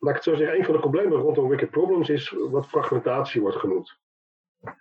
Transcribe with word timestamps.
laat 0.00 0.16
ik 0.16 0.24
het 0.24 0.24
zo 0.24 0.34
zeggen, 0.34 0.58
een 0.58 0.64
van 0.64 0.74
de 0.74 0.80
problemen 0.80 1.18
rondom 1.18 1.48
Wicked 1.48 1.70
Problems 1.70 2.08
is 2.08 2.30
wat 2.50 2.68
fragmentatie 2.68 3.40
wordt 3.40 3.56
genoemd. 3.56 3.98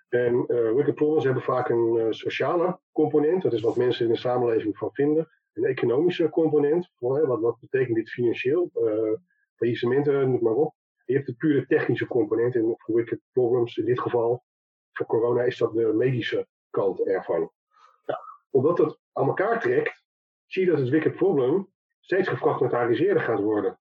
En 0.09 0.33
uh, 0.47 0.73
Wicked 0.73 0.95
Problems 0.95 1.23
hebben 1.23 1.43
vaak 1.43 1.69
een 1.69 1.95
uh, 1.95 2.05
sociale 2.09 2.79
component, 2.91 3.41
dat 3.41 3.53
is 3.53 3.61
wat 3.61 3.75
mensen 3.75 4.05
in 4.05 4.11
de 4.11 4.17
samenleving 4.17 4.77
van 4.77 4.93
vinden. 4.93 5.29
Een 5.53 5.65
economische 5.65 6.29
component, 6.29 6.91
wat, 6.97 7.39
wat 7.39 7.59
betekent 7.59 7.95
dit 7.95 8.09
financieel, 8.09 8.69
uh, 8.73 9.13
faillissementen, 9.55 10.31
noem 10.31 10.43
maar 10.43 10.53
op. 10.53 10.73
Je 11.05 11.13
hebt 11.13 11.25
de 11.25 11.33
pure 11.33 11.65
technische 11.65 12.07
component, 12.07 12.55
en 12.55 12.73
voor 12.77 12.95
Wicked 12.95 13.19
Problems 13.31 13.77
in 13.77 13.85
dit 13.85 13.99
geval, 13.99 14.43
voor 14.91 15.05
corona 15.05 15.43
is 15.43 15.57
dat 15.57 15.73
de 15.73 15.93
medische 15.93 16.47
kant 16.69 17.07
ervan. 17.07 17.51
Omdat 18.49 18.77
het 18.77 18.99
aan 19.13 19.27
elkaar 19.27 19.59
trekt, 19.59 20.03
zie 20.45 20.65
je 20.65 20.69
dat 20.69 20.79
het 20.79 20.89
Wicked 20.89 21.15
Problem 21.15 21.67
steeds 21.99 22.27
gefragmentariseerder 22.27 23.23
gaat 23.23 23.39
worden. 23.39 23.79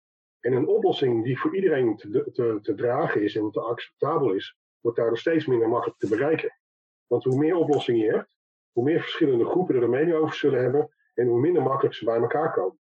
En 0.46 0.54
een 0.54 0.68
oplossing 0.68 1.24
die 1.24 1.40
voor 1.40 1.56
iedereen 1.56 1.96
te, 1.96 2.30
te, 2.34 2.60
te 2.62 2.76
dragen 2.76 3.24
is 3.24 3.36
en 3.36 3.52
te 3.52 3.60
acceptabel 3.60 4.34
is, 4.34 4.58
wordt 4.80 4.98
daardoor 4.98 5.18
steeds 5.18 5.46
minder 5.46 5.70
makkelijk 5.70 6.00
te 6.00 6.08
bereiken. 6.08 6.60
Want 7.08 7.24
hoe 7.24 7.38
meer 7.38 7.56
oplossingen 7.56 8.06
je 8.06 8.12
hebt, 8.12 8.38
hoe 8.72 8.84
meer 8.84 9.02
verschillende 9.02 9.46
groepen 9.46 9.76
er 9.76 9.84
een 9.84 9.90
mening 9.90 10.16
over 10.16 10.36
zullen 10.36 10.62
hebben 10.62 10.90
en 11.14 11.28
hoe 11.28 11.40
minder 11.40 11.62
makkelijk 11.62 11.96
ze 11.96 12.06
bij 12.06 12.20
elkaar 12.20 12.54
komen. 12.54 12.80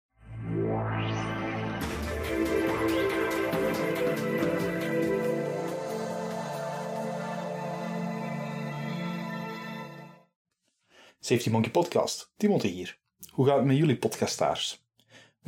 Safety 11.18 11.50
Monkey 11.50 11.70
Podcast. 11.70 12.32
Timothy 12.36 12.68
hier. 12.68 12.98
Hoe 13.32 13.46
gaat 13.46 13.56
het 13.56 13.66
met 13.66 13.76
jullie 13.76 13.98
podcastaars? 13.98 14.87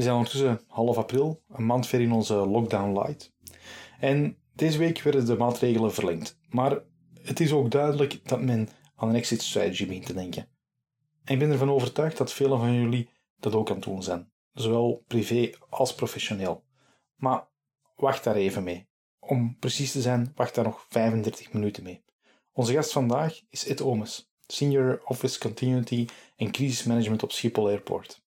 We 0.01 0.07
zijn 0.07 0.19
ondertussen 0.19 0.61
half 0.67 0.97
april, 0.97 1.43
een 1.49 1.67
maand 1.67 1.87
ver 1.87 2.01
in 2.01 2.13
onze 2.13 2.35
lockdown 2.35 2.99
light. 2.99 3.33
En 3.99 4.37
deze 4.55 4.79
week 4.79 5.03
werden 5.03 5.27
de 5.27 5.37
maatregelen 5.37 5.93
verlengd. 5.93 6.39
Maar 6.49 6.79
het 7.23 7.41
is 7.41 7.53
ook 7.53 7.70
duidelijk 7.70 8.29
dat 8.29 8.41
men 8.41 8.69
aan 8.97 9.09
een 9.09 9.15
exit 9.15 9.42
strategy 9.42 9.87
begint 9.87 10.07
te 10.07 10.15
denken. 10.15 10.48
En 11.25 11.33
ik 11.33 11.39
ben 11.39 11.51
ervan 11.51 11.70
overtuigd 11.70 12.17
dat 12.17 12.33
velen 12.33 12.59
van 12.59 12.75
jullie 12.75 13.09
dat 13.41 13.55
ook 13.55 13.69
aan 13.69 13.75
het 13.75 13.84
doen 13.84 14.03
zijn. 14.03 14.33
Zowel 14.53 15.05
privé 15.07 15.51
als 15.69 15.95
professioneel. 15.95 16.64
Maar 17.17 17.48
wacht 17.97 18.25
daar 18.25 18.37
even 18.37 18.62
mee. 18.62 18.89
Om 19.19 19.57
precies 19.59 19.92
te 19.92 20.01
zijn, 20.01 20.33
wacht 20.35 20.55
daar 20.55 20.64
nog 20.64 20.87
35 20.89 21.53
minuten 21.53 21.83
mee. 21.83 22.05
Onze 22.53 22.73
gast 22.73 22.92
vandaag 22.92 23.41
is 23.51 23.67
Ed 23.67 23.83
Omes, 23.83 24.33
Senior 24.47 25.03
Office 25.05 25.39
Continuity 25.39 26.07
en 26.37 26.51
Crisismanagement 26.51 27.23
op 27.23 27.33
Schiphol 27.33 27.69
Airport. 27.69 28.29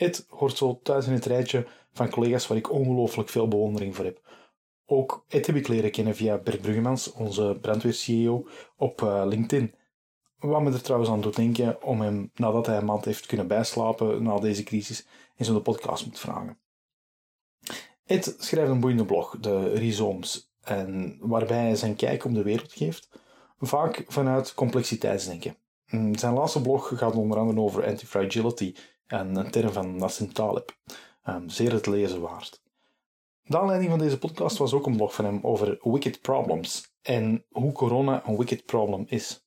Ed 0.00 0.26
hoort 0.28 0.56
zo 0.56 0.80
thuis 0.82 1.06
in 1.06 1.12
het 1.12 1.24
rijtje 1.24 1.66
van 1.92 2.10
collega's 2.10 2.46
waar 2.46 2.58
ik 2.58 2.72
ongelooflijk 2.72 3.28
veel 3.28 3.48
bewondering 3.48 3.96
voor 3.96 4.04
heb. 4.04 4.20
Ook 4.86 5.24
Ed 5.28 5.46
heb 5.46 5.56
ik 5.56 5.68
leren 5.68 5.90
kennen 5.90 6.16
via 6.16 6.38
Bert 6.38 6.60
Bruggemans, 6.60 7.12
onze 7.12 7.58
brandweer-CEO, 7.60 8.46
op 8.76 9.00
uh, 9.02 9.22
LinkedIn. 9.26 9.74
Wat 10.38 10.62
me 10.62 10.72
er 10.72 10.82
trouwens 10.82 11.10
aan 11.10 11.20
doet 11.20 11.36
denken 11.36 11.82
om 11.82 12.00
hem, 12.00 12.30
nadat 12.34 12.66
hij 12.66 12.76
een 12.76 12.84
maand 12.84 13.04
heeft 13.04 13.26
kunnen 13.26 13.46
bijslapen 13.46 14.22
na 14.22 14.38
deze 14.38 14.62
crisis, 14.62 15.06
in 15.36 15.44
zo'n 15.44 15.62
podcast 15.62 16.06
moet 16.06 16.18
vragen. 16.18 16.58
Ed 18.04 18.34
schrijft 18.38 18.70
een 18.70 18.80
boeiende 18.80 19.04
blog, 19.04 19.36
de 19.40 19.74
Rhizomes, 19.74 20.52
en 20.62 21.18
waarbij 21.20 21.62
hij 21.62 21.76
zijn 21.76 21.96
kijk 21.96 22.24
op 22.24 22.34
de 22.34 22.42
wereld 22.42 22.72
geeft, 22.72 23.08
vaak 23.58 24.04
vanuit 24.08 24.54
complexiteitsdenken. 24.54 25.56
Zijn 26.12 26.34
laatste 26.34 26.62
blog 26.62 26.98
gaat 26.98 27.14
onder 27.14 27.38
andere 27.38 27.60
over 27.60 27.86
antifragility 27.86 28.74
en 29.10 29.36
een 29.36 29.50
term 29.50 29.72
van 29.72 29.96
Nassim 29.96 30.32
Taleb. 30.32 30.76
Um, 31.28 31.48
zeer 31.48 31.72
het 31.72 31.86
lezen 31.86 32.20
waard. 32.20 32.62
De 33.42 33.58
aanleiding 33.58 33.90
van 33.90 33.98
deze 33.98 34.18
podcast 34.18 34.58
was 34.58 34.72
ook 34.72 34.86
een 34.86 34.96
blog 34.96 35.14
van 35.14 35.24
hem 35.24 35.38
over 35.42 35.78
wicked 35.82 36.20
problems 36.20 36.92
en 37.02 37.44
hoe 37.48 37.72
corona 37.72 38.26
een 38.26 38.36
wicked 38.36 38.64
problem 38.64 39.04
is. 39.08 39.44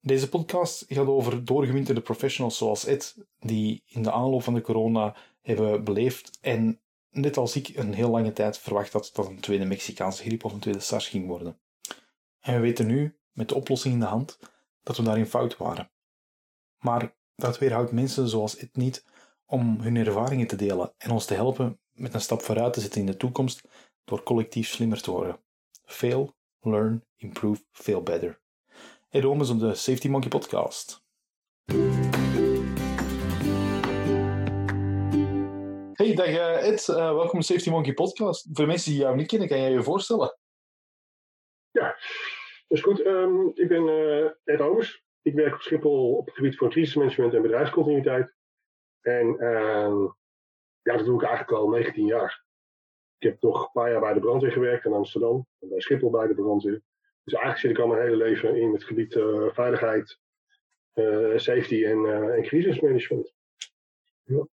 Deze 0.00 0.28
podcast 0.28 0.84
gaat 0.88 1.06
over 1.06 1.44
doorgewinterde 1.44 2.00
professionals 2.00 2.56
zoals 2.56 2.84
Ed, 2.84 3.16
die 3.38 3.82
in 3.86 4.02
de 4.02 4.12
aanloop 4.12 4.42
van 4.42 4.54
de 4.54 4.60
corona 4.60 5.16
hebben 5.40 5.84
beleefd 5.84 6.38
en 6.40 6.80
net 7.10 7.36
als 7.36 7.56
ik 7.56 7.68
een 7.68 7.94
heel 7.94 8.10
lange 8.10 8.32
tijd 8.32 8.58
verwacht 8.58 8.92
had 8.92 9.10
dat 9.12 9.26
een 9.26 9.40
tweede 9.40 9.64
Mexicaanse 9.64 10.22
griep 10.22 10.44
of 10.44 10.52
een 10.52 10.58
tweede 10.58 10.80
SARS 10.80 11.08
ging 11.08 11.26
worden. 11.26 11.60
En 12.40 12.54
we 12.54 12.60
weten 12.60 12.86
nu, 12.86 13.18
met 13.32 13.48
de 13.48 13.54
oplossing 13.54 13.94
in 13.94 14.00
de 14.00 14.06
hand, 14.06 14.38
dat 14.82 14.96
we 14.96 15.02
daarin 15.02 15.26
fout 15.26 15.56
waren. 15.56 15.90
Maar 16.78 17.18
dat 17.40 17.58
weerhoudt 17.58 17.92
mensen 17.92 18.28
zoals 18.28 18.56
Ed 18.56 18.76
niet 18.76 19.04
om 19.46 19.80
hun 19.80 19.96
ervaringen 19.96 20.46
te 20.46 20.56
delen 20.56 20.94
en 20.98 21.10
ons 21.10 21.26
te 21.26 21.34
helpen 21.34 21.80
met 21.92 22.14
een 22.14 22.20
stap 22.20 22.42
vooruit 22.42 22.72
te 22.72 22.80
zetten 22.80 23.00
in 23.00 23.06
de 23.06 23.16
toekomst 23.16 23.68
door 24.04 24.22
collectief 24.22 24.68
slimmer 24.68 25.02
te 25.02 25.10
worden. 25.10 25.40
Fail, 25.84 26.34
learn, 26.60 27.04
improve, 27.16 27.62
fail 27.72 28.02
better. 28.02 28.40
Ed 29.08 29.24
Omes 29.24 29.50
op 29.50 29.58
de 29.58 29.74
Safety 29.74 30.08
Monkey 30.08 30.30
podcast. 30.30 31.04
Hey, 35.92 36.14
dag 36.14 36.26
eh, 36.26 36.66
Ed. 36.66 36.88
Uh, 36.88 36.96
welkom 36.96 37.38
op 37.38 37.44
Safety 37.44 37.70
Monkey 37.70 37.94
podcast. 37.94 38.42
Voor 38.52 38.64
de 38.64 38.70
mensen 38.70 38.90
die 38.90 39.00
jou 39.00 39.16
niet 39.16 39.26
kennen, 39.26 39.48
kan 39.48 39.58
jij 39.58 39.70
je 39.70 39.82
voorstellen? 39.82 40.38
Ja, 41.70 41.86
dat 42.68 42.78
is 42.78 42.80
goed. 42.80 43.00
Um, 43.06 43.50
ik 43.54 43.68
ben 43.68 43.82
uh, 43.82 44.30
Ed 44.44 44.60
Omes. 44.60 45.04
Ik 45.22 45.34
werk 45.34 45.54
op 45.54 45.60
Schiphol 45.60 46.16
op 46.16 46.26
het 46.26 46.34
gebied 46.34 46.56
van 46.56 46.68
crisismanagement 46.68 47.34
en 47.34 47.42
bedrijfscontinuïteit. 47.42 48.34
En 49.00 49.26
uh, 49.38 50.08
ja, 50.82 50.96
dat 50.96 51.04
doe 51.04 51.22
ik 51.22 51.28
eigenlijk 51.28 51.58
al 51.58 51.68
19 51.68 52.06
jaar. 52.06 52.44
Ik 53.18 53.28
heb 53.28 53.38
toch 53.38 53.62
een 53.62 53.72
paar 53.72 53.90
jaar 53.90 54.00
bij 54.00 54.12
de 54.12 54.20
brandweer 54.20 54.52
gewerkt 54.52 54.84
in 54.84 54.92
Amsterdam. 54.92 55.46
En 55.58 55.68
bij 55.68 55.80
Schiphol 55.80 56.10
bij 56.10 56.26
de 56.26 56.34
brandweer. 56.34 56.82
Dus 57.24 57.32
eigenlijk 57.32 57.58
zit 57.58 57.70
ik 57.70 57.78
al 57.78 57.86
mijn 57.86 58.02
hele 58.02 58.16
leven 58.16 58.56
in 58.56 58.72
het 58.72 58.84
gebied 58.84 59.14
uh, 59.14 59.52
veiligheid, 59.52 60.18
uh, 60.94 61.38
safety 61.38 61.84
en, 61.84 61.98
uh, 61.98 62.34
en 62.34 62.42
crisismanagement. 62.42 63.34
Ja. 64.24 64.46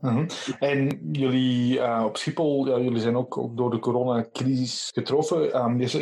-huh. 0.00 0.28
En 0.58 1.10
jullie 1.12 1.82
op 2.04 2.16
Schiphol, 2.16 2.82
jullie 2.82 3.00
zijn 3.00 3.16
ook, 3.16 3.36
ook 3.36 3.56
door 3.56 3.70
de 3.70 3.78
coronacrisis 3.78 4.90
getroffen. 4.94 5.56
Um, 5.64 5.78
dus, 5.78 5.92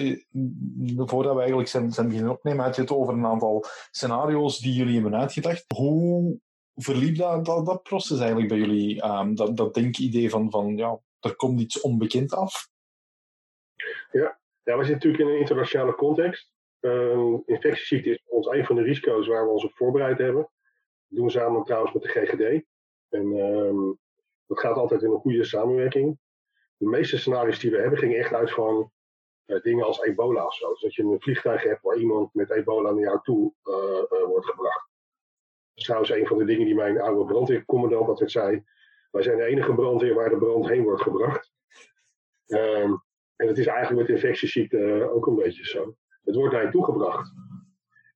voordat 0.97 1.33
we 1.33 1.39
eigenlijk 1.39 1.69
zijn, 1.69 1.93
zijn 1.93 2.09
beginnen 2.09 2.33
opnemen, 2.33 2.65
had 2.65 2.75
je 2.75 2.81
het 2.81 2.91
over 2.91 3.15
een 3.15 3.27
aantal 3.27 3.65
scenario's 3.91 4.59
die 4.59 4.75
jullie 4.75 4.95
hebben 4.95 5.21
uitgedacht. 5.21 5.65
Hoe 5.75 6.39
verliep 6.75 7.17
dat, 7.17 7.45
dat, 7.45 7.83
proces 7.83 8.19
eigenlijk 8.19 8.49
bij 8.49 8.59
jullie? 8.59 9.05
Um, 9.05 9.35
dat, 9.35 9.57
dat 9.57 9.75
denkidee 9.75 10.31
van, 10.31 10.51
van 10.51 10.77
ja, 10.77 11.01
er 11.21 11.37
komt 11.37 11.61
iets 11.61 11.81
onbekend 11.81 12.35
af? 12.35 12.69
Ja, 14.11 14.39
ja 14.63 14.77
we 14.79 14.85
zitten 14.85 14.93
natuurlijk 14.93 15.23
in 15.23 15.29
een 15.29 15.41
internationale 15.41 15.95
context. 15.95 16.51
Infectieziekte 17.45 18.11
is 18.11 18.23
ons 18.27 18.47
een 18.47 18.65
van 18.65 18.77
de 18.77 18.83
risico's 18.83 19.27
waar 19.27 19.45
we 19.45 19.53
ons 19.53 19.65
op 19.65 19.77
voorbereid 19.77 20.19
hebben. 20.19 20.43
Dat 20.43 21.19
doen 21.19 21.25
we 21.25 21.31
samen 21.31 21.65
trouwens 21.65 21.93
met 21.93 22.03
de 22.03 22.09
GGD. 22.09 22.65
En 23.09 23.37
um, 23.37 23.99
dat 24.47 24.61
gaat 24.61 24.77
altijd 24.77 25.03
in 25.03 25.11
een 25.11 25.19
goede 25.19 25.45
samenwerking. 25.45 26.19
De 26.77 26.87
meeste 26.87 27.19
scenario's 27.19 27.59
die 27.59 27.71
we 27.71 27.79
hebben 27.79 27.99
gingen 27.99 28.19
echt 28.19 28.33
uit 28.33 28.51
van 28.51 28.93
uh, 29.47 29.61
dingen 29.61 29.85
als 29.85 30.03
ebola 30.03 30.47
of 30.47 30.55
zo. 30.55 30.69
Dus 30.69 30.81
dat 30.81 30.95
je 30.95 31.03
een 31.03 31.21
vliegtuig 31.21 31.63
hebt 31.63 31.83
waar 31.83 31.97
iemand 31.97 32.35
met 32.35 32.51
ebola 32.51 32.91
naar 32.91 33.03
jou 33.03 33.19
toe 33.23 33.53
uh, 33.65 34.19
uh, 34.19 34.27
wordt 34.27 34.47
gebracht. 34.47 34.89
Dat 35.69 35.75
is 35.75 35.85
trouwens 35.85 36.11
een 36.11 36.27
van 36.27 36.39
de 36.39 36.45
dingen 36.45 36.67
die 36.67 36.75
mijn 36.75 37.01
oude 37.01 37.25
brandweercommandant 37.25 38.09
altijd 38.09 38.31
zei. 38.31 38.65
Wij 39.11 39.23
zijn 39.23 39.37
de 39.37 39.45
enige 39.45 39.75
brandweer 39.75 40.15
waar 40.15 40.29
de 40.29 40.39
brand 40.39 40.69
heen 40.69 40.83
wordt 40.83 41.03
gebracht. 41.03 41.53
Um, 42.47 43.03
en 43.37 43.47
dat 43.47 43.59
is 43.59 43.67
eigenlijk 43.67 44.09
met 44.09 44.17
infectieziekten 44.17 45.13
ook 45.13 45.27
een 45.27 45.35
beetje 45.35 45.65
zo. 45.65 45.97
Het 46.25 46.35
wordt 46.35 46.53
naar 46.53 46.65
je 46.65 46.71
toegebracht. 46.71 47.33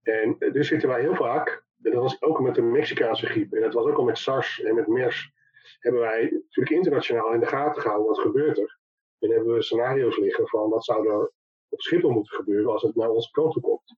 En 0.02 0.36
dus 0.38 0.68
zitten 0.68 0.88
wij 0.88 1.00
heel 1.00 1.14
vaak, 1.14 1.64
dat 1.82 1.94
was 1.94 2.22
ook 2.22 2.40
met 2.40 2.54
de 2.54 2.62
Mexicaanse 2.62 3.26
griep, 3.26 3.52
en 3.52 3.60
dat 3.60 3.74
was 3.74 3.86
ook 3.86 3.96
al 3.96 4.04
met 4.04 4.18
SARS 4.18 4.62
en 4.62 4.74
met 4.74 4.86
MERS, 4.86 5.32
hebben 5.78 6.00
wij 6.00 6.22
natuurlijk 6.22 6.76
internationaal 6.76 7.32
in 7.32 7.40
de 7.40 7.46
gaten 7.46 7.82
gehouden 7.82 8.08
wat 8.08 8.18
gebeurt 8.18 8.58
er. 8.58 8.78
En 9.18 9.30
hebben 9.30 9.54
we 9.54 9.62
scenario's 9.62 10.16
liggen 10.16 10.48
van 10.48 10.70
wat 10.70 10.84
zou 10.84 11.08
er 11.08 11.32
op 11.68 11.80
Schiphol 11.80 12.10
moeten 12.10 12.36
gebeuren 12.36 12.72
als 12.72 12.82
het 12.82 12.94
naar 12.94 13.10
onze 13.10 13.30
kant 13.30 13.60
komt. 13.60 13.96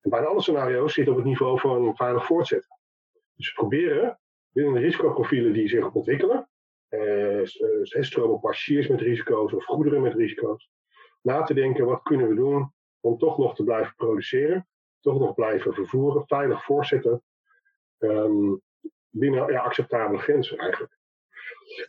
En 0.00 0.10
bijna 0.10 0.26
alle 0.26 0.42
scenario's 0.42 0.94
zitten 0.94 1.12
op 1.12 1.18
het 1.18 1.28
niveau 1.28 1.60
van 1.60 1.96
veilig 1.96 2.26
voortzetten. 2.26 2.78
Dus 3.34 3.48
we 3.48 3.54
proberen 3.54 4.20
binnen 4.52 4.74
de 4.74 4.80
risicoprofielen 4.80 5.52
die 5.52 5.68
zich 5.68 5.92
ontwikkelen, 5.92 6.48
eh, 6.88 7.40
stromen 7.82 8.40
passagiers 8.40 8.88
met 8.88 9.00
risico's 9.00 9.52
of 9.52 9.64
goederen 9.64 10.02
met 10.02 10.14
risico's, 10.14 10.70
na 11.22 11.42
te 11.42 11.54
denken 11.54 11.86
wat 11.86 12.02
kunnen 12.02 12.28
we 12.28 12.34
doen 12.34 12.72
om 13.00 13.18
toch 13.18 13.38
nog 13.38 13.54
te 13.54 13.64
blijven 13.64 13.94
produceren, 13.96 14.68
toch 15.00 15.18
nog 15.18 15.34
blijven 15.34 15.74
vervoeren, 15.74 16.26
veilig 16.26 16.64
voortzetten, 16.64 17.22
um, 17.98 18.60
binnen 19.08 19.52
ja, 19.52 19.60
acceptabele 19.60 20.18
grenzen 20.18 20.58
eigenlijk. 20.58 20.98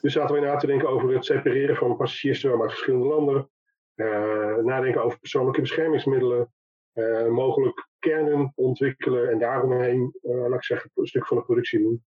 Dus 0.02 0.14
zaten 0.14 0.36
we 0.36 0.42
na 0.42 0.56
te 0.56 0.68
denken 0.68 0.90
over 0.90 1.14
het 1.14 1.26
separeren 1.26 1.76
van 1.76 1.98
passagiersstromen 1.98 2.62
uit 2.62 2.72
verschillende 2.72 3.08
landen, 3.08 3.50
uh, 3.96 4.56
nadenken 4.56 5.04
over 5.04 5.20
persoonlijke 5.20 5.62
beschermingsmiddelen, 5.62 6.54
uh, 6.94 7.28
mogelijk 7.28 7.88
kernen 8.00 8.52
ontwikkelen 8.56 9.30
en 9.30 9.40
daaromheen, 9.40 10.18
uh, 10.22 10.48
laat 10.48 10.54
ik 10.54 10.64
zeggen, 10.64 10.92
een 10.96 11.08
stuk 11.08 11.28
van 11.28 11.38
de 11.38 11.44
productie 11.44 11.80
doen. 11.80 12.04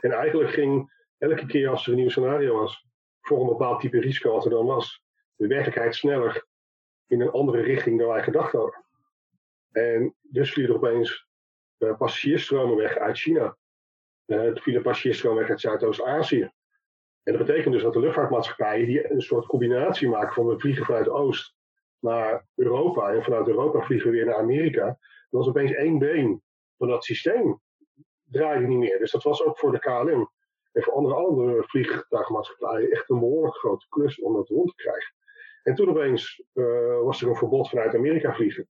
En 0.00 0.12
eigenlijk 0.12 0.50
ging 0.50 0.92
elke 1.18 1.46
keer 1.46 1.68
als 1.68 1.86
er 1.86 1.92
een 1.92 1.98
nieuw 1.98 2.08
scenario 2.08 2.60
was, 2.60 2.86
voor 3.20 3.40
een 3.40 3.46
bepaald 3.46 3.80
type 3.80 4.00
risico 4.00 4.32
als 4.32 4.44
er 4.44 4.50
dan 4.50 4.66
was, 4.66 5.02
de 5.34 5.46
werkelijkheid 5.46 5.94
sneller 5.94 6.46
in 7.06 7.20
een 7.20 7.30
andere 7.30 7.62
richting 7.62 7.98
dan 7.98 8.08
wij 8.08 8.22
gedacht 8.22 8.52
hadden. 8.52 8.84
En 9.72 10.14
dus 10.20 10.52
vielen 10.52 10.70
er 10.70 10.76
opeens 10.76 11.26
uh, 11.78 11.96
passagiersstromen 11.96 12.76
weg 12.76 12.96
uit 12.96 13.18
China. 13.18 13.56
Uh, 14.26 14.42
het 14.42 14.62
vielen 14.62 14.82
passagiersstromen 14.82 15.40
weg 15.40 15.50
uit 15.50 15.60
Zuidoost-Azië. 15.60 16.50
En 17.22 17.32
dat 17.36 17.46
betekent 17.46 17.74
dus 17.74 17.82
dat 17.82 17.92
de 17.92 18.00
luchtvaartmaatschappijen 18.00 18.86
die 18.86 19.12
een 19.12 19.22
soort 19.22 19.46
combinatie 19.46 20.08
maken 20.08 20.34
van 20.34 20.46
we 20.46 20.58
vliegen 20.58 20.84
vanuit 20.84 21.08
Oost 21.08 21.54
naar 21.98 22.46
Europa 22.54 23.12
en 23.12 23.22
vanuit 23.22 23.48
Europa 23.48 23.80
vliegen 23.80 24.10
we 24.10 24.16
weer 24.16 24.26
naar 24.26 24.38
Amerika. 24.38 24.84
Dat 24.84 24.98
was 25.30 25.48
opeens 25.48 25.72
één 25.72 25.98
been 25.98 26.42
van 26.76 26.88
dat 26.88 27.04
systeem 27.04 27.60
draaide 28.24 28.66
niet 28.66 28.78
meer. 28.78 28.98
Dus 28.98 29.10
dat 29.10 29.22
was 29.22 29.44
ook 29.44 29.58
voor 29.58 29.72
de 29.72 29.78
KLM 29.78 30.30
en 30.72 30.82
voor 30.82 30.92
andere, 30.92 31.14
andere 31.14 31.62
vliegtuigmaatschappijen 31.62 32.90
echt 32.90 33.10
een 33.10 33.18
behoorlijk 33.18 33.56
grote 33.56 33.86
klus 33.88 34.20
om 34.20 34.34
dat 34.34 34.48
rond 34.48 34.68
te 34.68 34.82
krijgen. 34.82 35.14
En 35.62 35.74
toen 35.74 35.88
opeens 35.88 36.42
uh, 36.54 37.00
was 37.00 37.22
er 37.22 37.28
een 37.28 37.36
verbod 37.36 37.68
vanuit 37.68 37.94
Amerika 37.94 38.34
vliegen. 38.34 38.68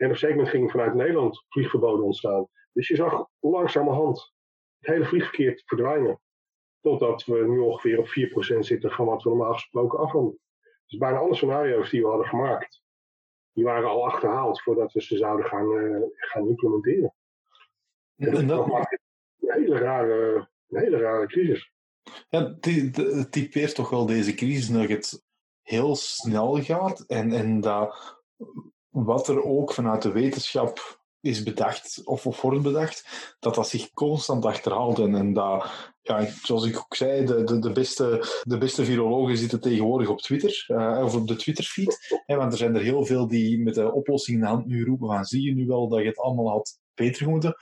En 0.00 0.06
op 0.06 0.12
een 0.12 0.18
zeker 0.18 0.36
moment 0.36 0.54
ging 0.54 0.70
vanuit 0.70 0.94
Nederland 0.94 1.44
vliegverboden 1.48 2.04
ontstaan. 2.04 2.48
Dus 2.72 2.88
je 2.88 2.96
zag 2.96 3.26
langzamerhand 3.40 4.32
het 4.78 4.90
hele 4.92 5.04
vliegverkeer 5.04 5.62
verdwijnen. 5.64 6.20
Totdat 6.80 7.24
we 7.24 7.48
nu 7.48 7.58
ongeveer 7.58 7.98
op 7.98 8.06
4% 8.06 8.58
zitten 8.58 8.90
van 8.90 9.06
wat 9.06 9.22
we 9.22 9.28
normaal 9.28 9.52
gesproken 9.52 9.98
afhandelen. 9.98 10.38
Dus 10.86 10.98
bijna 10.98 11.18
alle 11.18 11.34
scenario's 11.34 11.90
die 11.90 12.02
we 12.02 12.08
hadden 12.08 12.26
gemaakt, 12.26 12.82
die 13.52 13.64
waren 13.64 13.88
al 13.88 14.06
achterhaald 14.06 14.62
voordat 14.62 14.92
we 14.92 15.02
ze 15.02 15.16
zouden 15.16 15.46
gaan, 15.46 15.70
uh, 15.72 16.02
gaan 16.16 16.48
implementeren. 16.48 17.14
En, 18.16 18.34
en 18.34 18.46
dat 18.46 18.66
maakt 18.66 19.00
een 19.40 19.52
hele 19.52 19.78
rare, 19.78 20.48
een 20.68 20.80
hele 20.80 20.96
rare 20.96 21.26
crisis. 21.26 21.72
Ja, 22.28 22.56
het 22.60 23.32
typeert 23.32 23.74
toch 23.74 23.90
wel 23.90 24.06
deze 24.06 24.34
crisis 24.34 24.68
dat 24.68 24.88
het 24.88 25.24
heel 25.62 25.96
snel 25.96 26.62
gaat 26.62 27.00
en, 27.00 27.32
en 27.32 27.60
dat 27.60 28.20
wat 28.90 29.28
er 29.28 29.44
ook 29.44 29.72
vanuit 29.72 30.02
de 30.02 30.12
wetenschap 30.12 30.98
is 31.20 31.42
bedacht 31.42 32.00
of, 32.04 32.26
of 32.26 32.40
wordt 32.40 32.62
bedacht, 32.62 33.34
dat 33.38 33.54
dat 33.54 33.68
zich 33.68 33.90
constant 33.90 34.44
achterhaalt. 34.44 34.98
En, 34.98 35.14
en 35.14 35.32
dat, 35.32 35.70
ja, 36.00 36.26
zoals 36.42 36.66
ik 36.66 36.76
ook 36.76 36.94
zei, 36.94 37.24
de, 37.24 37.44
de, 37.44 37.58
de, 37.58 37.72
beste, 37.72 38.24
de 38.42 38.58
beste 38.58 38.84
virologen 38.84 39.36
zitten 39.36 39.60
tegenwoordig 39.60 40.08
op 40.08 40.20
Twitter, 40.20 40.64
uh, 40.68 41.00
of 41.04 41.14
op 41.14 41.28
de 41.28 41.36
Twitterfeed. 41.36 42.22
Hè, 42.26 42.36
want 42.36 42.52
er 42.52 42.58
zijn 42.58 42.74
er 42.74 42.82
heel 42.82 43.04
veel 43.04 43.26
die 43.26 43.62
met 43.62 43.74
de 43.74 43.92
oplossing 43.92 44.36
in 44.36 44.42
de 44.42 44.48
hand 44.48 44.66
nu 44.66 44.84
roepen 44.84 45.08
van 45.08 45.24
zie 45.24 45.42
je 45.42 45.54
nu 45.54 45.66
wel 45.66 45.88
dat 45.88 46.00
je 46.00 46.06
het 46.06 46.18
allemaal 46.18 46.50
had 46.50 46.78
beter 46.94 47.28
moeten. 47.28 47.54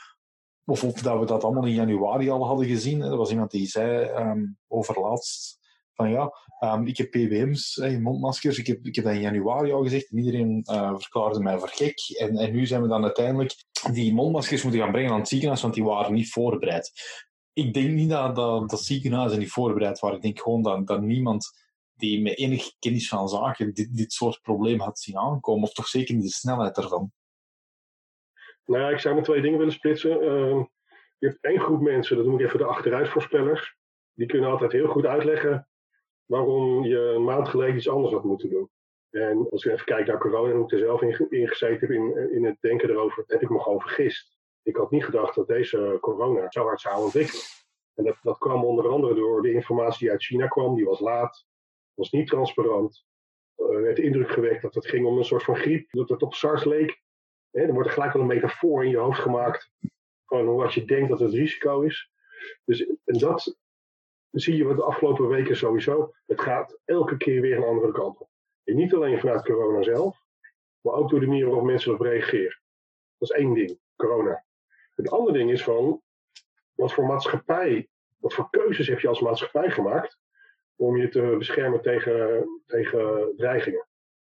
Of, 0.64 0.84
of 0.84 1.02
dat 1.02 1.18
we 1.18 1.26
dat 1.26 1.44
allemaal 1.44 1.66
in 1.66 1.74
januari 1.74 2.30
al 2.30 2.46
hadden 2.46 2.66
gezien. 2.66 3.02
Er 3.02 3.16
was 3.16 3.30
iemand 3.30 3.50
die 3.50 3.66
zei 3.66 4.10
um, 4.10 4.58
overlaatst 4.68 5.58
van 5.98 6.10
ja, 6.10 6.32
um, 6.60 6.86
ik 6.86 6.96
heb 6.96 7.12
hey, 7.12 7.98
mondmaskers, 8.00 8.58
ik 8.58 8.66
heb, 8.66 8.86
ik 8.86 8.94
heb 8.94 9.04
dat 9.04 9.14
in 9.14 9.20
januari 9.20 9.72
al 9.72 9.82
gezegd 9.82 10.10
en 10.10 10.18
iedereen 10.18 10.64
uh, 10.70 10.96
verklaarde 10.96 11.40
mij 11.40 11.58
voor 11.58 11.68
gek. 11.68 11.98
En, 12.18 12.36
en 12.36 12.52
nu 12.52 12.66
zijn 12.66 12.82
we 12.82 12.88
dan 12.88 13.02
uiteindelijk 13.02 13.54
die 13.92 14.14
mondmaskers 14.14 14.62
moeten 14.62 14.80
gaan 14.80 14.92
brengen 14.92 15.12
aan 15.12 15.18
het 15.18 15.28
ziekenhuis, 15.28 15.62
want 15.62 15.74
die 15.74 15.84
waren 15.84 16.12
niet 16.12 16.30
voorbereid. 16.30 16.92
Ik 17.52 17.74
denk 17.74 17.90
niet 17.90 18.10
dat, 18.10 18.36
dat, 18.36 18.70
dat 18.70 18.80
ziekenhuizen 18.80 19.38
niet 19.38 19.50
voorbereid 19.50 19.98
waren. 19.98 20.16
Ik 20.16 20.22
denk 20.22 20.40
gewoon 20.40 20.62
dat, 20.62 20.86
dat 20.86 21.00
niemand 21.00 21.66
die 21.94 22.22
met 22.22 22.38
enige 22.38 22.72
kennis 22.78 23.08
van 23.08 23.28
zaken 23.28 23.74
dit, 23.74 23.96
dit 23.96 24.12
soort 24.12 24.40
probleem 24.42 24.80
had 24.80 24.98
zien 24.98 25.18
aankomen, 25.18 25.62
of 25.62 25.72
toch 25.72 25.86
zeker 25.86 26.14
niet 26.14 26.24
de 26.24 26.30
snelheid 26.30 26.76
ervan. 26.76 27.12
Nou 28.64 28.82
ja, 28.82 28.88
ik 28.88 28.98
zou 28.98 29.14
maar 29.14 29.24
twee 29.24 29.40
dingen 29.40 29.58
willen 29.58 29.72
splitsen. 29.72 30.10
Uh, 30.10 30.64
je 31.18 31.26
hebt 31.26 31.44
één 31.44 31.60
groep 31.60 31.80
mensen, 31.80 32.16
dat 32.16 32.26
noem 32.26 32.38
ik 32.38 32.46
even 32.46 32.58
de 32.58 32.64
achteruitvoorspellers. 32.64 33.76
Die 34.14 34.26
kunnen 34.26 34.50
altijd 34.50 34.72
heel 34.72 34.88
goed 34.88 35.06
uitleggen 35.06 35.68
waarom 36.28 36.84
je 36.84 36.98
een 36.98 37.24
maand 37.24 37.48
geleden 37.48 37.76
iets 37.76 37.88
anders 37.88 38.12
had 38.12 38.24
moeten 38.24 38.50
doen. 38.50 38.70
En 39.10 39.50
als 39.50 39.62
je 39.62 39.72
even 39.72 39.84
kijkt 39.84 40.08
naar 40.08 40.18
corona 40.18 40.52
en 40.54 40.60
ik 40.60 40.72
er 40.72 40.78
zelf 40.78 41.02
in, 41.02 41.48
gezeten 41.48 41.80
heb 41.80 41.90
in, 41.90 42.32
in 42.32 42.44
het 42.44 42.56
denken 42.60 42.90
erover, 42.90 43.24
heb 43.26 43.42
ik 43.42 43.50
me 43.50 43.60
gewoon 43.60 43.80
vergist. 43.80 44.38
Ik 44.62 44.76
had 44.76 44.90
niet 44.90 45.04
gedacht 45.04 45.34
dat 45.34 45.46
deze 45.46 45.98
corona 46.00 46.50
zo 46.50 46.62
hard 46.62 46.80
zou 46.80 47.02
ontwikkelen. 47.02 47.42
En 47.94 48.04
dat, 48.04 48.16
dat 48.22 48.38
kwam 48.38 48.64
onder 48.64 48.88
andere 48.88 49.14
door 49.14 49.42
de 49.42 49.52
informatie 49.52 49.98
die 49.98 50.10
uit 50.10 50.24
China 50.24 50.46
kwam, 50.46 50.74
die 50.74 50.84
was 50.84 51.00
laat, 51.00 51.46
was 51.94 52.10
niet 52.10 52.28
transparant. 52.28 53.06
Er 53.56 53.82
werd 53.82 53.96
de 53.96 54.02
indruk 54.02 54.30
gewekt 54.30 54.62
dat 54.62 54.74
het 54.74 54.86
ging 54.86 55.06
om 55.06 55.18
een 55.18 55.24
soort 55.24 55.42
van 55.42 55.56
griep, 55.56 55.90
dat 55.90 56.08
het 56.08 56.22
op 56.22 56.34
SARS 56.34 56.64
leek. 56.64 57.02
He, 57.50 57.62
er 57.62 57.72
wordt 57.72 57.88
er 57.88 57.94
gelijk 57.94 58.12
wel 58.12 58.22
een 58.22 58.28
metafoor 58.28 58.84
in 58.84 58.90
je 58.90 58.96
hoofd 58.96 59.20
gemaakt 59.20 59.70
van 60.26 60.54
wat 60.54 60.74
je 60.74 60.84
denkt 60.84 61.08
dat 61.08 61.20
het 61.20 61.32
risico 61.32 61.80
is. 61.80 62.10
Dus 62.64 62.86
en 63.04 63.18
dat, 63.18 63.58
zie 64.30 64.56
je 64.56 64.64
wat 64.64 64.76
de 64.76 64.82
afgelopen 64.82 65.28
weken 65.28 65.56
sowieso. 65.56 66.14
Het 66.26 66.40
gaat 66.40 66.78
elke 66.84 67.16
keer 67.16 67.40
weer 67.40 67.56
een 67.56 67.64
andere 67.64 67.92
kant 67.92 68.18
op. 68.18 68.28
En 68.64 68.76
niet 68.76 68.94
alleen 68.94 69.18
vanuit 69.18 69.44
corona 69.44 69.82
zelf, 69.82 70.22
maar 70.80 70.94
ook 70.94 71.10
door 71.10 71.20
de 71.20 71.26
manier 71.26 71.46
waarop 71.46 71.64
mensen 71.64 71.90
erop 71.92 72.06
reageren. 72.06 72.60
Dat 73.18 73.30
is 73.30 73.36
één 73.36 73.54
ding, 73.54 73.78
corona. 73.96 74.44
Het 74.94 75.10
andere 75.10 75.38
ding 75.38 75.50
is 75.50 75.62
van, 75.62 76.02
wat 76.74 76.92
voor 76.92 77.06
maatschappij, 77.06 77.88
wat 78.18 78.34
voor 78.34 78.50
keuzes 78.50 78.88
heb 78.88 79.00
je 79.00 79.08
als 79.08 79.20
maatschappij 79.20 79.70
gemaakt 79.70 80.18
om 80.76 80.96
je 80.96 81.08
te 81.08 81.34
beschermen 81.38 81.82
tegen, 81.82 82.48
tegen 82.66 83.32
dreigingen, 83.36 83.86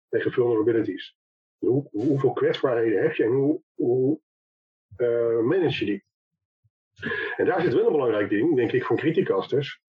tegen 0.10 0.32
vulnerabilities. 0.32 1.16
Hoe, 1.58 1.88
hoeveel 1.92 2.34
kwetsbaarheden 2.34 3.02
heb 3.02 3.14
je 3.14 3.24
en 3.24 3.32
hoe, 3.32 3.62
hoe 3.74 4.20
uh, 4.98 5.40
manage 5.40 5.86
je 5.86 5.92
die? 5.92 6.06
En 7.36 7.46
daar 7.46 7.62
zit 7.62 7.74
wel 7.74 7.86
een 7.86 7.92
belangrijk 7.92 8.30
ding, 8.30 8.56
denk 8.56 8.72
ik, 8.72 8.86
van 8.86 8.96
criticasters 8.96 9.82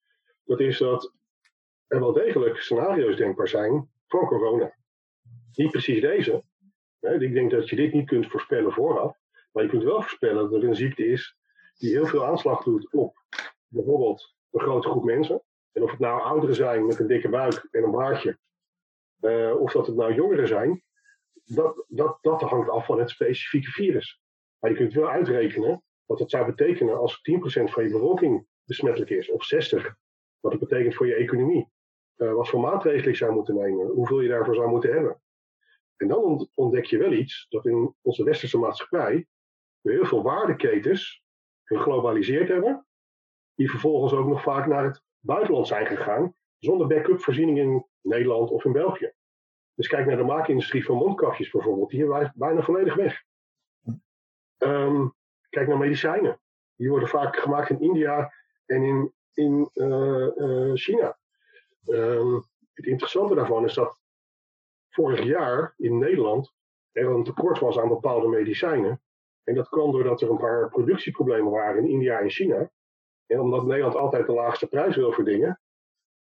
dat 0.49 0.61
is 0.61 0.79
dat 0.79 1.13
er 1.87 2.01
wel 2.01 2.13
degelijk 2.13 2.57
scenario's 2.57 3.17
denkbaar 3.17 3.49
zijn 3.49 3.91
voor 4.07 4.27
corona. 4.27 4.77
Niet 5.53 5.71
precies 5.71 6.01
deze. 6.01 6.43
Ik 7.01 7.33
denk 7.33 7.51
dat 7.51 7.69
je 7.69 7.77
dit 7.77 7.93
niet 7.93 8.07
kunt 8.07 8.27
voorspellen 8.27 8.73
vooraf. 8.73 9.17
Maar 9.53 9.63
je 9.63 9.69
kunt 9.69 9.83
wel 9.83 10.03
voorspellen 10.03 10.51
dat 10.51 10.63
er 10.63 10.69
een 10.69 10.77
ziekte 10.77 11.07
is 11.07 11.37
die 11.79 11.91
heel 11.91 12.07
veel 12.07 12.27
aanslag 12.27 12.63
doet 12.63 12.93
op 12.93 13.17
bijvoorbeeld 13.67 14.35
een 14.51 14.61
grote 14.61 14.89
groep 14.89 15.05
mensen. 15.05 15.43
En 15.73 15.83
of 15.83 15.91
het 15.91 16.01
nou 16.01 16.23
ouderen 16.23 16.55
zijn 16.55 16.87
met 16.87 16.99
een 16.99 17.07
dikke 17.07 17.29
buik 17.29 17.69
en 17.71 17.83
een 17.83 17.91
baardje, 17.91 18.39
uh, 19.21 19.61
of 19.61 19.73
dat 19.73 19.87
het 19.87 19.97
nou 19.97 20.15
jongeren 20.15 20.49
zijn, 20.49 20.83
dat, 21.45 21.85
dat, 21.89 22.19
dat 22.21 22.41
hangt 22.41 22.69
af 22.69 22.87
van 22.87 22.99
het 22.99 23.11
specifieke 23.11 23.71
virus. 23.71 24.21
Maar 24.59 24.71
je 24.71 24.77
kunt 24.77 24.93
wel 24.93 25.09
uitrekenen 25.09 25.83
wat 26.05 26.19
het 26.19 26.31
zou 26.31 26.47
betekenen 26.47 26.99
als 26.99 27.21
10% 27.31 27.65
van 27.65 27.83
je 27.85 27.91
bevolking 27.91 28.47
besmettelijk 28.65 29.11
is, 29.11 29.31
of 29.31 29.45
60, 29.45 29.97
wat 30.41 30.53
het 30.53 30.61
betekent 30.61 30.95
voor 30.95 31.07
je 31.07 31.15
economie. 31.15 31.69
Uh, 32.17 32.33
wat 32.33 32.49
voor 32.49 32.61
maatregelen 32.61 33.11
je 33.11 33.17
zou 33.17 33.33
moeten 33.33 33.55
nemen. 33.55 33.87
Hoeveel 33.87 34.21
je 34.21 34.29
daarvoor 34.29 34.55
zou 34.55 34.69
moeten 34.69 34.93
hebben. 34.93 35.21
En 35.97 36.09
dan 36.09 36.49
ontdek 36.55 36.85
je 36.85 36.99
wel 36.99 37.13
iets 37.13 37.47
dat 37.49 37.67
in 37.67 37.95
onze 38.01 38.25
westerse 38.25 38.59
maatschappij 38.59 39.27
we 39.81 39.93
heel 39.93 40.05
veel 40.05 40.23
waardeketens 40.23 41.23
geglobaliseerd 41.65 42.49
hebben. 42.49 42.87
Die 43.55 43.71
vervolgens 43.71 44.13
ook 44.13 44.27
nog 44.27 44.43
vaak 44.43 44.67
naar 44.67 44.85
het 44.85 45.03
buitenland 45.19 45.67
zijn 45.67 45.87
gegaan. 45.87 46.35
Zonder 46.59 46.87
backup 46.87 47.21
voorziening 47.21 47.59
in 47.59 47.87
Nederland 48.01 48.51
of 48.51 48.65
in 48.65 48.73
België. 48.73 49.13
Dus 49.75 49.89
kijk 49.89 50.07
naar 50.07 50.17
de 50.17 50.23
maakindustrie 50.23 50.85
van 50.85 50.97
mondkapjes 50.97 51.51
bijvoorbeeld. 51.51 51.91
Die 51.91 52.21
is 52.21 52.31
bijna 52.35 52.63
volledig 52.63 52.95
weg. 52.95 53.23
Um, 54.59 55.15
kijk 55.49 55.69
naar 55.69 55.79
medicijnen. 55.79 56.41
Die 56.77 56.91
worden 56.91 57.09
vaak 57.09 57.37
gemaakt 57.37 57.71
in 57.71 57.81
India 57.81 58.33
en 58.67 58.83
in 58.83 59.13
in 59.39 59.71
eh, 59.73 60.27
eh, 60.27 60.75
China. 60.75 61.19
Ehm, 61.85 62.35
het 62.73 62.87
interessante 62.87 63.35
daarvan 63.35 63.65
is 63.65 63.75
dat 63.75 64.01
vorig 64.89 65.23
jaar 65.23 65.75
in 65.77 65.99
Nederland 65.99 66.53
er 66.93 67.07
een 67.07 67.25
tekort 67.25 67.59
was 67.59 67.79
aan 67.79 67.89
bepaalde 67.89 68.29
medicijnen. 68.29 69.03
En 69.45 69.55
dat 69.55 69.69
kwam 69.69 69.93
doordat 69.93 70.21
er 70.21 70.31
een 70.31 70.39
paar 70.39 70.69
productieproblemen 70.69 71.51
waren 71.51 71.83
in 71.83 71.91
India 71.91 72.19
en 72.19 72.31
China. 72.31 72.71
En 73.27 73.41
omdat 73.41 73.67
Nederland 73.67 73.95
altijd 73.95 74.27
de 74.27 74.33
laagste 74.33 74.67
prijs 74.67 74.97
wil 74.97 75.13
voor 75.13 75.25
dingen, 75.25 75.61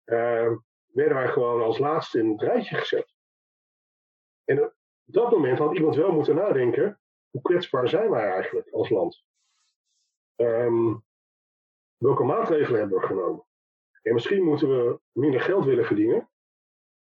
uh, 0.05 0.53
werden 0.87 1.17
wij 1.17 1.29
gewoon 1.29 1.63
als 1.63 1.79
laatste 1.79 2.19
in 2.19 2.31
het 2.31 2.41
rijtje 2.41 2.77
gezet. 2.77 3.15
En 4.45 4.63
op 4.63 4.75
dat 5.05 5.31
moment 5.31 5.59
had 5.59 5.75
iemand 5.75 5.97
wel 5.97 6.13
moeten 6.13 6.35
nadenken, 6.35 7.01
hoe 7.31 7.43
kwetsbaar 7.43 7.89
zijn 7.89 8.11
wij 8.11 8.31
eigenlijk 8.31 8.71
als 8.71 8.89
land? 8.89 9.25
Um, 10.37 11.05
welke 11.97 12.25
maatregelen 12.25 12.81
hebben 12.81 13.01
we 13.01 13.07
genomen? 13.07 13.45
En 14.03 14.15
misschien 14.15 14.43
moeten 14.43 14.69
we 14.69 15.01
minder 15.13 15.41
geld 15.41 15.65
willen 15.65 15.85
verdienen 15.85 16.31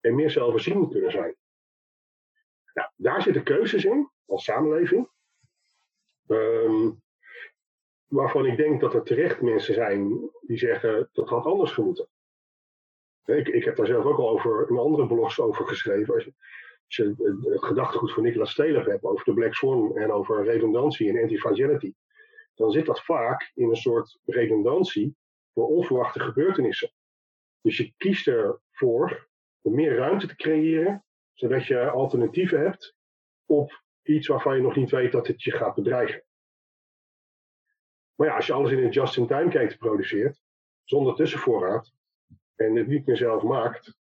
en 0.01 0.15
meer 0.15 0.31
zelfvoorzienend 0.31 0.91
kunnen 0.91 1.11
zijn. 1.11 1.37
Nou, 2.75 2.89
daar 2.97 3.23
zitten 3.23 3.43
keuzes 3.43 3.85
in 3.85 4.11
als 4.27 4.45
samenleving. 4.45 5.09
Um, 6.27 7.03
waarvan 8.07 8.47
ik 8.47 8.57
denk 8.57 8.81
dat 8.81 8.95
er 8.95 9.03
terecht 9.03 9.41
mensen 9.41 9.75
zijn 9.75 10.31
die 10.41 10.59
zeggen 10.59 11.09
dat 11.13 11.29
had 11.29 11.45
anders 11.45 11.73
gemoeten. 11.73 12.09
Ik, 13.25 13.49
ik 13.49 13.65
heb 13.65 13.77
daar 13.77 13.87
zelf 13.87 14.05
ook 14.05 14.19
al 14.19 14.29
over 14.29 14.71
in 14.71 14.79
andere 14.79 15.07
blogs 15.07 15.41
over 15.41 15.67
geschreven. 15.67 16.15
Als 16.15 16.25
je, 16.25 16.33
als 16.87 16.97
je 16.97 17.15
het 17.51 17.65
gedachtegoed 17.65 18.13
van 18.13 18.23
Nicolas 18.23 18.51
Steler 18.51 18.91
hebt 18.91 19.05
over 19.05 19.25
de 19.25 19.35
Black 19.35 19.55
Swan 19.55 19.97
en 19.97 20.13
over 20.13 20.45
redundantie 20.45 21.09
en 21.09 21.23
anti-fragility 21.23 21.95
dan 22.57 22.71
zit 22.71 22.87
dat 22.87 23.05
vaak 23.05 23.51
in 23.55 23.69
een 23.69 23.77
soort 23.77 24.19
redundantie 24.25 25.17
voor 25.53 25.67
onverwachte 25.67 26.21
gebeurtenissen. 26.21 26.91
Dus 27.61 27.77
je 27.77 27.93
kiest 27.97 28.27
ervoor 28.27 29.29
om 29.61 29.75
meer 29.75 29.97
ruimte 29.97 30.27
te 30.27 30.37
creëren, 30.37 31.05
zodat 31.33 31.67
je 31.67 31.91
alternatieven 31.91 32.61
hebt 32.61 32.95
op 33.47 33.83
iets 34.03 34.27
waarvan 34.27 34.57
je 34.57 34.63
nog 34.63 34.77
niet 34.77 34.91
weet 34.91 35.13
dat 35.13 35.27
het 35.27 35.43
je 35.43 35.51
gaat 35.51 35.75
bedreigen. 35.75 36.25
Maar 38.15 38.27
ja, 38.27 38.37
als 38.37 38.47
je 38.47 38.53
alles 38.53 38.71
in 38.71 38.79
een 38.79 38.91
just-in-time 38.91 39.51
keten 39.51 39.79
produceert, 39.79 40.41
zonder 40.85 41.15
tussenvoorraad, 41.15 41.93
en 42.55 42.77
het 42.77 42.87
niet 42.87 43.07
meer 43.07 43.17
zelf 43.17 43.43
maakt, 43.43 43.97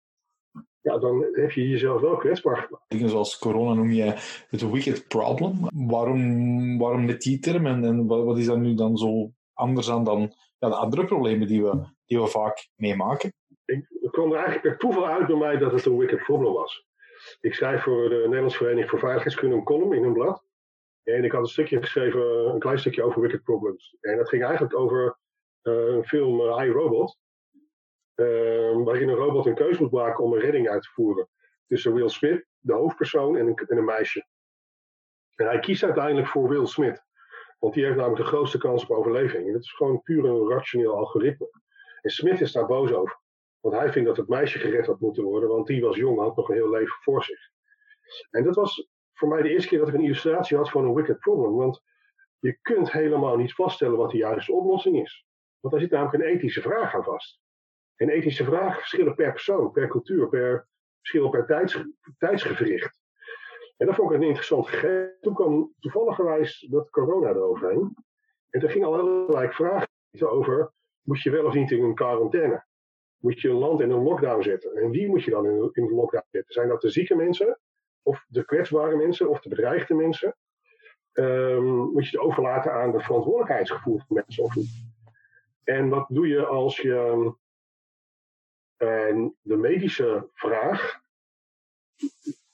ja, 0.84 0.98
dan 0.98 1.26
heb 1.32 1.50
je 1.50 1.68
jezelf 1.68 2.00
wel 2.00 2.16
kwetsbaar 2.16 2.56
gemaakt. 2.56 2.84
Dingen 2.88 3.08
zoals 3.08 3.38
corona 3.38 3.74
noem 3.74 3.90
je 3.90 4.14
het 4.48 4.70
wicked 4.70 5.08
problem. 5.08 5.52
Waarom, 5.88 6.78
waarom 6.78 7.04
met 7.04 7.20
die 7.20 7.38
term 7.38 7.66
en, 7.66 7.84
en 7.84 8.06
wat 8.06 8.38
is 8.38 8.46
dat 8.46 8.58
nu 8.58 8.74
dan 8.74 8.96
zo 8.96 9.30
anders 9.52 9.90
aan 9.90 10.04
dan 10.04 10.20
ja, 10.58 10.68
de 10.68 10.74
andere 10.74 11.04
problemen 11.04 11.46
die 11.46 11.62
we, 11.62 11.84
die 12.06 12.20
we 12.20 12.26
vaak 12.26 12.68
meemaken? 12.74 13.32
Ik, 13.64 13.86
het 14.00 14.10
kwam 14.10 14.30
er 14.30 14.36
eigenlijk 14.36 14.62
per 14.62 14.78
toeval 14.78 15.06
uit 15.06 15.26
bij 15.26 15.36
mij 15.36 15.56
dat 15.56 15.72
het 15.72 15.84
een 15.84 15.98
wicked 15.98 16.22
problem 16.22 16.52
was. 16.52 16.86
Ik 17.40 17.54
schrijf 17.54 17.82
voor 17.82 18.08
de 18.08 18.20
Nederlandse 18.24 18.58
Vereniging 18.58 18.90
voor 18.90 18.98
Veiligheidskunde 18.98 19.56
een 19.56 19.64
column 19.64 19.92
in 19.92 20.04
een 20.04 20.12
blad. 20.12 20.44
En 21.02 21.24
ik 21.24 21.32
had 21.32 21.40
een 21.40 21.46
stukje 21.46 21.80
geschreven, 21.80 22.52
een 22.52 22.58
klein 22.58 22.78
stukje 22.78 23.02
over 23.02 23.20
wicked 23.20 23.42
problems. 23.42 23.96
En 24.00 24.16
dat 24.16 24.28
ging 24.28 24.44
eigenlijk 24.44 24.78
over 24.78 25.18
uh, 25.62 25.94
een 25.94 26.04
film 26.04 26.40
uh, 26.40 26.62
I, 26.64 26.70
Robot. 26.70 27.18
Uh, 28.16 28.84
waarin 28.84 29.08
een 29.08 29.14
robot 29.14 29.46
een 29.46 29.54
keuze 29.54 29.82
moet 29.82 29.90
maken 29.90 30.24
om 30.24 30.32
een 30.32 30.40
redding 30.40 30.68
uit 30.68 30.82
te 30.82 30.90
voeren. 30.90 31.28
Tussen 31.66 31.94
Will 31.94 32.08
Smith, 32.08 32.46
de 32.58 32.72
hoofdpersoon, 32.72 33.36
en 33.36 33.46
een, 33.46 33.54
en 33.54 33.76
een 33.76 33.84
meisje. 33.84 34.26
En 35.34 35.46
hij 35.46 35.58
kiest 35.58 35.82
uiteindelijk 35.84 36.28
voor 36.28 36.48
Will 36.48 36.66
Smith. 36.66 37.02
Want 37.58 37.74
die 37.74 37.84
heeft 37.84 37.96
namelijk 37.96 38.22
de 38.22 38.28
grootste 38.28 38.58
kans 38.58 38.82
op 38.82 38.96
overleving. 38.96 39.46
En 39.46 39.52
dat 39.52 39.62
is 39.62 39.72
gewoon 39.72 40.02
puur 40.02 40.24
een 40.24 40.48
rationeel 40.48 40.96
algoritme. 40.96 41.50
En 42.00 42.10
Smith 42.10 42.40
is 42.40 42.52
daar 42.52 42.66
boos 42.66 42.92
over. 42.92 43.20
Want 43.60 43.74
hij 43.74 43.92
vindt 43.92 44.08
dat 44.08 44.16
het 44.16 44.28
meisje 44.28 44.58
gered 44.58 44.86
had 44.86 45.00
moeten 45.00 45.24
worden, 45.24 45.48
want 45.48 45.66
die 45.66 45.80
was 45.80 45.96
jong, 45.96 46.18
had 46.18 46.36
nog 46.36 46.48
een 46.48 46.54
heel 46.54 46.70
leven 46.70 46.96
voor 47.00 47.24
zich. 47.24 47.50
En 48.30 48.44
dat 48.44 48.54
was 48.54 48.88
voor 49.12 49.28
mij 49.28 49.42
de 49.42 49.48
eerste 49.48 49.68
keer 49.68 49.78
dat 49.78 49.88
ik 49.88 49.94
een 49.94 50.04
illustratie 50.04 50.56
had 50.56 50.70
van 50.70 50.84
een 50.84 50.94
wicked 50.94 51.18
problem. 51.18 51.54
Want 51.54 51.82
je 52.38 52.58
kunt 52.62 52.92
helemaal 52.92 53.36
niet 53.36 53.54
vaststellen 53.54 53.96
wat 53.96 54.10
de 54.10 54.16
juiste 54.16 54.52
oplossing 54.52 55.02
is. 55.02 55.26
Want 55.60 55.74
daar 55.74 55.82
zit 55.82 55.92
namelijk 55.92 56.22
een 56.22 56.30
ethische 56.30 56.60
vraag 56.60 56.94
aan 56.94 57.04
vast. 57.04 57.40
En 57.96 58.08
ethische 58.08 58.44
vragen 58.44 58.78
verschillen 58.78 59.14
per 59.14 59.30
persoon, 59.30 59.70
per 59.70 59.88
cultuur, 59.88 60.28
per 60.28 60.68
verschil 60.98 61.28
per 61.28 61.46
tijds, 61.46 61.84
tijdsgevricht. 62.18 63.02
En 63.76 63.86
dat 63.86 63.94
vond 63.94 64.10
ik 64.10 64.16
een 64.16 64.22
interessant 64.22 64.68
gegeven. 64.68 65.16
Toen 65.20 65.34
kwam 65.34 65.74
toevalligerwijs 65.80 66.66
dat 66.70 66.90
corona 66.90 67.28
eroverheen. 67.28 67.96
En 68.50 68.60
toen 68.60 68.70
ging 68.70 68.84
al 68.84 68.98
allerlei 68.98 69.48
vragen 69.48 69.88
over, 70.18 70.72
moet 71.02 71.22
je 71.22 71.30
wel 71.30 71.44
of 71.44 71.54
niet 71.54 71.70
in 71.70 71.82
een 71.82 71.94
quarantaine? 71.94 72.64
Moet 73.18 73.40
je 73.40 73.48
een 73.48 73.56
land 73.56 73.80
in 73.80 73.90
een 73.90 74.02
lockdown 74.02 74.42
zetten? 74.42 74.76
En 74.76 74.90
wie 74.90 75.08
moet 75.08 75.22
je 75.22 75.30
dan 75.30 75.46
in, 75.46 75.70
in 75.72 75.82
een 75.82 75.94
lockdown 75.94 76.26
zetten? 76.30 76.52
Zijn 76.54 76.68
dat 76.68 76.80
de 76.80 76.90
zieke 76.90 77.14
mensen? 77.14 77.58
Of 78.02 78.24
de 78.28 78.44
kwetsbare 78.44 78.96
mensen? 78.96 79.28
Of 79.28 79.40
de 79.40 79.48
bedreigde 79.48 79.94
mensen? 79.94 80.36
Um, 81.12 81.92
moet 81.92 82.08
je 82.08 82.16
het 82.16 82.26
overlaten 82.26 82.72
aan 82.72 82.92
de 82.92 83.00
verantwoordelijkheidsgevoel 83.00 83.98
van 83.98 84.06
mensen 84.16 84.44
of 84.44 84.54
niet? 84.54 84.70
En 85.64 85.88
wat 85.88 86.06
doe 86.08 86.28
je 86.28 86.46
als 86.46 86.76
je 86.76 87.32
en 88.76 89.36
de 89.40 89.56
medische 89.56 90.28
vraag, 90.32 91.00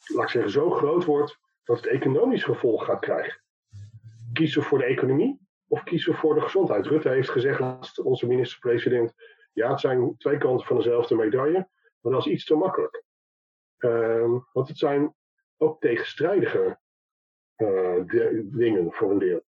laat 0.07 0.25
ik 0.25 0.31
zeggen, 0.31 0.51
zo 0.51 0.71
groot 0.71 1.05
wordt 1.05 1.39
dat 1.65 1.77
het 1.77 1.87
economisch 1.87 2.45
gevolg 2.45 2.85
gaat 2.85 3.01
krijgen. 3.01 3.43
Kiezen 4.33 4.61
we 4.61 4.67
voor 4.67 4.79
de 4.79 4.85
economie 4.85 5.41
of 5.67 5.83
kiezen 5.83 6.15
voor 6.15 6.35
de 6.35 6.41
gezondheid? 6.41 6.87
Rutte 6.87 7.09
heeft 7.09 7.31
gezegd, 7.31 7.99
onze 7.99 8.27
minister-president, 8.27 9.15
ja, 9.53 9.71
het 9.71 9.81
zijn 9.81 10.17
twee 10.17 10.39
kanten 10.39 10.67
van 10.67 10.77
dezelfde 10.77 11.15
medaille, 11.15 11.69
maar 12.01 12.13
dat 12.13 12.27
is 12.27 12.33
iets 12.33 12.45
te 12.45 12.55
makkelijk. 12.55 13.05
Um, 13.79 14.47
want 14.53 14.69
het 14.69 14.79
zijn 14.79 15.15
ook 15.57 15.81
tegenstrijdige 15.81 16.79
uh, 17.57 18.03
dingen 18.45 18.93
voor 18.93 19.11
een 19.11 19.19
deel. 19.19 19.45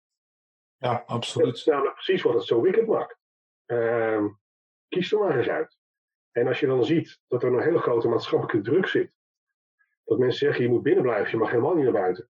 Ja, 0.78 1.04
absoluut. 1.06 1.48
Dat 1.48 1.56
is 1.56 1.66
namelijk 1.66 1.94
precies 1.94 2.22
wat 2.22 2.34
het 2.34 2.44
zo 2.44 2.62
wicked 2.62 2.88
maakt. 2.88 3.18
Uh, 3.66 4.26
kies 4.88 5.12
er 5.12 5.20
maar 5.20 5.38
eens 5.38 5.48
uit. 5.48 5.79
En 6.32 6.48
als 6.48 6.60
je 6.60 6.68
dan 6.68 6.86
ziet 6.86 7.20
dat 7.28 7.44
er 7.44 7.54
een 7.54 7.62
hele 7.62 7.80
grote 7.80 8.08
maatschappelijke 8.08 8.70
druk 8.70 8.88
zit, 8.88 9.12
dat 10.04 10.18
mensen 10.18 10.40
zeggen 10.40 10.64
je 10.64 10.70
moet 10.70 10.84
binnen 10.84 11.04
blijven, 11.04 11.32
je 11.32 11.38
mag 11.38 11.50
helemaal 11.50 11.76
niet 11.76 11.84
naar 11.84 11.94
buiten. 11.94 12.30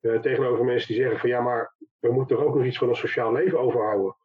Uh, 0.00 0.20
tegenover 0.20 0.64
mensen 0.64 0.88
die 0.88 0.96
zeggen 1.02 1.20
van 1.20 1.28
ja, 1.28 1.40
maar 1.40 1.74
we 1.98 2.12
moeten 2.12 2.36
er 2.36 2.44
ook 2.44 2.54
nog 2.54 2.64
iets 2.64 2.78
van 2.78 2.88
een 2.88 2.96
sociaal 2.96 3.32
leven 3.32 3.58
overhouden. 3.58 4.16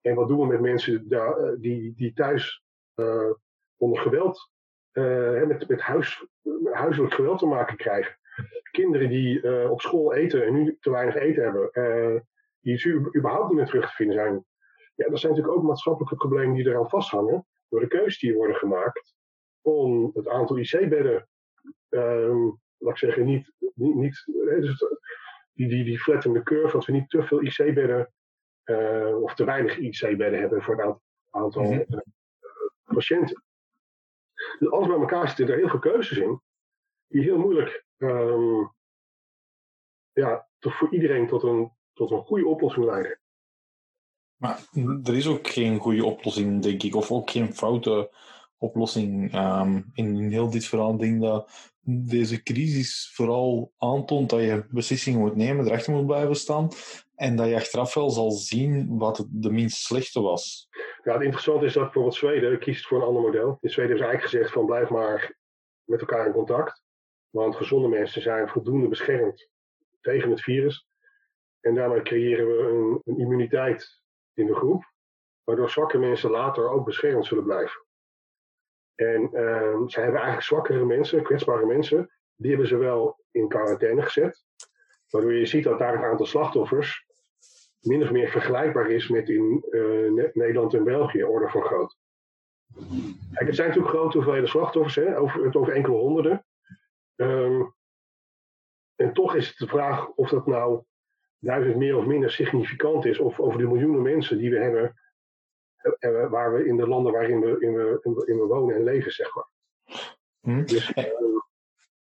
En 0.00 0.14
wat 0.14 0.28
doen 0.28 0.40
we 0.40 0.46
met 0.46 0.60
mensen 0.60 1.08
daar, 1.08 1.56
die, 1.58 1.94
die 1.96 2.12
thuis 2.12 2.64
uh, 2.94 3.30
onder 3.76 4.00
geweld, 4.00 4.50
met, 5.46 5.68
met 5.68 5.80
huis, 5.80 6.26
huiselijk 6.72 7.14
geweld 7.14 7.38
te 7.38 7.46
maken 7.46 7.76
krijgen? 7.76 8.18
Kinderen 8.70 9.08
die 9.08 9.70
op 9.70 9.80
school 9.80 10.14
eten 10.14 10.46
en 10.46 10.52
nu 10.52 10.76
te 10.80 10.90
weinig 10.90 11.14
eten 11.14 11.42
hebben, 11.42 12.28
die 12.60 12.94
überhaupt 13.16 13.48
niet 13.48 13.56
meer 13.56 13.66
terug 13.66 13.88
te 13.88 13.94
vinden 13.94 14.14
zijn. 14.16 14.44
Ja, 14.94 15.08
dat 15.08 15.18
zijn 15.18 15.32
natuurlijk 15.32 15.58
ook 15.58 15.66
maatschappelijke 15.66 16.16
problemen 16.16 16.54
die 16.54 16.66
eraan 16.66 16.88
vasthangen 16.88 17.46
door 17.68 17.80
de 17.80 17.86
keuzes 17.86 18.18
die 18.18 18.34
worden 18.34 18.56
gemaakt 18.56 19.14
om 19.60 20.10
het 20.14 20.28
aantal 20.28 20.58
IC-bedden, 20.58 21.28
um, 21.88 22.60
laat 22.76 22.92
ik 22.92 22.98
zeggen, 22.98 23.24
niet, 23.24 23.52
niet, 23.74 23.94
niet 23.94 24.22
dus 24.26 24.84
die, 25.52 25.68
die, 25.68 25.84
die 25.84 25.98
flattende 25.98 26.42
curve, 26.42 26.72
dat 26.72 26.84
we 26.84 26.92
niet 26.92 27.10
te 27.10 27.22
veel 27.22 27.42
IC-bedden 27.42 28.12
uh, 28.64 29.22
of 29.22 29.34
te 29.34 29.44
weinig 29.44 29.78
IC-bedden 29.78 30.40
hebben 30.40 30.62
voor 30.62 30.82
het 30.82 30.98
aantal 31.30 31.62
mm 31.62 31.68
-hmm. 31.68 31.84
uh, 31.88 32.00
patiënten. 32.94 33.42
Dus 34.58 34.70
alles 34.70 34.86
bij 34.86 34.96
elkaar 34.96 35.26
zitten 35.26 35.48
er 35.48 35.56
heel 35.56 35.68
veel 35.68 35.78
keuzes 35.78 36.18
in, 36.18 36.40
die 37.06 37.22
heel 37.22 37.38
moeilijk 37.38 37.84
um, 37.96 38.72
ja, 40.12 40.48
toch 40.58 40.76
voor 40.76 40.92
iedereen 40.92 41.26
tot 41.26 41.42
een, 41.42 41.72
tot 41.92 42.10
een 42.10 42.22
goede 42.22 42.46
oplossing 42.46 42.84
leiden. 42.84 43.20
Maar 44.38 44.62
er 45.04 45.16
is 45.16 45.26
ook 45.26 45.48
geen 45.48 45.78
goede 45.78 46.04
oplossing, 46.04 46.62
denk 46.62 46.82
ik, 46.82 46.94
of 46.94 47.10
ook 47.10 47.30
geen 47.30 47.54
foute 47.54 48.10
oplossing. 48.58 49.34
Um, 49.34 49.90
in 49.92 50.30
heel 50.30 50.50
dit 50.50 50.64
verhaal 50.64 50.96
denk 50.96 51.20
dat 51.20 51.50
deze 51.90 52.42
crisis 52.42 53.10
vooral 53.14 53.72
aantoont 53.78 54.30
dat 54.30 54.40
je 54.40 54.66
beslissingen 54.70 55.20
moet 55.20 55.36
nemen, 55.36 55.66
erachter 55.66 55.92
moet 55.92 56.06
blijven 56.06 56.36
staan 56.36 56.68
en 57.14 57.36
dat 57.36 57.48
je 57.48 57.54
achteraf 57.54 57.94
wel 57.94 58.10
zal 58.10 58.30
zien 58.30 58.98
wat 58.98 59.26
de 59.30 59.50
minst 59.50 59.76
slechte 59.76 60.20
was. 60.20 60.68
Ja, 61.02 61.12
het 61.12 61.22
interessante 61.22 61.66
is 61.66 61.72
dat 61.72 61.82
bijvoorbeeld 61.82 62.14
Zweden 62.14 62.58
kiest 62.58 62.86
voor 62.86 62.98
een 62.98 63.06
ander 63.06 63.22
model. 63.22 63.58
In 63.60 63.70
Zweden 63.70 63.94
is 63.94 64.00
eigenlijk 64.00 64.30
gezegd 64.30 64.52
van 64.52 64.66
blijf 64.66 64.88
maar 64.88 65.36
met 65.84 66.00
elkaar 66.00 66.26
in 66.26 66.32
contact, 66.32 66.82
want 67.30 67.56
gezonde 67.56 67.88
mensen 67.88 68.22
zijn 68.22 68.48
voldoende 68.48 68.88
beschermd 68.88 69.48
tegen 70.00 70.30
het 70.30 70.42
virus. 70.42 70.86
En 71.60 71.74
daarmee 71.74 72.02
creëren 72.02 72.46
we 72.46 72.68
een, 72.68 73.00
een 73.04 73.20
immuniteit 73.20 74.00
in 74.38 74.46
de 74.46 74.54
groep, 74.54 74.92
waardoor 75.44 75.70
zwakke 75.70 75.98
mensen 75.98 76.30
later 76.30 76.68
ook 76.68 76.84
beschermd 76.84 77.26
zullen 77.26 77.44
blijven. 77.44 77.86
En 78.94 79.22
uh, 79.22 79.86
ze 79.86 80.00
hebben 80.00 80.14
eigenlijk 80.14 80.42
zwakkere 80.42 80.84
mensen, 80.84 81.22
kwetsbare 81.22 81.66
mensen, 81.66 82.10
die 82.34 82.50
hebben 82.50 82.68
ze 82.68 82.76
wel 82.76 83.24
in 83.30 83.48
quarantaine 83.48 84.02
gezet. 84.02 84.44
Waardoor 85.10 85.34
je 85.34 85.46
ziet 85.46 85.64
dat 85.64 85.78
daar 85.78 85.92
het 85.92 86.04
aantal 86.04 86.26
slachtoffers 86.26 87.06
min 87.80 88.02
of 88.02 88.10
meer 88.10 88.28
vergelijkbaar 88.28 88.90
is 88.90 89.08
met 89.08 89.28
in 89.28 89.64
uh, 89.70 90.30
Nederland 90.32 90.74
en 90.74 90.84
België, 90.84 91.24
orde 91.24 91.48
van 91.48 91.62
groot. 91.62 91.96
Kijk, 93.32 93.46
het 93.46 93.54
zijn 93.54 93.68
natuurlijk 93.68 93.94
grote 93.94 94.16
hoeveelheden 94.16 94.48
slachtoffers, 94.48 94.94
hè, 94.94 95.18
over, 95.18 95.44
het 95.44 95.56
over 95.56 95.72
enkele 95.72 95.96
honderden. 95.96 96.46
Um, 97.16 97.74
en 98.94 99.12
toch 99.12 99.34
is 99.34 99.48
het 99.48 99.56
de 99.56 99.66
vraag 99.66 100.08
of 100.08 100.28
dat 100.28 100.46
nou 100.46 100.84
duizend 101.38 101.76
meer 101.76 101.96
of 101.96 102.06
minder 102.06 102.30
significant 102.30 103.04
is, 103.04 103.18
of 103.18 103.40
over 103.40 103.58
de 103.58 103.66
miljoenen 103.66 104.02
mensen 104.02 104.38
die 104.38 104.50
we 104.50 104.58
hebben, 104.58 104.94
uh, 106.00 106.30
waar 106.30 106.52
we 106.52 106.66
in 106.66 106.76
de 106.76 106.86
landen 106.86 107.12
waarin 107.12 107.40
we, 107.40 107.56
in 107.60 107.74
we, 107.74 108.00
in 108.26 108.38
we, 108.38 108.46
wonen 108.46 108.76
en 108.76 108.84
leven, 108.84 109.12
zeg 109.12 109.34
maar. 109.34 109.48
Hm. 110.40 110.64
Dus, 110.64 110.92
uh, 110.96 111.04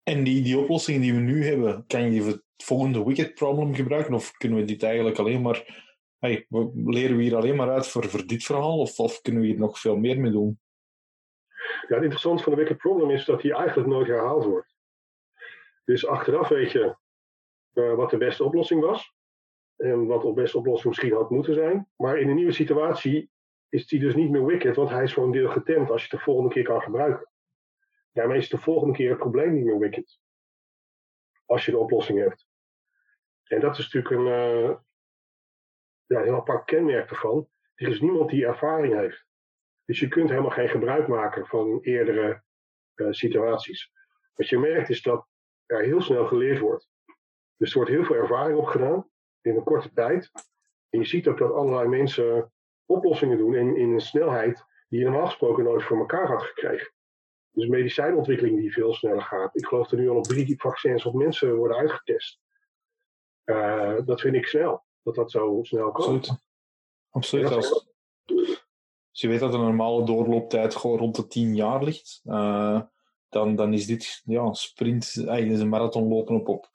en 0.02 0.24
die, 0.24 0.42
die 0.42 0.58
oplossingen 0.58 1.00
die 1.00 1.14
we 1.14 1.20
nu 1.20 1.44
hebben, 1.44 1.86
kan 1.86 2.12
je 2.12 2.22
het 2.22 2.42
volgende 2.56 3.04
wicked 3.04 3.34
problem 3.34 3.74
gebruiken? 3.74 4.14
Of 4.14 4.32
kunnen 4.32 4.58
we 4.58 4.64
dit 4.64 4.82
eigenlijk 4.82 5.18
alleen 5.18 5.42
maar. 5.42 5.82
Hey, 6.18 6.46
leren 6.74 7.16
we 7.16 7.22
hier 7.22 7.36
alleen 7.36 7.56
maar 7.56 7.70
uit 7.70 7.86
voor, 7.86 8.04
voor 8.04 8.26
dit 8.26 8.42
verhaal? 8.42 8.78
Of, 8.78 8.98
of 8.98 9.20
kunnen 9.20 9.42
we 9.42 9.46
hier 9.46 9.58
nog 9.58 9.78
veel 9.78 9.96
meer 9.96 10.20
mee 10.20 10.30
doen? 10.30 10.60
Ja, 11.88 11.94
het 11.94 12.02
interessante 12.02 12.42
van 12.42 12.52
de 12.52 12.58
wicked 12.58 12.76
problem 12.76 13.10
is 13.10 13.24
dat 13.24 13.40
die 13.40 13.54
eigenlijk 13.54 13.88
nooit 13.88 14.06
herhaald 14.06 14.44
wordt. 14.44 14.74
Dus 15.84 16.06
achteraf 16.06 16.48
weet 16.48 16.70
je 16.70 16.96
uh, 17.74 17.94
wat 17.94 18.10
de 18.10 18.16
beste 18.16 18.44
oplossing 18.44 18.80
was. 18.80 19.14
En 19.76 20.06
wat 20.06 20.24
op 20.24 20.34
beste 20.34 20.58
oplossing 20.58 20.88
misschien 20.88 21.12
had 21.12 21.30
moeten 21.30 21.54
zijn. 21.54 21.88
Maar 21.96 22.18
in 22.18 22.28
een 22.28 22.36
nieuwe 22.36 22.52
situatie 22.52 23.30
is 23.68 23.86
die 23.86 24.00
dus 24.00 24.14
niet 24.14 24.30
meer 24.30 24.44
wicked, 24.44 24.76
want 24.76 24.90
hij 24.90 25.02
is 25.02 25.14
voor 25.14 25.24
een 25.24 25.32
deel 25.32 25.48
getemd 25.48 25.90
als 25.90 26.02
je 26.02 26.08
het 26.10 26.18
de 26.18 26.24
volgende 26.24 26.50
keer 26.50 26.64
kan 26.64 26.82
gebruiken. 26.82 27.28
Daarmee 28.12 28.38
is 28.38 28.48
de 28.48 28.58
volgende 28.58 28.94
keer 28.94 29.10
het 29.10 29.18
probleem 29.18 29.54
niet 29.54 29.64
meer 29.64 29.78
wicked. 29.78 30.18
Als 31.46 31.64
je 31.64 31.70
de 31.70 31.78
oplossing 31.78 32.18
hebt. 32.18 32.46
En 33.44 33.60
dat 33.60 33.78
is 33.78 33.92
natuurlijk 33.92 34.14
een, 34.14 34.26
uh, 34.26 34.76
ja, 36.06 36.22
heel 36.22 36.34
apart 36.34 36.64
kenmerk 36.64 37.10
ervan. 37.10 37.48
Er 37.74 37.88
is 37.88 38.00
niemand 38.00 38.30
die 38.30 38.46
ervaring 38.46 38.94
heeft. 38.94 39.26
Dus 39.84 40.00
je 40.00 40.08
kunt 40.08 40.28
helemaal 40.28 40.50
geen 40.50 40.68
gebruik 40.68 41.08
maken 41.08 41.46
van 41.46 41.80
eerdere 41.80 42.42
uh, 42.94 43.06
situaties. 43.10 43.92
Wat 44.34 44.48
je 44.48 44.58
merkt 44.58 44.88
is 44.88 45.02
dat 45.02 45.26
er 45.66 45.82
heel 45.82 46.00
snel 46.00 46.26
geleerd 46.26 46.58
wordt. 46.58 46.88
Dus 47.56 47.70
er 47.70 47.76
wordt 47.76 47.90
heel 47.90 48.04
veel 48.04 48.16
ervaring 48.16 48.58
opgedaan 48.58 49.10
in 49.44 49.56
een 49.56 49.64
korte 49.64 49.92
tijd. 49.92 50.30
En 50.90 50.98
je 50.98 51.06
ziet 51.06 51.28
ook 51.28 51.38
dat 51.38 51.52
allerlei 51.52 51.88
mensen 51.88 52.52
oplossingen 52.86 53.38
doen 53.38 53.54
in, 53.54 53.76
in 53.76 53.92
een 53.92 54.00
snelheid 54.00 54.64
die 54.88 54.98
je 54.98 55.04
normaal 55.04 55.26
gesproken 55.26 55.64
nooit 55.64 55.82
voor 55.82 55.98
elkaar 55.98 56.26
had 56.26 56.42
gekregen. 56.42 56.92
Dus 57.50 57.66
medicijnontwikkeling 57.66 58.60
die 58.60 58.72
veel 58.72 58.94
sneller 58.94 59.22
gaat. 59.22 59.56
Ik 59.56 59.66
geloof 59.66 59.88
dat 59.88 59.98
er 59.98 60.04
nu 60.04 60.10
al 60.10 60.16
op 60.16 60.24
drie 60.24 60.60
vaccins 60.60 61.04
op 61.04 61.14
mensen 61.14 61.56
worden 61.56 61.76
uitgetest. 61.76 62.40
Uh, 63.44 63.96
dat 64.04 64.20
vind 64.20 64.34
ik 64.34 64.46
snel, 64.46 64.84
dat 65.02 65.14
dat 65.14 65.30
zo 65.30 65.58
snel 65.62 65.92
kan. 65.92 66.04
Absoluut. 66.04 66.40
Absoluut. 67.10 67.52
Als, 67.52 67.92
je 69.10 69.28
weet 69.28 69.40
dat 69.40 69.54
een 69.54 69.60
normale 69.60 70.04
doorlooptijd 70.04 70.74
gewoon 70.74 70.98
rond 70.98 71.16
de 71.16 71.26
10 71.26 71.54
jaar 71.54 71.84
ligt, 71.84 72.20
uh, 72.24 72.80
dan, 73.34 73.56
dan 73.56 73.72
is 73.72 73.86
dit 73.86 74.22
ja, 74.24 74.42
een 74.42 74.54
sprint, 74.54 75.14
eigenlijk 75.16 75.50
is 75.50 75.60
een 75.60 75.68
marathon 75.68 76.08
lopen 76.08 76.34
op, 76.34 76.48
op, 76.48 76.68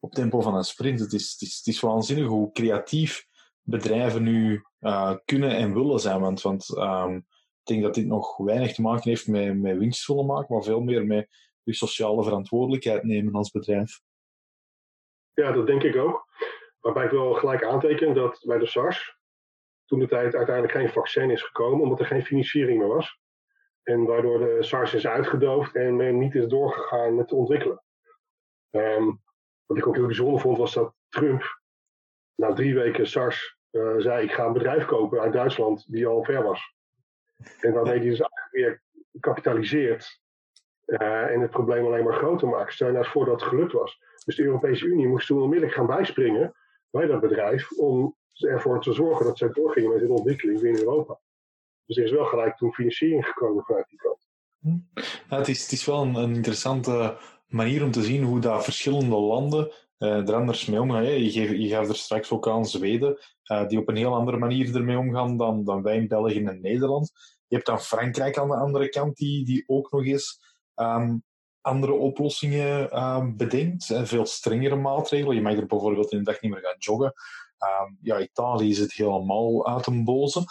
op 0.00 0.12
tempo 0.12 0.40
van 0.40 0.54
een 0.54 0.64
sprint. 0.64 1.00
Het 1.00 1.12
is, 1.12 1.32
het 1.32 1.40
is, 1.40 1.56
het 1.56 1.66
is 1.66 1.80
waanzinnig 1.80 2.26
hoe 2.26 2.52
creatief 2.52 3.26
bedrijven 3.62 4.22
nu 4.22 4.64
uh, 4.80 5.14
kunnen 5.24 5.56
en 5.56 5.74
willen 5.74 5.98
zijn. 5.98 6.20
Want, 6.20 6.42
want 6.42 6.76
um, 6.76 7.16
ik 7.60 7.66
denk 7.66 7.82
dat 7.82 7.94
dit 7.94 8.06
nog 8.06 8.36
weinig 8.36 8.74
te 8.74 8.82
maken 8.82 9.10
heeft 9.10 9.26
met, 9.26 9.60
met 9.60 9.78
winst 9.78 10.06
willen 10.06 10.26
maken, 10.26 10.54
maar 10.54 10.62
veel 10.62 10.80
meer 10.80 11.06
met 11.06 11.28
je 11.62 11.74
sociale 11.74 12.22
verantwoordelijkheid 12.22 13.02
nemen 13.02 13.34
als 13.34 13.50
bedrijf. 13.50 14.00
Ja, 15.32 15.52
dat 15.52 15.66
denk 15.66 15.82
ik 15.82 15.96
ook. 15.96 16.28
Waarbij 16.80 17.04
ik 17.04 17.10
wel 17.10 17.34
gelijk 17.34 17.64
aanteken 17.64 18.14
dat 18.14 18.42
bij 18.46 18.58
de 18.58 18.66
SARS 18.66 19.18
toen 19.84 19.98
de 19.98 20.08
tijd 20.08 20.34
uiteindelijk 20.34 20.76
geen 20.76 20.92
vaccin 20.92 21.30
is 21.30 21.42
gekomen, 21.42 21.80
omdat 21.80 22.00
er 22.00 22.06
geen 22.06 22.24
financiering 22.24 22.78
meer 22.78 22.88
was. 22.88 23.18
En 23.84 24.04
waardoor 24.04 24.38
de 24.38 24.62
SARS 24.62 24.94
is 24.94 25.06
uitgedoofd 25.06 25.74
en 25.74 25.96
men 25.96 26.18
niet 26.18 26.34
is 26.34 26.46
doorgegaan 26.46 27.14
met 27.14 27.28
te 27.28 27.34
ontwikkelen. 27.34 27.82
Um, 28.70 29.22
wat 29.66 29.76
ik 29.76 29.86
ook 29.86 29.96
heel 29.96 30.06
bijzonder 30.06 30.40
vond, 30.40 30.58
was 30.58 30.74
dat 30.74 30.94
Trump 31.08 31.60
na 32.34 32.52
drie 32.52 32.74
weken 32.74 33.06
SARS 33.06 33.56
uh, 33.70 33.94
zei: 33.96 34.24
Ik 34.24 34.32
ga 34.32 34.44
een 34.44 34.52
bedrijf 34.52 34.84
kopen 34.84 35.20
uit 35.20 35.32
Duitsland 35.32 35.92
die 35.92 36.06
al 36.06 36.24
ver 36.24 36.42
was. 36.42 36.74
En 37.60 37.72
waarmee 37.72 37.98
hij 37.98 38.08
dus 38.08 38.20
eigenlijk 38.20 38.50
weer 38.50 38.82
kapitaliseert 39.20 40.20
uh, 40.86 41.32
en 41.32 41.40
het 41.40 41.50
probleem 41.50 41.86
alleen 41.86 42.04
maar 42.04 42.14
groter 42.14 42.48
maakt. 42.48 42.72
Stel 42.72 42.90
nou 42.90 43.06
voor 43.06 43.24
dat 43.24 43.40
het 43.40 43.48
gelukt 43.48 43.72
was. 43.72 44.00
Dus 44.24 44.36
de 44.36 44.42
Europese 44.42 44.86
Unie 44.86 45.06
moest 45.06 45.26
toen 45.26 45.42
onmiddellijk 45.42 45.76
gaan 45.76 45.86
bijspringen 45.86 46.54
bij 46.90 47.06
dat 47.06 47.20
bedrijf 47.20 47.70
om 47.70 48.16
ervoor 48.32 48.80
te 48.80 48.92
zorgen 48.92 49.26
dat 49.26 49.38
zij 49.38 49.48
doorgingen 49.48 49.90
met 49.90 50.00
hun 50.00 50.10
ontwikkeling 50.10 50.60
binnen 50.60 50.82
Europa. 50.82 51.18
Dus 51.86 51.96
er 51.96 52.04
is 52.04 52.10
wel 52.10 52.24
gelijk 52.24 52.56
toen 52.56 52.72
financiering 52.72 53.26
gekomen 53.26 53.64
vanuit 53.64 53.88
die 53.88 53.98
kant. 53.98 54.28
Het, 55.28 55.48
is, 55.48 55.62
het 55.62 55.72
is 55.72 55.84
wel 55.84 56.02
een, 56.02 56.34
interessante 56.34 57.18
manier 57.46 57.84
om 57.84 57.90
te 57.90 58.02
zien 58.02 58.22
hoe 58.22 58.40
dat 58.40 58.64
verschillende 58.64 59.16
landen 59.16 59.72
uh, 59.98 60.28
er 60.28 60.34
anders 60.34 60.66
mee 60.66 60.80
omgaan. 60.80 61.04
Je, 61.04 61.30
geeft, 61.30 61.52
je 61.52 61.68
gaf 61.68 61.88
er 61.88 61.96
straks 61.96 62.30
ook 62.30 62.48
aan 62.48 62.66
Zweden, 62.66 63.18
uh, 63.52 63.68
die 63.68 63.78
op 63.78 63.88
een 63.88 63.96
heel 63.96 64.14
andere 64.14 64.36
manier 64.36 64.74
ermee 64.74 64.98
omgaan 64.98 65.36
dan, 65.36 65.64
dan 65.64 65.82
wij 65.82 65.96
in 65.96 66.08
België 66.08 66.44
en 66.44 66.60
Nederland. 66.60 67.12
Je 67.46 67.54
hebt 67.54 67.66
dan 67.66 67.80
Frankrijk 67.80 68.38
aan 68.38 68.48
de 68.48 68.56
andere 68.56 68.88
kant, 68.88 69.16
die, 69.16 69.44
die 69.44 69.64
ook 69.66 69.90
nog 69.90 70.04
eens 70.04 70.40
um, 70.74 71.22
andere 71.60 71.92
oplossingen 71.92 73.02
um, 73.02 73.36
bedenkt. 73.36 73.90
En 73.90 74.06
veel 74.06 74.26
strengere 74.26 74.76
maatregelen. 74.76 75.34
Je 75.34 75.42
mag 75.42 75.56
er 75.56 75.66
bijvoorbeeld 75.66 76.12
in 76.12 76.18
de 76.18 76.24
dag 76.24 76.40
niet 76.40 76.52
meer 76.52 76.60
gaan 76.60 76.78
joggen. 76.78 77.12
Um, 77.82 77.98
ja, 78.00 78.20
Italië 78.20 78.70
is 78.70 78.78
het 78.78 78.92
helemaal 78.92 79.66
uit 79.66 79.86
een 79.86 80.04
boze. 80.04 80.44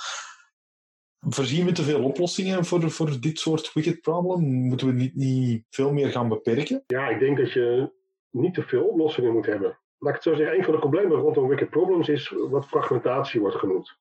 Voorzien 1.29 1.65
we 1.65 1.71
te 1.71 1.83
veel 1.83 2.03
oplossingen 2.03 2.65
voor, 2.65 2.91
voor 2.91 3.19
dit 3.19 3.39
soort 3.39 3.73
wicked 3.73 4.01
problem? 4.01 4.41
Moeten 4.41 4.87
we 4.87 4.93
niet, 4.93 5.15
niet 5.15 5.65
veel 5.69 5.93
meer 5.93 6.09
gaan 6.09 6.29
beperken? 6.29 6.83
Ja, 6.87 7.09
ik 7.09 7.19
denk 7.19 7.37
dat 7.37 7.51
je 7.51 7.91
niet 8.29 8.53
te 8.53 8.61
veel 8.61 8.83
oplossingen 8.83 9.33
moet 9.33 9.45
hebben. 9.45 9.79
Laat 9.97 10.15
ik 10.15 10.23
het 10.23 10.23
zo 10.23 10.35
zeggen, 10.35 10.57
een 10.57 10.63
van 10.63 10.73
de 10.73 10.79
problemen 10.79 11.17
rondom 11.17 11.47
wicked 11.47 11.69
problems 11.69 12.09
is 12.09 12.35
wat 12.49 12.67
fragmentatie 12.67 13.39
wordt 13.39 13.55
genoemd. 13.55 13.97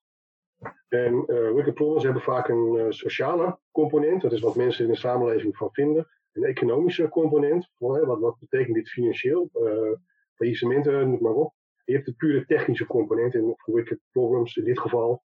En 0.88 1.24
uh, 1.26 1.52
wicked 1.52 1.74
problems 1.74 2.04
hebben 2.04 2.22
vaak 2.22 2.48
een 2.48 2.74
uh, 2.74 2.86
sociale 2.88 3.58
component, 3.70 4.22
dat 4.22 4.32
is 4.32 4.40
wat 4.40 4.56
mensen 4.56 4.84
in 4.84 4.90
de 4.90 4.98
samenleving 4.98 5.56
van 5.56 5.68
vinden. 5.72 6.08
Een 6.32 6.44
economische 6.44 7.08
component, 7.08 7.70
wat, 7.78 8.18
wat 8.20 8.38
betekent 8.38 8.74
dit 8.74 8.88
financieel, 8.88 9.50
uh, 9.54 9.92
faillissementen, 10.34 11.10
noem 11.10 11.22
maar 11.22 11.34
op. 11.34 11.54
Je 11.84 11.92
hebt 11.92 12.06
de 12.06 12.12
pure 12.12 12.44
technische 12.46 12.86
component 12.86 13.34
en 13.34 13.54
voor 13.56 13.74
wicked 13.74 13.98
problems 14.10 14.56
in 14.56 14.64
dit 14.64 14.78
geval 14.78 15.22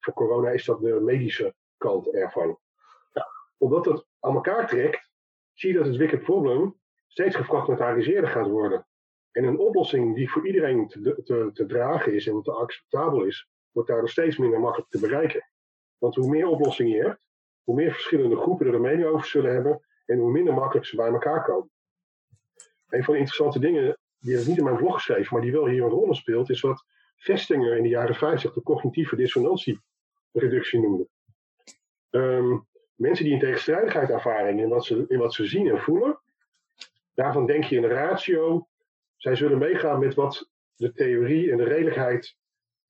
voor 0.00 0.14
corona 0.14 0.50
is 0.50 0.64
dat 0.64 0.80
de 0.80 1.00
medische 1.00 1.54
kant 1.76 2.14
ervan. 2.14 2.58
Omdat 3.58 3.84
het 3.84 4.06
aan 4.20 4.34
elkaar 4.34 4.68
trekt, 4.68 5.10
zie 5.52 5.72
je 5.72 5.78
dat 5.78 5.86
het 5.86 5.96
wicked 5.96 6.22
problem 6.22 6.80
steeds 7.06 7.36
gefragmentariseerder 7.36 8.30
gaat 8.30 8.48
worden. 8.48 8.86
En 9.32 9.44
een 9.44 9.58
oplossing 9.58 10.14
die 10.14 10.30
voor 10.30 10.46
iedereen 10.46 10.88
te, 10.88 11.50
te, 11.54 11.66
dragen 11.66 12.14
is 12.14 12.26
en 12.26 12.42
te 12.42 12.52
acceptabel 12.52 13.24
is, 13.24 13.48
wordt 13.70 13.88
daardoor 13.88 14.08
steeds 14.08 14.36
minder 14.36 14.60
makkelijk 14.60 14.90
te 14.90 15.00
bereiken. 15.00 15.50
Want 15.98 16.14
hoe 16.14 16.28
meer 16.28 16.46
oplossingen 16.46 16.96
je 16.96 17.02
hebt, 17.02 17.28
hoe 17.62 17.74
meer 17.74 17.92
verschillende 17.92 18.36
groepen 18.36 18.66
er 18.66 18.74
een 18.74 18.80
mening 18.80 19.06
over 19.06 19.26
zullen 19.26 19.52
hebben 19.52 19.84
en 20.06 20.18
hoe 20.18 20.30
minder 20.30 20.54
makkelijk 20.54 20.86
ze 20.86 20.96
bij 20.96 21.10
elkaar 21.10 21.44
komen. 21.44 21.70
Een 22.88 23.04
van 23.04 23.14
de 23.14 23.20
interessante 23.20 23.58
dingen, 23.58 23.98
die 24.18 24.32
heb 24.32 24.42
ik 24.42 24.48
niet 24.48 24.58
in 24.58 24.64
mijn 24.64 24.76
blog 24.76 24.94
geschreven, 24.94 25.34
maar 25.34 25.42
die 25.42 25.52
wel 25.52 25.66
hier 25.66 25.82
een 25.82 25.88
rol 25.88 26.14
speelt, 26.14 26.50
is 26.50 26.60
wat 26.60 26.84
Vestinger 27.20 27.76
in 27.76 27.82
de 27.82 27.88
jaren 27.88 28.14
50 28.14 28.52
de 28.52 28.62
cognitieve 28.62 29.16
dissonantie 29.16 29.80
reductie 30.32 30.80
noemde. 30.80 31.08
Um, 32.10 32.66
mensen 32.94 33.24
die 33.24 33.34
een 33.34 33.40
tegenstrijdigheid 33.40 34.10
ervaren 34.10 34.58
in 34.58 34.68
wat, 34.68 34.84
ze, 34.84 35.04
in 35.08 35.18
wat 35.18 35.34
ze 35.34 35.46
zien 35.46 35.68
en 35.68 35.80
voelen, 35.80 36.20
daarvan 37.14 37.46
denk 37.46 37.64
je 37.64 37.76
in 37.76 37.82
de 37.82 37.88
ratio, 37.88 38.68
zij 39.16 39.36
zullen 39.36 39.58
meegaan 39.58 39.98
met 39.98 40.14
wat 40.14 40.48
de 40.74 40.92
theorie 40.92 41.50
en 41.50 41.56
de 41.56 41.64
redelijkheid 41.64 42.36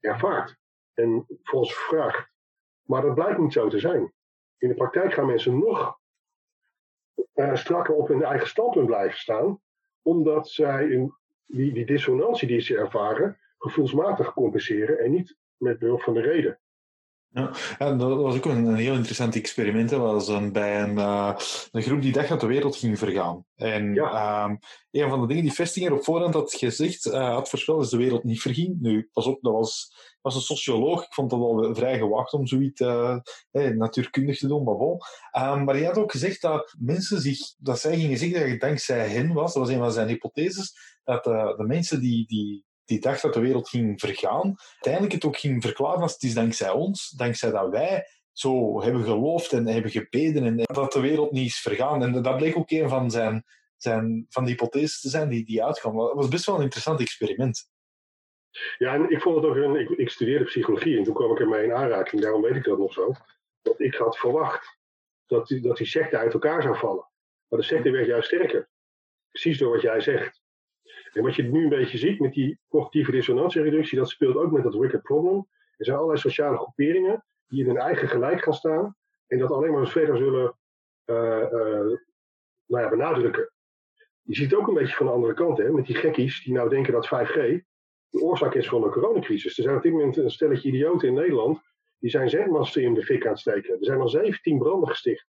ervaart 0.01 0.57
en 0.95 1.27
volgens 1.43 1.75
vraagt. 1.75 2.31
Maar 2.83 3.03
dat 3.03 3.15
blijkt 3.15 3.39
niet 3.39 3.53
zo 3.53 3.69
te 3.69 3.79
zijn. 3.79 4.13
In 4.59 4.69
de 4.69 4.75
praktijk 4.75 5.13
gaan 5.13 5.27
mensen 5.27 5.59
nog 5.59 5.99
uh, 7.35 7.55
strakker 7.55 7.95
op 7.95 8.09
hun 8.09 8.23
eigen 8.23 8.49
standpunt 8.49 8.87
blijven 8.87 9.19
staan, 9.19 9.61
omdat 10.03 10.49
zij 10.49 11.11
die, 11.47 11.73
die 11.73 11.87
dissonantie 11.87 12.49
die 12.49 12.61
ze 12.61 12.77
ervaren, 12.77 13.39
gevoelsmatig 13.59 14.33
compenseren 14.33 14.99
en 14.99 15.11
niet 15.11 15.37
met 15.57 15.79
behulp 15.79 16.03
van 16.03 16.15
de 16.15 16.21
reden. 16.21 16.61
Ja, 17.33 17.51
ja, 17.79 17.95
dat 17.95 18.17
was 18.17 18.37
ook 18.37 18.45
een, 18.45 18.65
een 18.65 18.75
heel 18.75 18.95
interessant 18.95 19.35
experiment. 19.35 19.91
Dat 19.91 20.01
was 20.01 20.29
een, 20.29 20.53
bij 20.53 20.83
een, 20.83 20.97
uh, 20.97 21.37
een 21.71 21.83
groep 21.83 22.03
die 22.03 22.13
dacht 22.13 22.29
dat 22.29 22.41
de 22.41 22.47
wereld 22.47 22.77
ging 22.77 22.99
vergaan. 22.99 23.45
En 23.57 23.95
ja. 23.95 24.45
um, 24.45 24.59
een 24.91 25.09
van 25.09 25.21
de 25.21 25.27
dingen 25.27 25.43
die 25.43 25.53
Vestinger 25.53 25.93
op 25.93 26.05
voorhand 26.05 26.35
had 26.35 26.55
gezegd, 26.55 27.07
uh, 27.07 27.35
had 27.35 27.49
voorspeld, 27.49 27.83
is 27.83 27.91
de 27.91 27.97
wereld 27.97 28.25
niet 28.25 28.41
verging. 28.41 28.81
Nu, 28.81 29.09
pas 29.13 29.27
op, 29.27 29.43
dat 29.43 29.53
was, 29.53 29.95
was 30.21 30.35
een 30.35 30.41
socioloog. 30.41 31.05
Ik 31.05 31.15
vond 31.15 31.31
dat 31.31 31.39
wel 31.39 31.75
vrij 31.75 31.99
gewacht 31.99 32.33
om 32.33 32.47
zoiets 32.47 32.81
uh, 32.81 33.17
eh, 33.51 33.77
natuurkundig 33.77 34.39
te 34.39 34.47
doen, 34.47 34.65
maar 34.65 34.77
bon. 34.77 34.99
Um, 35.39 35.65
maar 35.65 35.75
hij 35.75 35.85
had 35.85 35.99
ook 35.99 36.11
gezegd 36.11 36.43
dat 36.43 36.75
mensen 36.79 37.21
zich, 37.21 37.39
dat 37.59 37.81
zij 37.81 37.97
gingen 37.99 38.19
zeggen 38.19 38.41
dat 38.41 38.49
het 38.49 38.61
dankzij 38.61 39.09
hen 39.09 39.33
was, 39.33 39.53
dat 39.53 39.63
was 39.63 39.73
een 39.73 39.81
van 39.81 39.93
zijn 39.93 40.09
hypotheses, 40.09 41.01
dat 41.05 41.25
de 41.25 41.65
mensen 41.67 42.01
die, 42.01 42.27
die 42.27 42.65
die 42.91 43.01
dacht 43.01 43.23
dat 43.23 43.35
de 43.35 43.41
wereld 43.41 43.69
ging 43.69 44.01
vergaan, 44.01 44.55
uiteindelijk 44.73 45.13
het 45.13 45.25
ook 45.25 45.37
ging 45.37 45.63
verklaren 45.63 46.03
als 46.03 46.13
het 46.13 46.23
is 46.23 46.35
dankzij 46.35 46.71
ons, 46.71 47.11
dankzij 47.11 47.51
dat 47.51 47.71
wij 47.71 48.07
zo 48.33 48.83
hebben 48.83 49.05
geloofd 49.05 49.53
en 49.53 49.67
hebben 49.67 49.91
gebeden 49.91 50.45
en 50.45 50.57
dat 50.57 50.93
de 50.93 51.01
wereld 51.01 51.33
niet 51.33 51.47
is 51.47 51.61
vergaan. 51.61 52.03
En 52.03 52.23
dat 52.23 52.37
bleek 52.37 52.57
ook 52.57 52.71
een 52.71 52.89
van 52.89 53.11
zijn, 53.11 53.45
zijn 53.77 54.27
van 54.29 54.45
de 54.45 54.51
hypotheses 54.51 55.01
te 55.01 55.09
zijn 55.09 55.29
die, 55.29 55.45
die 55.45 55.65
uitkwam. 55.65 55.97
Dat 55.97 56.15
was 56.15 56.29
best 56.29 56.47
wel 56.47 56.57
een 56.57 56.63
interessant 56.63 57.01
experiment. 57.01 57.71
Ja, 58.79 58.95
en 58.95 59.11
ik 59.11 59.21
vond 59.21 59.37
het 59.37 59.45
ook 59.45 59.57
een. 59.57 59.77
Ik, 59.77 59.89
ik 59.89 60.11
studeerde 60.11 60.45
psychologie 60.45 60.99
en 60.99 61.05
toen 61.05 61.15
kwam 61.15 61.33
ik 61.33 61.41
ermee 61.41 61.65
in 61.65 61.73
aanraking, 61.73 62.23
daarom 62.23 62.43
weet 62.43 62.57
ik 62.57 62.65
dat 62.65 62.79
nog 62.79 62.93
zo. 62.93 63.13
Dat 63.63 63.81
ik 63.81 63.95
had 63.95 64.19
verwacht 64.19 64.79
dat 65.27 65.47
die, 65.47 65.61
dat 65.61 65.77
die 65.77 65.87
secte 65.87 66.17
uit 66.17 66.33
elkaar 66.33 66.63
zou 66.63 66.77
vallen. 66.77 67.09
Maar 67.49 67.59
de 67.59 67.65
secte 67.65 67.91
werd 67.91 68.07
juist 68.07 68.27
sterker. 68.27 68.69
Precies 69.31 69.59
door 69.59 69.73
wat 69.73 69.83
jij 69.83 70.01
zegt. 70.01 70.41
En 71.13 71.23
wat 71.23 71.35
je 71.35 71.43
nu 71.43 71.63
een 71.63 71.69
beetje 71.69 71.99
ziet 71.99 72.21
met 72.21 72.33
die 72.33 72.59
cognitieve 72.69 73.11
dissonantiereductie, 73.11 73.99
dat 73.99 74.09
speelt 74.09 74.37
ook 74.37 74.53
met 74.53 74.63
dat 74.63 74.75
wicked 74.75 75.03
problem. 75.03 75.49
Er 75.77 75.85
zijn 75.85 75.97
allerlei 75.97 76.21
sociale 76.21 76.57
groeperingen 76.57 77.25
die 77.47 77.61
in 77.61 77.67
hun 77.67 77.79
eigen 77.79 78.09
gelijk 78.09 78.43
gaan 78.43 78.55
staan 78.55 78.97
en 79.27 79.39
dat 79.39 79.51
alleen 79.51 79.73
maar 79.73 79.89
verder 79.89 80.17
zullen 80.17 80.57
uh, 81.07 81.17
uh, 81.17 81.99
nou 82.67 82.83
ja, 82.83 82.89
benadrukken. 82.89 83.53
Je 84.23 84.35
ziet 84.35 84.51
het 84.51 84.61
ook 84.61 84.69
een 84.69 84.75
beetje 84.75 84.97
van 84.97 85.07
de 85.07 85.13
andere 85.13 85.35
kant, 85.35 85.59
hè, 85.59 85.71
met 85.71 85.87
die 85.87 85.97
gekkies 85.97 86.45
die 86.45 86.55
nou 86.55 86.69
denken 86.69 86.93
dat 86.93 87.07
5G 87.07 87.69
de 88.11 88.21
oorzaak 88.21 88.55
is 88.55 88.69
van 88.69 88.81
de 88.81 88.89
coronacrisis. 88.89 89.57
Er 89.57 89.63
zijn 89.63 89.77
op 89.77 89.83
dit 89.83 89.93
moment 89.93 90.17
een 90.17 90.31
stelletje 90.31 90.69
idioten 90.69 91.09
in 91.09 91.15
Nederland 91.15 91.61
die 91.99 92.11
zijn 92.11 92.31
zendmasten 92.31 92.83
in 92.83 92.95
de 92.95 93.03
fik 93.03 93.25
aan 93.25 93.31
het 93.31 93.41
steken. 93.41 93.71
Er 93.71 93.85
zijn 93.85 94.01
al 94.01 94.09
17 94.09 94.59
branden 94.59 94.89
gesticht. 94.89 95.27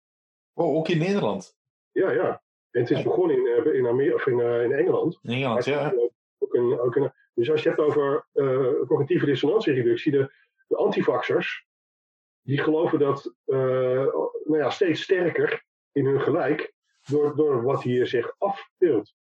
Oh, 0.54 0.76
ook 0.76 0.88
in 0.88 0.98
Nederland? 0.98 1.58
Ja, 1.92 2.12
ja. 2.12 2.44
En 2.76 2.82
het 2.82 2.92
is 2.92 3.04
begonnen 3.04 3.38
in, 3.38 3.48
eh, 3.48 3.74
in, 3.74 3.88
Amer 3.88 4.14
of 4.14 4.28
in, 4.28 4.40
uh, 4.40 4.64
in 4.64 4.72
Engeland. 4.72 5.20
In 5.22 5.32
Engeland, 5.32 5.66
ja. 5.66 5.94
Ook 6.38 6.54
een, 6.54 6.80
ook 6.80 6.96
een, 6.96 7.12
dus 7.34 7.52
als 7.52 7.64
je 7.64 7.70
hebt 7.70 7.82
over 7.82 8.28
uh, 8.34 8.82
cognitieve 8.88 9.26
dissonantiereductie, 9.26 10.12
de, 10.12 10.34
de 10.68 10.76
antivaxers, 10.76 11.66
die 12.42 12.58
geloven 12.58 13.00
dat 13.00 13.34
nou 13.46 14.58
ja, 14.58 14.70
steeds 14.70 15.02
sterker 15.02 15.64
in 15.92 16.06
hun 16.06 16.22
gelijk 16.22 16.74
door, 17.06 17.36
door 17.36 17.64
wat 17.64 17.84
hier 17.84 18.08
zich 18.08 18.36
afbeeldt. 18.38 19.16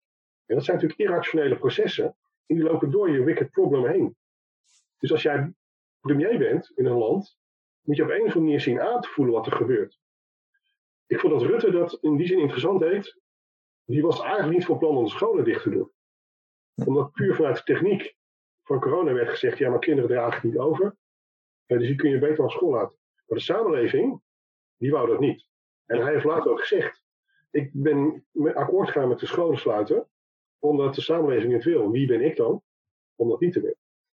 En 0.45 0.55
dat 0.55 0.65
zijn 0.65 0.77
natuurlijk 0.77 1.09
irrationele 1.09 1.57
processen 1.57 2.05
en 2.45 2.55
die 2.55 2.63
lopen 2.63 2.91
door 2.91 3.09
je 3.09 3.23
wicked 3.23 3.51
problem 3.51 3.85
heen. 3.85 4.15
Dus 4.97 5.11
als 5.11 5.21
jij 5.21 5.53
premier 5.99 6.37
bent 6.37 6.71
in 6.75 6.85
een 6.85 6.97
land, 6.97 7.37
moet 7.81 7.95
je 7.95 8.03
op 8.03 8.09
een 8.09 8.15
of 8.15 8.21
andere 8.21 8.39
manier 8.39 8.61
zien 8.61 8.81
aan 8.81 9.01
te 9.01 9.07
voelen 9.07 9.33
wat 9.33 9.45
er 9.45 9.51
gebeurt. 9.51 9.99
Ik 11.07 11.19
vond 11.19 11.33
dat 11.33 11.49
Rutte 11.49 11.71
dat 11.71 11.97
in 12.01 12.15
die 12.15 12.27
zin 12.27 12.39
interessant 12.39 12.79
deed. 12.79 13.23
Die 13.85 14.01
was 14.01 14.21
eigenlijk 14.21 14.53
niet 14.53 14.65
van 14.65 14.77
plan 14.77 14.97
om 14.97 15.03
de 15.03 15.09
scholen 15.09 15.43
dicht 15.43 15.63
te 15.63 15.69
doen. 15.69 15.91
Omdat 16.85 17.11
puur 17.11 17.35
vanuit 17.35 17.55
de 17.55 17.63
techniek 17.63 18.15
van 18.63 18.79
corona 18.79 19.13
werd 19.13 19.29
gezegd, 19.29 19.57
ja, 19.57 19.69
maar 19.69 19.79
kinderen 19.79 20.09
dragen 20.09 20.33
het 20.33 20.43
niet 20.43 20.57
over. 20.57 20.95
Dus 21.65 21.87
die 21.87 21.95
kun 21.95 22.09
je 22.09 22.19
beter 22.19 22.43
aan 22.43 22.49
school 22.49 22.71
laten. 22.71 22.97
Maar 23.25 23.37
de 23.37 23.43
samenleving, 23.43 24.21
die 24.77 24.91
wou 24.91 25.07
dat 25.07 25.19
niet. 25.19 25.47
En 25.85 26.01
hij 26.01 26.11
heeft 26.13 26.25
later 26.25 26.51
ook 26.51 26.59
gezegd, 26.59 27.03
ik 27.51 27.69
ben 27.73 28.25
akkoord 28.53 28.89
gaan 28.89 29.07
met 29.07 29.19
de 29.19 29.25
scholen 29.25 29.57
sluiten, 29.57 30.09
omdat 30.59 30.95
de 30.95 31.01
samenleving 31.01 31.53
het 31.53 31.63
wil. 31.63 31.91
Wie 31.91 32.07
ben 32.07 32.21
ik 32.21 32.35
dan 32.35 32.63
om 33.15 33.29
dat 33.29 33.39
niet 33.39 33.53
te 33.53 33.61
willen? 33.61 33.77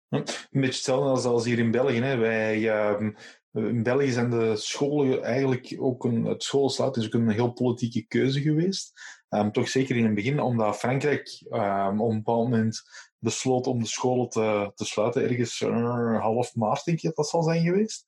Een 0.09 0.23
beetje 0.51 0.65
hetzelfde 0.67 1.29
als 1.29 1.45
hier 1.45 1.59
in 1.59 1.71
België. 1.71 2.01
Hè. 2.01 2.17
Wij, 2.17 2.59
uh, 2.59 3.09
in 3.57 3.83
België 3.83 4.11
zijn 4.11 4.29
de 4.29 4.55
scholen 4.55 5.23
eigenlijk 5.23 5.75
ook 5.79 6.03
een, 6.03 6.25
het 6.25 6.43
schoolsluiten 6.43 7.01
is 7.01 7.07
ook 7.07 7.13
een 7.13 7.29
heel 7.29 7.51
politieke 7.51 8.07
keuze 8.07 8.41
geweest. 8.41 8.91
Um, 9.29 9.51
toch 9.51 9.69
zeker 9.69 9.95
in 9.95 10.05
het 10.05 10.15
begin, 10.15 10.39
omdat 10.39 10.77
Frankrijk 10.77 11.43
um, 11.51 12.01
op 12.01 12.09
een 12.09 12.17
bepaald 12.17 12.49
moment 12.49 12.83
besloot 13.19 13.67
om 13.67 13.79
de 13.79 13.87
scholen 13.87 14.29
te, 14.29 14.71
te 14.75 14.85
sluiten, 14.85 15.23
ergens 15.23 15.61
uh, 15.61 16.21
half 16.21 16.55
maart 16.55 16.85
denk 16.85 16.97
ik 16.97 17.03
dat 17.03 17.15
dat 17.15 17.29
zal 17.29 17.43
zijn 17.43 17.63
geweest. 17.63 18.05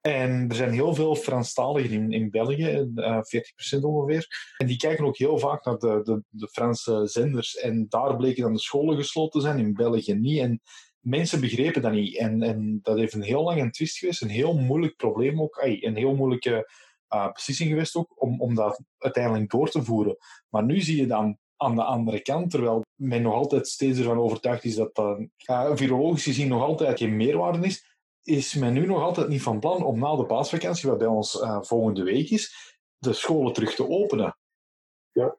En 0.00 0.48
er 0.48 0.54
zijn 0.54 0.72
heel 0.72 0.94
veel 0.94 1.16
Franstaligen 1.16 1.90
in, 1.90 2.12
in 2.12 2.30
België, 2.30 2.88
uh, 2.94 3.16
eh, 3.16 3.76
40% 3.78 3.80
ongeveer. 3.80 4.54
En 4.56 4.66
die 4.66 4.76
kijken 4.76 5.04
ook 5.04 5.16
heel 5.16 5.38
vaak 5.38 5.64
naar 5.64 5.78
de, 5.78 6.00
de, 6.02 6.22
de 6.28 6.48
Franse 6.48 7.06
zenders. 7.06 7.56
En 7.56 7.86
daar 7.88 8.16
bleken 8.16 8.42
dan 8.42 8.52
de 8.52 8.60
scholen 8.60 8.96
gesloten 8.96 9.40
te 9.40 9.46
zijn, 9.46 9.58
in 9.58 9.74
België 9.74 10.14
niet. 10.14 10.38
En 10.38 10.60
mensen 11.00 11.40
begrepen 11.40 11.82
dat 11.82 11.92
niet. 11.92 12.16
En, 12.16 12.42
en 12.42 12.78
dat 12.82 12.98
heeft 12.98 13.14
een 13.14 13.22
heel 13.22 13.42
lang 13.42 13.60
een 13.60 13.70
twist 13.70 13.98
geweest, 13.98 14.22
een 14.22 14.28
heel 14.28 14.54
moeilijk 14.58 14.96
probleem 14.96 15.40
ook, 15.40 15.58
een 15.62 15.96
heel 15.96 16.14
moeilijke 16.14 16.70
uh, 17.14 17.32
beslissing 17.32 17.68
geweest 17.70 17.96
ook, 17.96 18.22
om, 18.22 18.40
om 18.40 18.54
dat 18.54 18.82
uiteindelijk 18.98 19.50
door 19.50 19.70
te 19.70 19.82
voeren. 19.82 20.16
Maar 20.48 20.64
nu 20.64 20.80
zie 20.80 20.96
je 20.96 21.06
dan 21.06 21.38
aan 21.56 21.74
de 21.74 21.84
andere 21.84 22.20
kant, 22.20 22.50
terwijl 22.50 22.84
men 22.94 23.22
nog 23.22 23.34
altijd 23.34 23.68
steeds 23.68 23.98
ervan 23.98 24.18
overtuigd 24.18 24.64
is 24.64 24.74
dat 24.74 24.94
dat 24.94 25.18
uh, 25.50 25.70
virologisch 25.74 26.24
gezien 26.24 26.48
nog 26.48 26.62
altijd 26.62 26.98
geen 26.98 27.16
meerwaarde 27.16 27.66
is, 27.66 27.96
is 28.22 28.54
men 28.54 28.72
nu 28.72 28.86
nog 28.86 29.02
altijd 29.02 29.28
niet 29.28 29.42
van 29.42 29.60
plan 29.60 29.84
om 29.84 29.98
na 29.98 30.16
de 30.16 30.26
paasvakantie, 30.26 30.88
wat 30.88 30.98
bij 30.98 31.06
ons 31.06 31.34
uh, 31.34 31.62
volgende 31.62 32.02
week 32.02 32.30
is, 32.30 32.74
de 32.98 33.12
scholen 33.12 33.52
terug 33.52 33.74
te 33.74 33.88
openen. 33.88 34.36
Ja. 35.12 35.36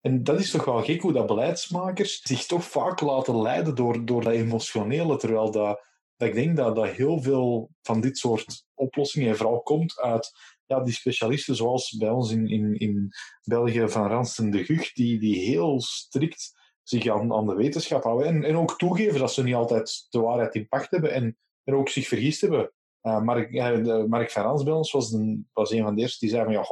En 0.00 0.24
dat 0.24 0.40
is 0.40 0.50
toch 0.50 0.64
wel 0.64 0.82
gek 0.82 1.00
hoe 1.00 1.12
dat 1.12 1.26
beleidsmakers 1.26 2.20
zich 2.22 2.46
toch 2.46 2.64
vaak 2.64 3.00
laten 3.00 3.42
leiden 3.42 3.74
door, 3.74 4.04
door 4.04 4.22
dat 4.22 4.32
emotionele, 4.32 5.16
terwijl 5.16 5.50
dat, 5.50 5.84
dat 6.16 6.28
ik 6.28 6.34
denk 6.34 6.56
dat, 6.56 6.76
dat 6.76 6.88
heel 6.88 7.22
veel 7.22 7.70
van 7.82 8.00
dit 8.00 8.18
soort 8.18 8.64
oplossingen 8.74 9.36
vooral 9.36 9.62
komt 9.62 9.98
uit 9.98 10.32
ja, 10.66 10.80
die 10.80 10.94
specialisten 10.94 11.56
zoals 11.56 11.96
bij 11.96 12.10
ons 12.10 12.30
in, 12.30 12.48
in, 12.48 12.74
in 12.78 13.10
België 13.44 13.88
van 13.88 14.06
Ransten 14.06 14.50
de 14.50 14.64
Gucht, 14.64 14.94
die, 14.94 15.18
die 15.18 15.38
heel 15.38 15.80
strikt 15.80 16.58
zich 16.82 17.06
aan, 17.06 17.32
aan 17.32 17.46
de 17.46 17.54
wetenschap 17.54 18.02
houden 18.02 18.26
en, 18.26 18.44
en 18.44 18.56
ook 18.56 18.78
toegeven 18.78 19.18
dat 19.18 19.32
ze 19.32 19.42
niet 19.42 19.54
altijd 19.54 20.06
de 20.08 20.20
waarheid 20.20 20.54
in 20.54 20.68
pacht 20.68 20.90
hebben 20.90 21.12
en, 21.12 21.38
en 21.64 21.74
ook 21.74 21.88
zich 21.88 22.08
vergist 22.08 22.40
hebben. 22.40 22.72
Uh, 23.02 23.20
Mark, 23.20 23.50
uh, 23.50 24.04
Mark 24.04 24.32
bij 24.34 24.72
ons 24.72 24.92
was 24.92 25.12
een, 25.12 25.48
van 25.52 25.94
de 25.94 26.00
eerste 26.00 26.18
die 26.18 26.28
zei 26.28 26.44
van 26.44 26.52
ja, 26.52 26.64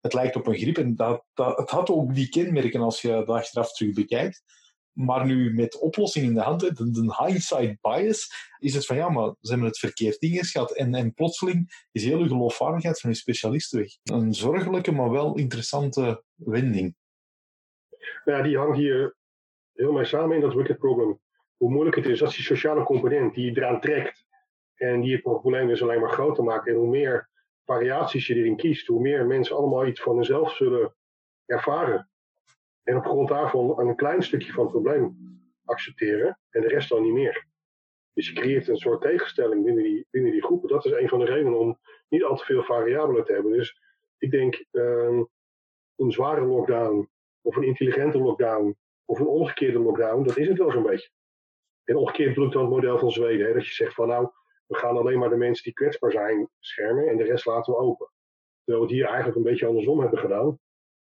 het 0.00 0.12
lijkt 0.12 0.36
op 0.36 0.46
een 0.46 0.54
griep. 0.54 0.78
En 0.78 0.94
dat, 0.94 1.24
dat, 1.34 1.58
het 1.58 1.70
had 1.70 1.90
ook 1.90 2.14
die 2.14 2.28
kenmerken 2.28 2.80
als 2.80 3.00
je 3.00 3.08
dat 3.08 3.28
achteraf 3.28 3.72
terug 3.72 3.94
bekijkt. 3.94 4.42
Maar 4.92 5.26
nu 5.26 5.54
met 5.54 5.78
oplossing 5.78 6.26
in 6.26 6.34
de 6.34 6.40
hand, 6.40 6.60
de, 6.60 7.14
hindsight 7.24 7.80
bias, 7.80 8.28
is 8.58 8.74
het 8.74 8.86
van 8.86 8.96
ja, 8.96 9.08
maar 9.08 9.34
ze 9.40 9.50
hebben 9.50 9.68
het 9.68 9.78
verkeerd 9.78 10.16
ingeschat. 10.16 10.72
En, 10.72 10.94
en 10.94 11.14
plotseling 11.14 11.86
is 11.92 12.04
heel 12.04 12.18
de 12.18 12.28
geloofwaardigheid 12.28 13.00
van 13.00 13.10
die 13.10 13.18
specialisten 13.18 13.78
weg. 13.78 13.90
Een 14.02 14.34
zorgelijke, 14.34 14.92
maar 14.92 15.10
wel 15.10 15.36
interessante 15.36 16.24
wending. 16.34 16.96
Ja, 18.24 18.42
die 18.42 18.58
hangt 18.58 18.76
hier 18.76 19.16
heel 19.72 19.92
mee 19.92 20.04
samen 20.04 20.36
in 20.36 20.40
dat 20.40 20.54
wicked 20.54 20.78
problem. 20.78 21.20
Hoe 21.56 21.70
moeilijk 21.70 21.96
het 21.96 22.06
is 22.06 22.22
als 22.22 22.36
die 22.36 22.44
sociale 22.44 22.84
component 22.84 23.34
die 23.34 23.44
je 23.44 23.56
eraan 23.56 23.80
trekt 23.80 24.23
en 24.74 25.00
die 25.00 25.12
het 25.12 25.22
probleem 25.22 25.68
dus 25.68 25.82
alleen 25.82 26.00
maar 26.00 26.12
groter 26.12 26.44
maakt. 26.44 26.66
En 26.66 26.74
hoe 26.74 26.88
meer 26.88 27.28
variaties 27.64 28.26
je 28.26 28.34
erin 28.34 28.56
kiest, 28.56 28.86
hoe 28.86 29.00
meer 29.00 29.26
mensen 29.26 29.56
allemaal 29.56 29.86
iets 29.86 30.00
van 30.00 30.14
hunzelf 30.14 30.54
zullen 30.54 30.94
ervaren. 31.46 32.08
En 32.82 32.96
op 32.96 33.04
grond 33.04 33.28
daarvan 33.28 33.80
een 33.80 33.96
klein 33.96 34.22
stukje 34.22 34.52
van 34.52 34.62
het 34.62 34.72
probleem 34.72 35.16
accepteren 35.64 36.38
en 36.50 36.60
de 36.60 36.68
rest 36.68 36.88
dan 36.88 37.02
niet 37.02 37.12
meer. 37.12 37.46
Dus 38.12 38.28
je 38.28 38.34
creëert 38.34 38.68
een 38.68 38.76
soort 38.76 39.00
tegenstelling 39.00 39.64
binnen 39.64 39.82
die, 39.82 40.06
binnen 40.10 40.32
die 40.32 40.42
groepen. 40.42 40.68
Dat 40.68 40.84
is 40.84 40.92
een 40.92 41.08
van 41.08 41.18
de 41.18 41.24
redenen 41.24 41.58
om 41.58 41.78
niet 42.08 42.24
al 42.24 42.36
te 42.36 42.44
veel 42.44 42.62
variabelen 42.62 43.24
te 43.24 43.32
hebben. 43.32 43.52
Dus 43.52 43.80
ik 44.18 44.30
denk 44.30 44.64
um, 44.70 45.28
een 45.96 46.12
zware 46.12 46.44
lockdown, 46.44 47.08
of 47.40 47.56
een 47.56 47.62
intelligente 47.62 48.18
lockdown, 48.18 48.76
of 49.04 49.18
een 49.18 49.26
omgekeerde 49.26 49.78
lockdown, 49.78 50.22
dat 50.22 50.36
is 50.36 50.48
het 50.48 50.58
wel 50.58 50.70
zo'n 50.70 50.82
beetje. 50.82 51.10
En 51.84 51.96
omgekeerd 51.96 52.34
bedoel 52.34 52.62
het 52.62 52.70
model 52.70 52.98
van 52.98 53.10
Zweden. 53.10 53.46
Hè, 53.46 53.52
dat 53.52 53.66
je 53.66 53.74
zegt 53.74 53.94
van 53.94 54.08
nou, 54.08 54.30
we 54.66 54.76
gaan 54.76 54.96
alleen 54.96 55.18
maar 55.18 55.28
de 55.28 55.36
mensen 55.36 55.64
die 55.64 55.72
kwetsbaar 55.72 56.10
zijn 56.10 56.48
beschermen 56.58 57.08
en 57.08 57.16
de 57.16 57.24
rest 57.24 57.46
laten 57.46 57.72
we 57.72 57.78
open. 57.78 58.10
Terwijl 58.64 58.86
we 58.86 58.92
het 58.92 59.00
hier 59.00 59.06
eigenlijk 59.06 59.36
een 59.36 59.50
beetje 59.50 59.66
andersom 59.66 60.00
hebben 60.00 60.18
gedaan. 60.18 60.58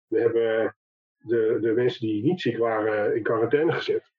We 0.07 0.19
hebben 0.19 0.75
de, 1.17 1.57
de 1.61 1.71
mensen 1.71 2.07
die 2.07 2.23
niet 2.23 2.41
ziek 2.41 2.57
waren 2.57 3.15
in 3.15 3.23
quarantaine 3.23 3.71
gezet. 3.71 4.11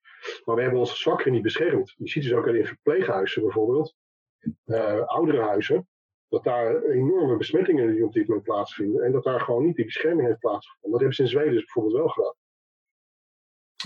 Maar 0.45 0.55
we 0.55 0.61
hebben 0.61 0.79
onze 0.79 0.95
zwakkeren 0.95 1.33
niet 1.33 1.41
beschermd. 1.41 1.93
Je 1.97 2.09
ziet 2.09 2.23
dus 2.23 2.33
ook 2.33 2.47
in 2.47 2.65
verpleeghuizen 2.65 3.41
bijvoorbeeld, 3.41 3.95
uh, 4.65 5.05
ouderenhuizen, 5.05 5.87
dat 6.27 6.43
daar 6.43 6.83
enorme 6.83 7.37
besmettingen 7.37 7.91
die 7.91 8.05
op 8.05 8.13
dit 8.13 8.27
moment 8.27 8.45
plaatsvinden. 8.45 9.03
En 9.03 9.11
dat 9.11 9.23
daar 9.23 9.39
gewoon 9.39 9.65
niet 9.65 9.75
die 9.75 9.85
bescherming 9.85 10.27
heeft 10.27 10.39
plaatsgevonden. 10.39 10.91
Dat 10.91 10.99
hebben 10.99 11.15
ze 11.15 11.21
in 11.23 11.29
Zweden 11.29 11.53
dus 11.53 11.63
bijvoorbeeld 11.63 11.95
wel 11.95 12.07
gedaan. 12.07 12.35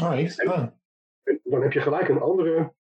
Oh, 0.03 0.19
echt? 0.19 0.45
Ah. 0.45 0.67
dan 1.43 1.61
heb 1.61 1.71
je 1.71 1.81
gelijk 1.81 2.07
een 2.07 2.21
andere 2.21 2.73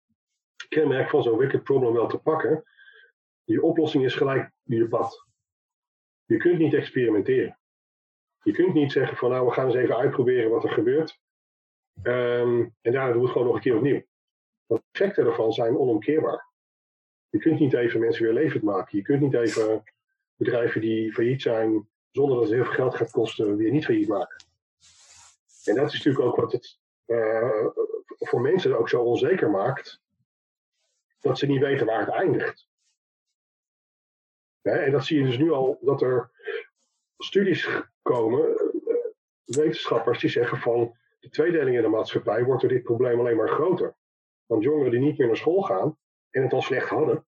kenmerk 0.68 1.10
van 1.10 1.24
zo'n 1.24 1.38
wicked 1.38 1.64
problem 1.64 1.94
wel 1.94 2.08
te 2.08 2.18
pakken. 2.18 2.64
Die 3.46 3.64
oplossing 3.64 4.04
is 4.06 4.16
gelijk 4.16 4.52
je 4.64 4.88
pad. 4.88 5.28
Je 6.26 6.38
kunt 6.38 6.58
niet 6.58 6.74
experimenteren. 6.74 7.60
Je 8.44 8.52
kunt 8.52 8.74
niet 8.74 8.92
zeggen 8.92 9.18
van 9.18 9.30
nou 9.30 9.46
we 9.46 9.52
gaan 9.52 9.66
eens 9.66 9.76
even 9.76 9.98
uitproberen 9.98 10.50
wat 10.50 10.64
er 10.64 10.70
gebeurt. 10.70 11.20
Um, 12.04 12.76
en 12.82 12.92
daarna 12.92 13.06
doen 13.12 13.18
we 13.18 13.22
het 13.22 13.32
gewoon 13.32 13.48
nog 13.48 13.56
een 13.56 13.62
keer 13.62 13.76
opnieuw. 13.76 14.04
de 14.66 14.82
effecten 14.92 15.26
daarvan 15.26 15.54
zijn 15.54 15.78
onomkeerbaar. 15.78 16.52
Je 17.30 17.40
kunt 17.40 17.60
niet 17.60 17.74
even 17.74 18.00
mensen 18.00 18.24
weer 18.24 18.34
levend 18.34 18.64
maken. 18.64 18.98
Je 18.98 19.04
kunt 19.04 19.22
niet 19.22 19.34
even 19.34 19.84
bedrijven 20.36 20.82
die 20.82 21.14
failliet 21.14 21.42
zijn, 21.42 21.90
zonder 22.12 22.36
dat 22.36 22.44
het 22.44 22.54
heel 22.54 22.64
veel 22.64 22.74
geld 22.74 22.96
gaat 22.96 23.12
kosten, 23.12 23.56
weer 23.56 23.72
niet 23.72 23.86
failliet 23.86 24.08
maken. 24.08 24.46
En 25.64 25.76
dat 25.76 25.88
is 25.88 25.94
natuurlijk 25.94 26.26
ook 26.26 26.36
wat 26.36 26.52
het 26.52 26.80
uh, 27.06 27.68
voor 28.20 28.42
mensen 28.42 28.78
ook 28.78 28.90
zo 28.90 29.02
onzeker 29.02 29.50
maakt 29.50 30.03
dat 31.24 31.38
ze 31.38 31.46
niet 31.46 31.62
weten 31.62 31.86
waar 31.86 32.00
het 32.00 32.10
eindigt. 32.10 32.68
en 34.62 34.92
dat 34.92 35.06
zie 35.06 35.20
je 35.20 35.26
dus 35.26 35.38
nu 35.38 35.52
al, 35.52 35.78
dat 35.82 36.02
er 36.02 36.32
studies 37.18 37.70
komen, 38.02 38.58
eh, 38.58 38.66
wetenschappers 39.44 40.20
die 40.20 40.30
zeggen 40.30 40.58
van 40.58 40.98
de 41.20 41.30
tweedeling 41.30 41.76
in 41.76 41.82
de 41.82 41.88
maatschappij 41.88 42.44
wordt 42.44 42.62
door 42.62 42.70
dit 42.70 42.84
probleem 42.84 43.20
alleen 43.20 43.36
maar 43.36 43.50
groter. 43.50 43.96
Want 44.46 44.64
jongeren 44.64 44.92
die 44.92 45.00
niet 45.00 45.18
meer 45.18 45.28
naar 45.28 45.38
school 45.38 45.62
gaan 45.62 45.98
en 46.30 46.44
het 46.44 46.54
al 46.54 46.62
slecht 46.62 46.90
hadden, 46.90 47.26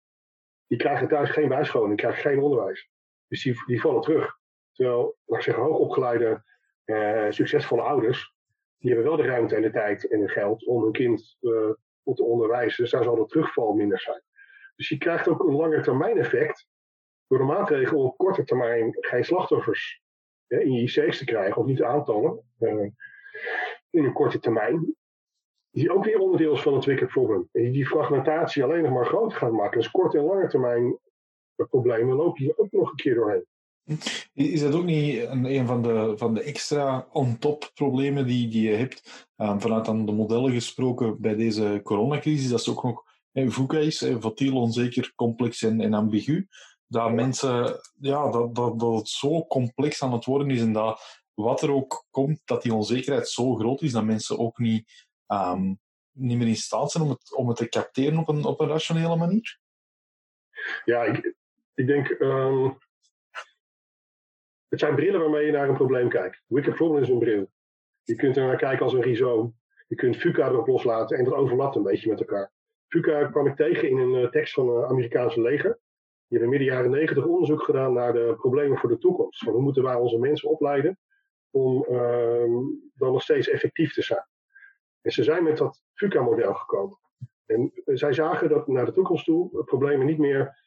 die 0.67 0.77
krijgen 0.77 1.07
thuis 1.07 1.29
geen 1.29 1.49
bijscholing, 1.49 1.89
die 1.89 2.05
krijgen 2.05 2.21
geen 2.21 2.41
onderwijs. 2.41 2.89
Dus 3.27 3.43
die, 3.65 3.81
vallen 3.81 4.01
terug. 4.01 4.39
Terwijl, 4.71 5.17
laat 5.25 5.37
ik 5.37 5.43
zeggen, 5.45 5.63
hoogopgeleide, 5.63 6.43
eh, 6.83 7.25
succesvolle 7.29 7.81
ouders, 7.81 8.33
die 8.77 8.91
hebben 8.91 9.07
wel 9.07 9.17
de 9.17 9.27
ruimte 9.27 9.55
en 9.55 9.61
de 9.61 9.71
tijd 9.71 10.07
en 10.07 10.21
het 10.21 10.31
geld 10.31 10.65
om 10.65 10.83
hun 10.83 10.91
kind 10.91 11.37
uh, 11.41 11.71
te 12.03 12.23
onderwijzen. 12.23 12.83
Dus 12.83 12.91
daar 12.91 13.03
zal 13.03 13.15
de 13.15 13.25
terugval 13.25 13.73
minder 13.73 13.99
zijn. 13.99 14.21
Dus 14.75 14.89
je 14.89 14.97
krijgt 14.97 15.27
ook 15.27 15.43
een 15.43 15.55
lange 15.55 15.81
termijn 15.81 16.17
effect 16.17 16.67
door 17.27 17.37
de 17.37 17.43
maatregelen 17.43 18.03
op 18.03 18.17
korte 18.17 18.43
termijn 18.43 18.97
geen 18.99 19.23
slachtoffers 19.23 20.01
in 20.47 20.71
je 20.71 20.81
IC's 20.81 21.17
te 21.17 21.25
krijgen 21.25 21.61
of 21.61 21.65
niet 21.65 21.77
te 21.77 21.85
aantonen 21.85 22.43
uh, 22.59 22.89
in 23.89 24.05
een 24.05 24.13
korte 24.13 24.39
termijn. 24.39 24.95
Die 25.71 25.93
ook 25.93 26.03
weer 26.03 26.19
onderdeel 26.19 26.53
is 26.53 26.61
van 26.61 26.73
het 26.73 26.85
wicked 26.85 27.07
problem. 27.07 27.49
En 27.51 27.71
die 27.71 27.87
fragmentatie 27.87 28.63
alleen 28.63 28.83
nog 28.83 28.93
maar 28.93 29.05
groter 29.05 29.37
gaat 29.37 29.51
maken. 29.51 29.77
Dus 29.77 29.91
korte 29.91 30.17
en 30.17 30.23
lange 30.23 30.47
termijn 30.47 30.99
problemen 31.55 32.15
loop 32.15 32.37
je 32.37 32.57
ook 32.57 32.71
nog 32.71 32.89
een 32.89 32.95
keer 32.95 33.15
doorheen. 33.15 33.45
Is 34.33 34.61
dat 34.61 34.73
ook 34.73 34.85
niet 34.85 35.21
een, 35.21 35.45
een 35.45 35.67
van, 35.67 35.81
de, 35.81 36.13
van 36.17 36.33
de 36.33 36.41
extra 36.41 37.07
on-top 37.11 37.71
problemen 37.73 38.25
die, 38.25 38.47
die 38.47 38.69
je 38.69 38.75
hebt, 38.75 39.27
um, 39.37 39.61
vanuit 39.61 39.85
dan 39.85 40.05
de 40.05 40.11
modellen 40.11 40.51
gesproken 40.51 41.21
bij 41.21 41.35
deze 41.35 41.79
coronacrisis, 41.83 42.49
dat 42.49 42.59
is 42.59 42.69
ook 42.69 42.83
nog 42.83 43.03
VUCA 43.33 43.77
is, 43.77 43.97
volatiel, 43.97 44.55
onzeker, 44.55 45.13
complex 45.15 45.61
en, 45.61 45.81
en 45.81 45.93
ambigu. 45.93 46.47
dat 46.87 47.13
mensen, 47.13 47.81
ja, 47.99 48.29
dat, 48.29 48.55
dat, 48.55 48.79
dat 48.79 48.97
het 48.97 49.09
zo 49.09 49.45
complex 49.45 50.03
aan 50.03 50.13
het 50.13 50.25
worden 50.25 50.49
is 50.49 50.61
en 50.61 50.73
dat 50.73 51.21
wat 51.33 51.61
er 51.61 51.71
ook 51.71 52.05
komt, 52.09 52.41
dat 52.45 52.61
die 52.61 52.73
onzekerheid 52.73 53.29
zo 53.29 53.55
groot 53.55 53.81
is 53.81 53.91
dat 53.91 54.03
mensen 54.03 54.39
ook 54.39 54.57
niet, 54.57 55.07
um, 55.27 55.79
niet 56.11 56.37
meer 56.37 56.47
in 56.47 56.55
staat 56.55 56.91
zijn 56.91 57.03
om 57.03 57.09
het, 57.09 57.35
om 57.35 57.47
het 57.47 57.57
te 57.57 57.69
capteren 57.69 58.17
op 58.17 58.27
een, 58.27 58.45
op 58.45 58.59
een 58.59 58.67
rationele 58.67 59.15
manier? 59.15 59.59
Ja, 60.85 61.03
ik, 61.03 61.35
ik 61.73 61.87
denk. 61.87 62.09
Um, 62.19 62.77
het 64.71 64.79
zijn 64.79 64.95
brillen 64.95 65.19
waarmee 65.19 65.45
je 65.45 65.51
naar 65.51 65.69
een 65.69 65.75
probleem 65.75 66.09
kijkt. 66.09 66.41
Wicked 66.47 66.75
Problem 66.75 67.01
is 67.01 67.09
een 67.09 67.19
bril. 67.19 67.51
Je 68.03 68.15
kunt 68.15 68.37
er 68.37 68.45
naar 68.45 68.57
kijken 68.57 68.83
als 68.83 68.93
een 68.93 69.01
rhizoom. 69.01 69.55
Je 69.87 69.95
kunt 69.95 70.17
FUCA 70.17 70.47
erop 70.47 70.67
loslaten 70.67 71.17
en 71.17 71.23
dat 71.23 71.33
overlapt 71.33 71.75
een 71.75 71.83
beetje 71.83 72.09
met 72.09 72.19
elkaar. 72.19 72.51
FUCA 72.87 73.27
kwam 73.27 73.47
ik 73.47 73.55
tegen 73.55 73.89
in 73.89 73.97
een 73.97 74.21
uh, 74.21 74.29
tekst 74.29 74.53
van 74.53 74.75
het 74.75 74.89
Amerikaanse 74.89 75.41
leger. 75.41 75.79
Die 76.27 76.39
hebben 76.39 76.49
midden 76.49 76.67
jaren 76.67 76.91
negentig 76.91 77.25
onderzoek 77.25 77.63
gedaan 77.63 77.93
naar 77.93 78.13
de 78.13 78.35
problemen 78.37 78.77
voor 78.77 78.89
de 78.89 78.97
toekomst. 78.97 79.43
Van 79.43 79.53
hoe 79.53 79.61
moeten 79.61 79.83
wij 79.83 79.95
onze 79.95 80.17
mensen 80.17 80.49
opleiden 80.49 80.99
om 81.49 81.85
uh, 81.89 81.99
dan 82.93 83.11
nog 83.11 83.21
steeds 83.21 83.47
effectief 83.47 83.93
te 83.93 84.01
zijn. 84.01 84.25
En 85.01 85.11
ze 85.11 85.23
zijn 85.23 85.43
met 85.43 85.57
dat 85.57 85.83
FUCA-model 85.93 86.53
gekomen. 86.53 86.97
En 87.45 87.71
zij 87.85 88.13
zagen 88.13 88.49
dat 88.49 88.67
naar 88.67 88.85
de 88.85 88.91
toekomst 88.91 89.25
toe 89.25 89.63
problemen 89.63 90.05
niet 90.05 90.17
meer 90.17 90.59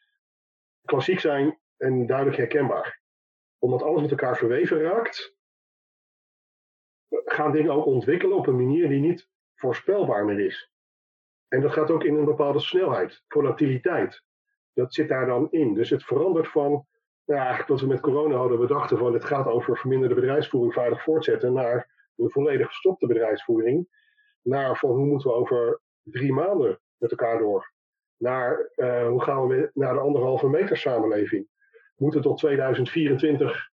klassiek 0.81 1.19
zijn 1.19 1.59
en 1.77 2.05
duidelijk 2.05 2.37
herkenbaar. 2.37 3.03
Omdat 3.65 3.83
alles 3.83 4.01
met 4.01 4.11
elkaar 4.11 4.37
verweven 4.37 4.81
raakt, 4.81 5.35
gaan 7.09 7.51
dingen 7.51 7.71
ook 7.71 7.85
ontwikkelen 7.85 8.37
op 8.37 8.47
een 8.47 8.55
manier 8.55 8.89
die 8.89 8.99
niet 8.99 9.29
voorspelbaar 9.55 10.25
meer 10.25 10.39
is. 10.39 10.71
En 11.47 11.61
dat 11.61 11.71
gaat 11.71 11.91
ook 11.91 12.03
in 12.03 12.15
een 12.15 12.25
bepaalde 12.25 12.59
snelheid, 12.59 13.23
volatiliteit. 13.27 14.23
Dat 14.73 14.93
zit 14.93 15.07
daar 15.07 15.25
dan 15.25 15.51
in. 15.51 15.73
Dus 15.73 15.89
het 15.89 16.03
verandert 16.03 16.47
van, 16.47 16.85
ja, 17.23 17.37
eigenlijk 17.37 17.67
wat 17.67 17.79
we 17.79 17.87
met 17.87 17.99
corona 17.99 18.35
hadden, 18.35 18.59
we 18.59 18.67
dachten 18.67 18.97
van 18.97 19.13
het 19.13 19.25
gaat 19.25 19.47
over 19.47 19.77
verminderde 19.77 20.15
bedrijfsvoering 20.15 20.73
veilig 20.73 21.03
voortzetten, 21.03 21.53
naar 21.53 22.09
een 22.15 22.31
volledig 22.31 22.67
gestopte 22.67 23.07
bedrijfsvoering, 23.07 23.87
naar 24.41 24.77
van 24.77 24.89
hoe 24.89 25.05
moeten 25.05 25.29
we 25.29 25.35
over 25.35 25.81
drie 26.03 26.33
maanden 26.33 26.79
met 26.97 27.11
elkaar 27.11 27.37
door, 27.37 27.73
naar 28.17 28.71
uh, 28.75 29.07
hoe 29.07 29.21
gaan 29.21 29.47
we 29.47 29.69
naar 29.73 29.93
de 29.93 29.99
anderhalve 29.99 30.47
meter 30.47 30.77
samenleving. 30.77 31.47
Moeten 31.95 32.21
tot 32.21 32.37
2024 32.37 33.69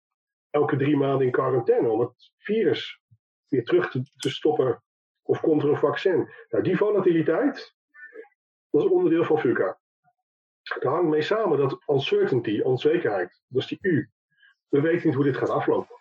elke 0.49 0.77
drie 0.77 0.97
maanden 0.97 1.25
in 1.25 1.31
quarantaine 1.31 1.89
om 1.89 1.99
het 1.99 2.31
virus 2.37 2.99
weer 3.47 3.63
terug 3.63 3.91
te, 3.91 4.03
te 4.17 4.29
stoppen 4.29 4.83
of 5.21 5.39
komt 5.39 5.63
er 5.63 5.69
een 5.69 5.77
vaccin? 5.77 6.29
Nou, 6.49 6.63
die 6.63 6.77
volatiliteit, 6.77 7.75
dat 8.69 8.83
is 8.83 8.89
onderdeel 8.89 9.23
van 9.23 9.39
FUCA. 9.39 9.79
Daar 10.79 10.93
hangt 10.93 11.09
mee 11.09 11.21
samen 11.21 11.57
dat 11.57 11.83
uncertainty, 11.87 12.61
onzekerheid, 12.61 13.41
dat 13.47 13.61
is 13.61 13.67
die 13.67 13.77
U. 13.81 14.09
We 14.67 14.81
weten 14.81 15.07
niet 15.07 15.15
hoe 15.15 15.23
dit 15.23 15.37
gaat 15.37 15.49
aflopen. 15.49 15.95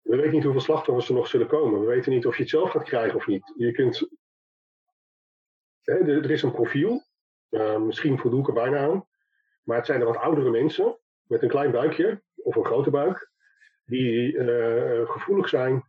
We 0.00 0.16
weten 0.16 0.32
niet 0.32 0.42
hoeveel 0.42 0.60
slachtoffers 0.60 1.08
er 1.08 1.14
nog 1.14 1.26
zullen 1.26 1.46
komen. 1.46 1.80
We 1.80 1.86
weten 1.86 2.12
niet 2.12 2.26
of 2.26 2.36
je 2.36 2.42
het 2.42 2.50
zelf 2.50 2.70
gaat 2.70 2.82
krijgen 2.82 3.16
of 3.16 3.26
niet. 3.26 3.52
Je 3.56 3.72
kunt. 3.72 4.08
Er 5.82 6.30
is 6.30 6.42
een 6.42 6.52
profiel. 6.52 7.02
Misschien 7.78 8.18
voldoe 8.18 8.40
ik 8.40 8.46
er 8.46 8.52
bijna 8.52 8.78
aan. 8.78 9.06
Maar 9.68 9.76
het 9.76 9.86
zijn 9.86 10.00
er 10.00 10.06
wat 10.06 10.16
oudere 10.16 10.50
mensen. 10.50 10.98
Met 11.26 11.42
een 11.42 11.48
klein 11.48 11.70
buikje. 11.70 12.22
Of 12.34 12.56
een 12.56 12.64
grote 12.64 12.90
buik. 12.90 13.30
Die 13.84 14.32
uh, 14.32 15.10
gevoelig 15.10 15.48
zijn 15.48 15.84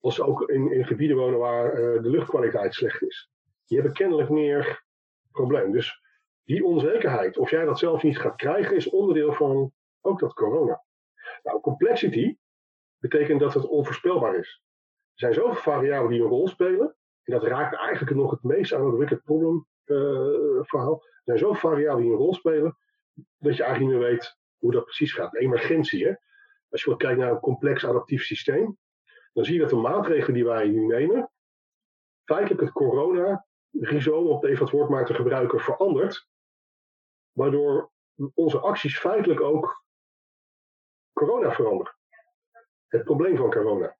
als 0.00 0.14
ze 0.14 0.24
ook 0.24 0.50
in, 0.50 0.72
in 0.72 0.86
gebieden 0.86 1.16
wonen 1.16 1.38
waar 1.38 1.80
uh, 1.80 2.02
de 2.02 2.08
luchtkwaliteit 2.08 2.74
slecht 2.74 3.02
is. 3.02 3.30
Die 3.66 3.78
hebben 3.78 3.96
kennelijk 3.96 4.28
meer 4.28 4.84
probleem. 5.32 5.72
Dus 5.72 6.00
die 6.44 6.64
onzekerheid, 6.64 7.38
of 7.38 7.50
jij 7.50 7.64
dat 7.64 7.78
zelf 7.78 8.02
niet 8.02 8.18
gaat 8.18 8.36
krijgen, 8.36 8.76
is 8.76 8.90
onderdeel 8.90 9.32
van 9.32 9.72
ook 10.00 10.20
dat 10.20 10.34
corona. 10.34 10.82
Nou, 11.42 11.60
complexity 11.60 12.36
betekent 12.98 13.40
dat 13.40 13.54
het 13.54 13.66
onvoorspelbaar 13.66 14.38
is. 14.38 14.62
Er 15.12 15.18
zijn 15.18 15.34
zoveel 15.34 15.54
variabelen 15.54 16.10
die 16.10 16.22
een 16.22 16.28
rol 16.28 16.48
spelen. 16.48 16.96
En 17.22 17.32
dat 17.32 17.44
raakt 17.44 17.76
eigenlijk 17.76 18.16
nog 18.16 18.30
het 18.30 18.42
meest 18.42 18.72
aan 18.72 18.86
het 18.86 18.96
wicked 18.96 19.22
problem 19.22 19.66
uh, 19.84 19.96
verhaal. 20.60 21.02
Er 21.02 21.22
zijn 21.24 21.38
zoveel 21.38 21.70
variabelen 21.70 22.02
die 22.02 22.12
een 22.12 22.18
rol 22.18 22.34
spelen, 22.34 22.76
dat 23.38 23.56
je 23.56 23.62
eigenlijk 23.62 23.92
niet 23.92 24.00
meer 24.00 24.10
weet 24.10 24.36
hoe 24.58 24.72
dat 24.72 24.84
precies 24.84 25.12
gaat. 25.12 25.34
Emergentie, 25.34 26.06
hè. 26.06 26.14
Als 26.70 26.84
je 26.84 26.96
kijkt 26.96 27.18
naar 27.18 27.30
een 27.30 27.40
complex 27.40 27.84
adaptief 27.84 28.22
systeem, 28.22 28.78
dan 29.32 29.44
zie 29.44 29.54
je 29.54 29.60
dat 29.60 29.70
de 29.70 29.76
maatregelen 29.76 30.34
die 30.34 30.44
wij 30.44 30.68
nu 30.68 30.86
nemen, 30.86 31.30
feitelijk 32.24 32.60
het 32.60 32.72
corona-rhizoom, 32.72 34.26
om 34.26 34.44
even 34.44 34.64
het 34.64 34.74
woord 34.74 34.88
maar 34.88 35.06
te 35.06 35.14
gebruiken, 35.14 35.60
verandert. 35.60 36.28
Waardoor 37.32 37.90
onze 38.34 38.58
acties 38.58 38.98
feitelijk 38.98 39.40
ook 39.40 39.84
corona 41.12 41.52
veranderen. 41.52 41.96
Het 42.86 43.04
probleem 43.04 43.36
van 43.36 43.50
corona. 43.50 43.96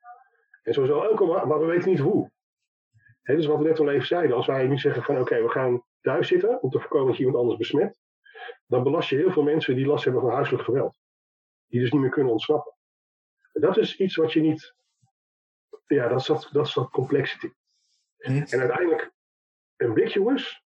En 0.63 0.75
zo 0.75 0.85
zal 0.85 1.05
elke, 1.05 1.25
maar 1.25 1.61
we 1.61 1.67
weten 1.67 1.91
niet 1.91 1.99
hoe. 1.99 2.31
He, 3.23 3.37
dus 3.37 3.47
wat 3.47 3.59
we 3.59 3.65
net 3.65 3.79
al 3.79 3.91
even 3.91 4.07
zeiden, 4.07 4.37
als 4.37 4.47
wij 4.47 4.67
nu 4.67 4.79
zeggen 4.79 5.03
van 5.03 5.21
oké, 5.21 5.43
we 5.43 5.49
gaan 5.49 5.85
thuis 6.01 6.29
zitten 6.29 6.63
om 6.63 6.71
te 6.71 6.81
voorkomen 6.81 7.07
dat 7.07 7.17
je 7.17 7.25
iemand 7.25 7.41
anders 7.41 7.59
besmet, 7.59 7.99
dan 8.67 8.83
belast 8.83 9.09
je 9.09 9.17
heel 9.17 9.33
veel 9.33 9.43
mensen 9.43 9.75
die 9.75 9.87
last 9.87 10.05
hebben 10.05 10.23
van 10.23 10.31
huiselijk 10.31 10.65
geweld. 10.65 10.99
Die 11.67 11.81
dus 11.81 11.93
niet 11.93 12.01
meer 12.01 12.11
kunnen 12.11 12.33
ontsnappen. 12.33 12.75
En 13.53 13.61
dat 13.61 13.77
is 13.77 13.97
iets 13.97 14.17
wat 14.17 14.33
je 14.33 14.41
niet 14.41 14.77
ja, 15.87 16.09
dat 16.09 16.21
is 16.21 16.27
dat, 16.27 16.49
dat, 16.53 16.67
is 16.67 16.75
dat 16.75 16.91
complexity. 16.91 17.53
Hm. 18.17 18.31
En 18.31 18.61
uiteindelijk, 18.61 19.13
ambiguous, 19.77 20.65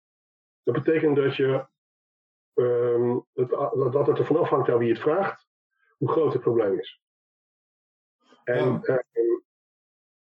dat 0.63 0.75
betekent 0.75 1.17
dat 1.17 1.37
je 1.37 1.67
um, 2.55 3.27
dat, 3.33 3.93
dat 3.93 4.07
het 4.07 4.19
ervan 4.19 4.37
afhangt 4.37 4.69
aan 4.69 4.79
wie 4.79 4.93
het 4.93 5.01
vraagt, 5.01 5.47
hoe 5.97 6.11
groot 6.11 6.33
het 6.33 6.43
probleem 6.43 6.79
is. 6.79 7.01
En 8.45 8.81
ja. 8.83 9.03
um, 9.13 9.45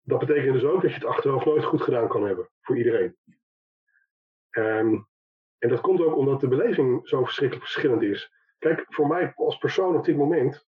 dat 0.01 0.19
betekent 0.19 0.53
dus 0.53 0.65
ook 0.65 0.83
dat 0.83 0.91
je 0.91 0.97
het 0.97 1.07
achteraf 1.07 1.45
nooit 1.45 1.65
goed 1.65 1.83
gedaan 1.83 2.09
kan 2.09 2.25
hebben 2.25 2.51
voor 2.61 2.77
iedereen. 2.77 3.17
Um, 4.51 5.08
en 5.59 5.69
dat 5.69 5.81
komt 5.81 6.01
ook 6.01 6.17
omdat 6.17 6.41
de 6.41 6.49
beleving 6.49 7.09
zo 7.09 7.25
verschrikkelijk 7.25 7.69
verschillend 7.69 8.03
is. 8.03 8.33
Kijk, 8.59 8.85
voor 8.89 9.07
mij 9.07 9.33
als 9.35 9.59
persoon 9.59 9.97
op 9.97 10.05
dit 10.05 10.17
moment 10.17 10.67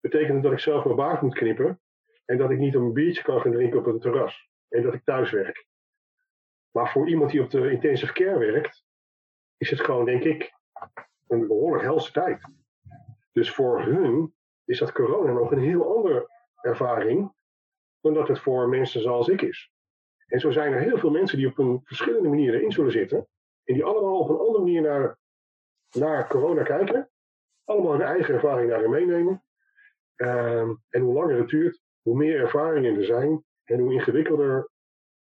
betekent 0.00 0.32
het 0.32 0.42
dat 0.42 0.52
ik 0.52 0.58
zelf 0.58 0.84
mijn 0.84 0.96
baard 0.96 1.22
moet 1.22 1.34
knippen 1.34 1.80
en 2.24 2.38
dat 2.38 2.50
ik 2.50 2.58
niet 2.58 2.74
een 2.74 2.92
biertje 2.92 3.22
kan 3.22 3.40
gaan 3.40 3.52
drinken 3.52 3.78
op 3.78 3.86
een 3.86 4.00
terras. 4.00 4.48
En 4.68 4.82
dat 4.82 4.94
ik 4.94 5.04
thuis 5.04 5.30
werk. 5.30 5.66
Maar 6.70 6.90
voor 6.90 7.08
iemand 7.08 7.30
die 7.30 7.42
op 7.42 7.50
de 7.50 7.70
intensive 7.70 8.12
care 8.12 8.38
werkt, 8.38 8.84
is 9.56 9.70
het 9.70 9.80
gewoon, 9.80 10.04
denk 10.04 10.24
ik, 10.24 10.52
een 11.28 11.46
behoorlijk 11.46 11.82
helse 11.82 12.12
tijd. 12.12 12.40
Dus 13.32 13.50
voor 13.50 13.82
hun 13.82 14.34
is 14.64 14.78
dat 14.78 14.92
corona 14.92 15.32
nog 15.32 15.50
een 15.50 15.62
heel 15.62 15.96
andere 15.96 16.30
ervaring 16.60 17.32
dan 18.00 18.14
dat 18.14 18.28
het 18.28 18.40
voor 18.40 18.68
mensen 18.68 19.00
zoals 19.00 19.28
ik 19.28 19.42
is. 19.42 19.70
En 20.26 20.40
zo 20.40 20.50
zijn 20.50 20.72
er 20.72 20.80
heel 20.80 20.98
veel 20.98 21.10
mensen 21.10 21.38
die 21.38 21.46
op 21.46 21.58
een 21.58 21.80
verschillende 21.84 22.28
manieren 22.28 22.62
in 22.62 22.72
zullen 22.72 22.92
zitten. 22.92 23.28
En 23.64 23.74
die 23.74 23.84
allemaal 23.84 24.18
op 24.18 24.28
een 24.28 24.38
andere 24.38 24.58
manier 24.58 24.82
naar, 24.82 25.18
naar 25.90 26.28
corona 26.28 26.62
kijken. 26.62 27.10
Allemaal 27.64 27.92
hun 27.92 28.02
eigen 28.02 28.34
ervaring 28.34 28.70
daarin 28.70 28.90
meenemen. 28.90 29.44
Um, 30.16 30.82
en 30.88 31.00
hoe 31.00 31.14
langer 31.14 31.38
het 31.38 31.48
duurt, 31.48 31.80
hoe 32.02 32.16
meer 32.16 32.40
ervaringen 32.40 32.96
er 32.96 33.04
zijn 33.04 33.44
en 33.64 33.78
hoe 33.78 33.92
ingewikkelder 33.92 34.70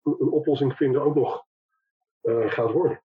een 0.03 0.31
oplossing 0.31 0.77
vinden 0.77 1.03
ook 1.03 1.15
nog 1.15 1.45
uh, 2.23 2.51
gaat 2.51 2.73
worden. 2.73 3.03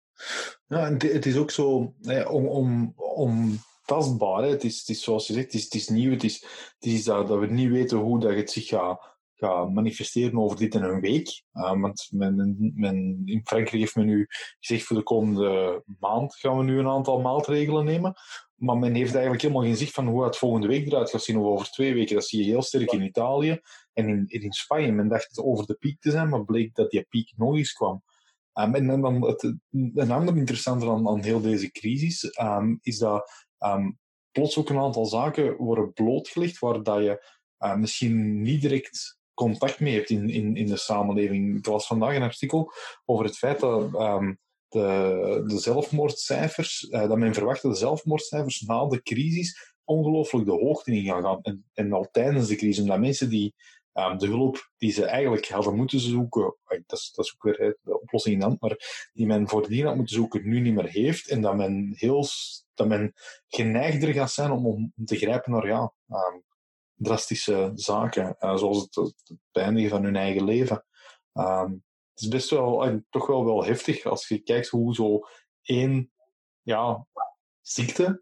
Ja, 0.66 0.86
en 0.86 0.92
het 0.92 1.26
is 1.26 1.38
ook 1.38 1.50
zo 1.50 1.94
eh, 2.02 2.32
om, 2.32 2.46
om, 2.46 2.92
om 2.96 3.58
tastbaar. 3.84 4.42
Hè. 4.42 4.48
Het, 4.48 4.64
is, 4.64 4.78
het 4.78 4.88
is 4.88 5.02
zoals 5.02 5.26
je 5.26 5.32
zegt, 5.32 5.44
het 5.44 5.54
is, 5.54 5.64
het 5.64 5.74
is 5.74 5.88
nieuw. 5.88 6.10
Het 6.10 6.24
is, 6.24 6.40
het 6.78 6.92
is 6.92 7.04
dat, 7.04 7.28
dat 7.28 7.38
we 7.38 7.46
niet 7.46 7.70
weten 7.70 7.98
hoe 7.98 8.20
dat 8.20 8.34
het 8.34 8.50
zich 8.50 8.66
gaat, 8.66 9.15
gaat 9.36 9.72
manifesteren 9.72 10.38
over 10.38 10.56
dit 10.56 10.74
in 10.74 10.82
een 10.82 11.00
week. 11.00 11.42
Uh, 11.52 11.80
want 11.80 12.08
men, 12.10 13.22
in 13.24 13.40
Frankrijk 13.44 13.70
heeft 13.70 13.96
men 13.96 14.06
nu 14.06 14.26
gezegd 14.60 14.84
voor 14.84 14.96
de 14.96 15.02
komende 15.02 15.82
maand 15.98 16.36
gaan 16.36 16.58
we 16.58 16.64
nu 16.64 16.78
een 16.78 16.88
aantal 16.88 17.20
maatregelen 17.20 17.84
nemen. 17.84 18.14
Maar 18.54 18.78
men 18.78 18.94
heeft 18.94 19.12
eigenlijk 19.12 19.42
helemaal 19.42 19.62
geen 19.62 19.76
zicht 19.76 19.92
van 19.92 20.06
hoe 20.06 20.24
het 20.24 20.36
volgende 20.36 20.66
week 20.66 20.86
eruit 20.86 21.10
gaat 21.10 21.22
zien 21.22 21.36
of 21.36 21.44
over 21.44 21.70
twee 21.70 21.94
weken. 21.94 22.14
Dat 22.14 22.24
zie 22.24 22.44
je 22.44 22.50
heel 22.50 22.62
sterk 22.62 22.92
in 22.92 23.02
Italië 23.02 23.60
en 23.92 24.08
in, 24.08 24.26
in 24.26 24.52
Spanje. 24.52 24.92
Men 24.92 25.08
dacht 25.08 25.38
over 25.38 25.66
de 25.66 25.74
piek 25.74 26.00
te 26.00 26.10
zijn, 26.10 26.28
maar 26.28 26.44
bleek 26.44 26.74
dat 26.74 26.90
die 26.90 27.06
piek 27.08 27.32
nog 27.36 27.56
eens 27.56 27.72
kwam. 27.72 28.02
Um, 28.54 28.74
en 28.74 29.00
dan 29.00 29.26
het, 29.26 29.42
een 29.72 30.10
ander 30.10 30.36
interessante 30.36 30.88
aan, 30.88 31.08
aan 31.08 31.22
heel 31.22 31.40
deze 31.40 31.70
crisis 31.70 32.38
um, 32.40 32.78
is 32.82 32.98
dat 32.98 33.46
um, 33.58 33.98
plots 34.30 34.58
ook 34.58 34.68
een 34.68 34.78
aantal 34.78 35.06
zaken 35.06 35.56
worden 35.56 35.92
blootgelegd 35.92 36.58
waar 36.58 36.82
dat 36.82 37.02
je 37.02 37.26
uh, 37.58 37.76
misschien 37.76 38.42
niet 38.42 38.60
direct 38.60 39.18
contact 39.36 39.80
mee 39.80 39.94
hebt 39.94 40.10
in, 40.10 40.28
in, 40.28 40.56
in 40.56 40.66
de 40.66 40.76
samenleving. 40.76 41.58
Ik 41.58 41.66
las 41.66 41.86
vandaag 41.86 42.14
een 42.14 42.22
artikel 42.22 42.72
over 43.04 43.24
het 43.24 43.36
feit 43.38 43.60
dat 43.60 43.90
de, 44.68 45.44
de 45.46 45.58
zelfmoordcijfers, 45.58 46.82
uh, 46.82 47.08
dat 47.08 47.18
men 47.18 47.34
verwacht 47.34 47.62
dat 47.62 47.72
de 47.72 47.78
zelfmoordcijfers 47.78 48.60
na 48.60 48.86
de 48.86 49.02
crisis 49.02 49.74
ongelooflijk 49.84 50.46
de 50.46 50.52
hoogte 50.52 50.92
in 50.92 51.04
gaan 51.04 51.22
gaan. 51.22 51.42
En, 51.42 51.64
en 51.74 51.92
al 51.92 52.08
tijdens 52.10 52.48
de 52.48 52.56
crisis, 52.56 52.82
omdat 52.82 52.98
mensen 52.98 53.30
die 53.30 53.54
ehm, 53.92 54.18
de 54.18 54.26
hulp 54.26 54.70
die 54.76 54.92
ze 54.92 55.04
eigenlijk 55.04 55.48
hadden 55.48 55.76
moeten 55.76 56.00
zoeken, 56.00 56.56
dat 56.64 56.98
is, 56.98 57.12
dat 57.14 57.24
is 57.24 57.34
ook 57.34 57.42
weer 57.42 57.76
de 57.82 58.00
oplossing 58.00 58.34
in 58.34 58.42
hand, 58.42 58.60
maar 58.60 59.10
die 59.12 59.26
men 59.26 59.48
voordien 59.48 59.86
had 59.86 59.96
moeten 59.96 60.16
zoeken, 60.16 60.48
nu 60.48 60.60
niet 60.60 60.74
meer 60.74 60.88
heeft. 60.88 61.28
En 61.28 61.40
dat 61.40 61.56
men 61.56 61.92
heel 61.96 62.26
dat 62.74 62.88
men 62.88 63.12
geneigder 63.48 64.12
gaat 64.12 64.32
zijn 64.32 64.50
om, 64.50 64.66
om 64.66 64.92
te 65.04 65.16
grijpen 65.16 65.52
naar 65.52 65.66
ja, 65.66 65.92
um, 66.08 66.44
drastische 66.96 67.70
zaken, 67.74 68.36
uh, 68.40 68.56
zoals 68.56 68.82
het, 68.82 68.94
het, 68.94 69.38
beëindigen 69.52 69.90
van 69.90 70.04
hun 70.04 70.16
eigen 70.16 70.44
leven. 70.44 70.84
Um, 71.32 71.84
het 72.10 72.24
is 72.24 72.28
best 72.28 72.50
wel, 72.50 72.88
uh, 72.88 72.96
toch 73.10 73.26
wel 73.26 73.44
wel 73.44 73.64
heftig 73.64 74.04
als 74.04 74.28
je 74.28 74.38
kijkt 74.38 74.68
hoe 74.68 74.94
zo 74.94 75.20
één 75.62 76.12
ja, 76.62 77.06
ziekte 77.60 78.20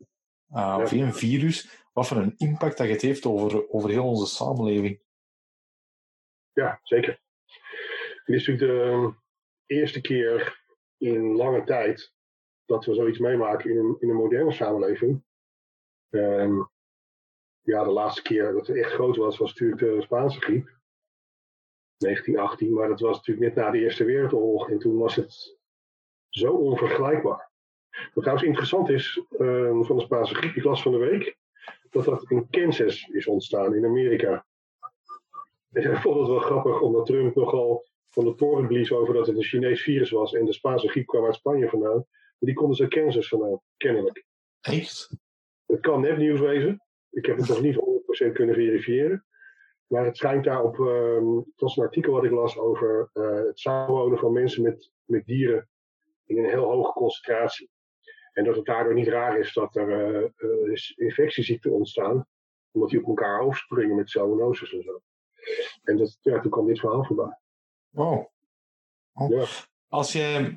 uh, 0.50 0.78
of 0.82 0.92
één 0.92 1.14
virus, 1.14 1.84
wat 1.92 2.06
voor 2.06 2.16
een 2.16 2.34
impact 2.36 2.78
dat 2.78 2.88
het 2.88 3.02
heeft 3.02 3.26
over, 3.26 3.70
over 3.70 3.90
heel 3.90 4.06
onze 4.06 4.34
samenleving. 4.34 5.02
Ja, 6.52 6.80
zeker. 6.82 7.20
Dit 8.24 8.36
is 8.36 8.46
natuurlijk 8.46 8.72
de 8.72 8.90
ehm, 8.90 9.10
eerste 9.66 10.00
keer 10.00 10.62
in 10.96 11.36
lange 11.36 11.64
tijd 11.64 12.12
dat 12.64 12.84
we 12.84 12.94
zoiets 12.94 13.18
meemaken 13.18 13.70
in 13.70 13.76
een, 13.76 13.96
in 14.00 14.08
een 14.08 14.16
moderne 14.16 14.52
samenleving. 14.52 15.24
Um, 16.10 16.72
ja, 17.64 17.84
de 17.84 17.90
laatste 17.90 18.22
keer 18.22 18.52
dat 18.52 18.66
het 18.66 18.76
echt 18.76 18.92
groot 18.92 19.16
was, 19.16 19.38
was 19.38 19.48
natuurlijk 19.48 19.80
de 19.80 20.02
Spaanse 20.02 20.40
griep. 20.40 20.72
1918, 21.96 22.74
maar 22.74 22.88
dat 22.88 23.00
was 23.00 23.16
natuurlijk 23.16 23.46
net 23.46 23.64
na 23.64 23.70
de 23.70 23.78
Eerste 23.78 24.04
Wereldoorlog 24.04 24.70
en 24.70 24.78
toen 24.78 24.98
was 24.98 25.14
het 25.14 25.58
zo 26.28 26.52
onvergelijkbaar. 26.52 27.50
Wat 27.90 28.24
trouwens 28.24 28.46
interessant 28.46 28.88
is 28.88 29.22
um, 29.38 29.84
van 29.84 29.96
de 29.96 30.02
Spaanse 30.02 30.34
griep, 30.34 30.54
ik 30.54 30.64
las 30.64 30.82
van 30.82 30.92
de 30.92 30.98
week 30.98 31.36
dat 31.90 32.04
dat 32.04 32.30
in 32.30 32.50
Kansas 32.50 33.08
is 33.08 33.26
ontstaan, 33.26 33.74
in 33.74 33.84
Amerika. 33.84 34.46
En 35.72 35.92
ik 35.92 35.98
vond 35.98 36.18
het 36.18 36.28
wel 36.28 36.38
grappig, 36.38 36.80
omdat 36.80 37.06
Trump 37.06 37.34
nogal 37.34 37.86
van 38.08 38.24
de 38.24 38.34
toren 38.34 38.66
blies 38.66 38.92
over 38.92 39.14
dat 39.14 39.26
het 39.26 39.36
een 39.36 39.42
Chinees 39.42 39.82
virus 39.82 40.10
was 40.10 40.34
en 40.34 40.44
de 40.44 40.52
Spaanse 40.52 40.88
griep 40.88 41.06
kwam 41.06 41.24
uit 41.24 41.34
Spanje 41.34 41.68
vandaan. 41.68 42.06
Die 42.38 42.54
konden 42.54 42.76
ze 42.76 42.88
Kansas 42.88 43.28
vanuit, 43.28 43.60
kennelijk. 43.76 44.24
Echt? 44.60 45.10
Het 45.66 45.80
kan 45.80 46.00
nepnieuws 46.00 46.40
wezen. 46.40 46.83
Ik 47.14 47.26
heb 47.26 47.36
het 47.36 47.48
nog 47.48 47.60
niet 47.60 47.76
100% 48.28 48.32
kunnen 48.32 48.54
verifiëren. 48.54 49.24
Maar 49.86 50.04
het 50.04 50.16
schijnt 50.16 50.44
daar 50.44 50.62
op. 50.62 50.78
Um, 50.78 51.36
het 51.36 51.60
was 51.60 51.76
een 51.76 51.84
artikel 51.84 52.12
wat 52.12 52.24
ik 52.24 52.30
las 52.30 52.58
over 52.58 53.10
uh, 53.14 53.34
het 53.46 53.58
samenwonen 53.58 54.18
van 54.18 54.32
mensen 54.32 54.62
met, 54.62 54.90
met 55.04 55.26
dieren 55.26 55.68
in 56.26 56.38
een 56.38 56.50
heel 56.50 56.64
hoge 56.64 56.92
concentratie. 56.92 57.70
En 58.32 58.44
dat 58.44 58.56
het 58.56 58.64
daardoor 58.64 58.94
niet 58.94 59.08
raar 59.08 59.38
is 59.38 59.52
dat 59.52 59.76
er 59.76 60.14
uh, 60.14 60.30
uh, 60.36 60.76
infectieziekten 60.96 61.72
ontstaan, 61.72 62.26
omdat 62.70 62.90
die 62.90 63.00
op 63.00 63.06
elkaar 63.06 63.40
overspringen 63.40 63.96
met 63.96 64.10
zoonosis 64.10 64.72
en 64.72 64.82
zo. 64.82 65.00
En 65.82 65.96
dat, 65.96 66.18
ja, 66.20 66.40
toen 66.40 66.50
kwam 66.50 66.66
dit 66.66 66.80
verhaal 66.80 67.04
voorbij. 67.04 67.38
Wow. 67.90 68.26
Oh. 69.12 69.30
Ja. 69.30 69.44
Als 69.88 70.12
je 70.12 70.56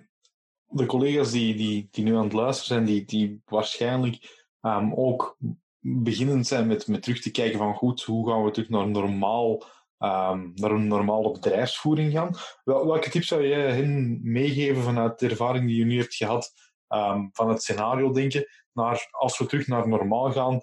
de 0.66 0.86
collega's 0.86 1.32
die, 1.32 1.56
die, 1.56 1.88
die 1.92 2.04
nu 2.04 2.16
aan 2.16 2.24
het 2.24 2.34
luisteren 2.34 2.68
zijn, 2.68 2.86
die, 2.86 3.06
die 3.06 3.42
waarschijnlijk 3.46 4.46
um, 4.62 4.94
ook 4.94 5.38
beginnend 5.80 6.48
zijn 6.48 6.68
met, 6.68 6.88
met 6.88 7.04
terug 7.04 7.22
te 7.22 7.32
kijken 7.32 7.58
van 7.58 7.74
goed, 7.74 8.04
hoe 8.04 8.30
gaan 8.30 8.44
we 8.44 8.52
terug 8.52 8.70
naar 8.70 8.88
normaal, 8.88 9.64
um, 10.00 10.52
naar 10.56 10.72
een 10.72 10.88
normale 10.88 11.32
bedrijfsvoering 11.32 12.12
gaan. 12.12 12.36
Wel, 12.64 12.88
welke 12.88 13.10
tips 13.10 13.28
zou 13.28 13.48
jij 13.48 13.72
hen 13.72 14.20
meegeven 14.24 14.84
vanuit 14.84 15.20
de 15.20 15.30
ervaring 15.30 15.68
die 15.68 15.78
je 15.78 15.86
nu 15.86 16.00
hebt 16.00 16.16
gehad, 16.16 16.54
um, 16.90 17.30
van 17.34 17.50
het 17.50 17.62
scenario 17.62 18.12
denken, 18.12 18.48
naar 18.74 19.08
als 19.12 19.38
we 19.38 19.46
terug 19.46 19.68
naar 19.68 19.88
normaal 19.88 20.32
gaan, 20.32 20.62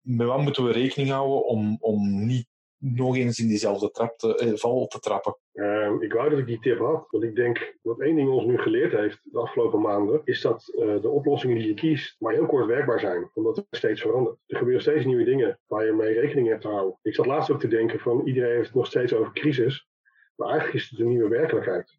met 0.00 0.26
wat 0.26 0.40
moeten 0.40 0.64
we 0.64 0.72
rekening 0.72 1.10
houden 1.10 1.44
om, 1.44 1.76
om 1.80 2.26
niet 2.26 2.46
nog 2.84 3.16
eens 3.16 3.38
in 3.38 3.48
diezelfde 3.48 3.90
trap 3.90 4.18
te, 4.18 4.36
eh, 4.36 4.52
val 4.54 4.86
te 4.86 4.98
trappen. 4.98 5.36
Uh, 5.52 5.92
ik 6.00 6.12
wou 6.12 6.30
dat 6.30 6.38
ik 6.38 6.46
die 6.46 6.58
tip 6.58 6.78
had, 6.78 7.06
want 7.10 7.24
ik 7.24 7.34
denk 7.34 7.76
dat 7.82 8.00
één 8.00 8.16
ding 8.16 8.28
ons 8.28 8.44
nu 8.44 8.58
geleerd 8.58 8.92
heeft 8.92 9.18
de 9.22 9.38
afgelopen 9.38 9.80
maanden, 9.80 10.20
is 10.24 10.40
dat 10.40 10.72
uh, 10.74 11.00
de 11.00 11.08
oplossingen 11.08 11.58
die 11.58 11.66
je 11.66 11.74
kiest 11.74 12.16
maar 12.18 12.32
heel 12.32 12.46
kort 12.46 12.66
werkbaar 12.66 13.00
zijn, 13.00 13.30
omdat 13.34 13.56
het 13.56 13.66
steeds 13.70 14.00
verandert. 14.00 14.38
Er 14.46 14.56
gebeuren 14.56 14.82
steeds 14.82 15.04
nieuwe 15.04 15.24
dingen 15.24 15.60
waar 15.66 15.86
je 15.86 15.92
mee 15.92 16.20
rekening 16.20 16.48
hebt 16.48 16.62
te 16.62 16.68
houden. 16.68 16.98
Ik 17.02 17.14
zat 17.14 17.26
laatst 17.26 17.50
ook 17.50 17.60
te 17.60 17.68
denken 17.68 18.00
van 18.00 18.26
iedereen 18.26 18.54
heeft 18.54 18.66
het 18.66 18.76
nog 18.76 18.86
steeds 18.86 19.14
over 19.14 19.32
crisis, 19.32 19.88
maar 20.36 20.48
eigenlijk 20.48 20.78
is 20.78 20.90
het 20.90 21.00
een 21.00 21.08
nieuwe 21.08 21.28
werkelijkheid. 21.28 21.98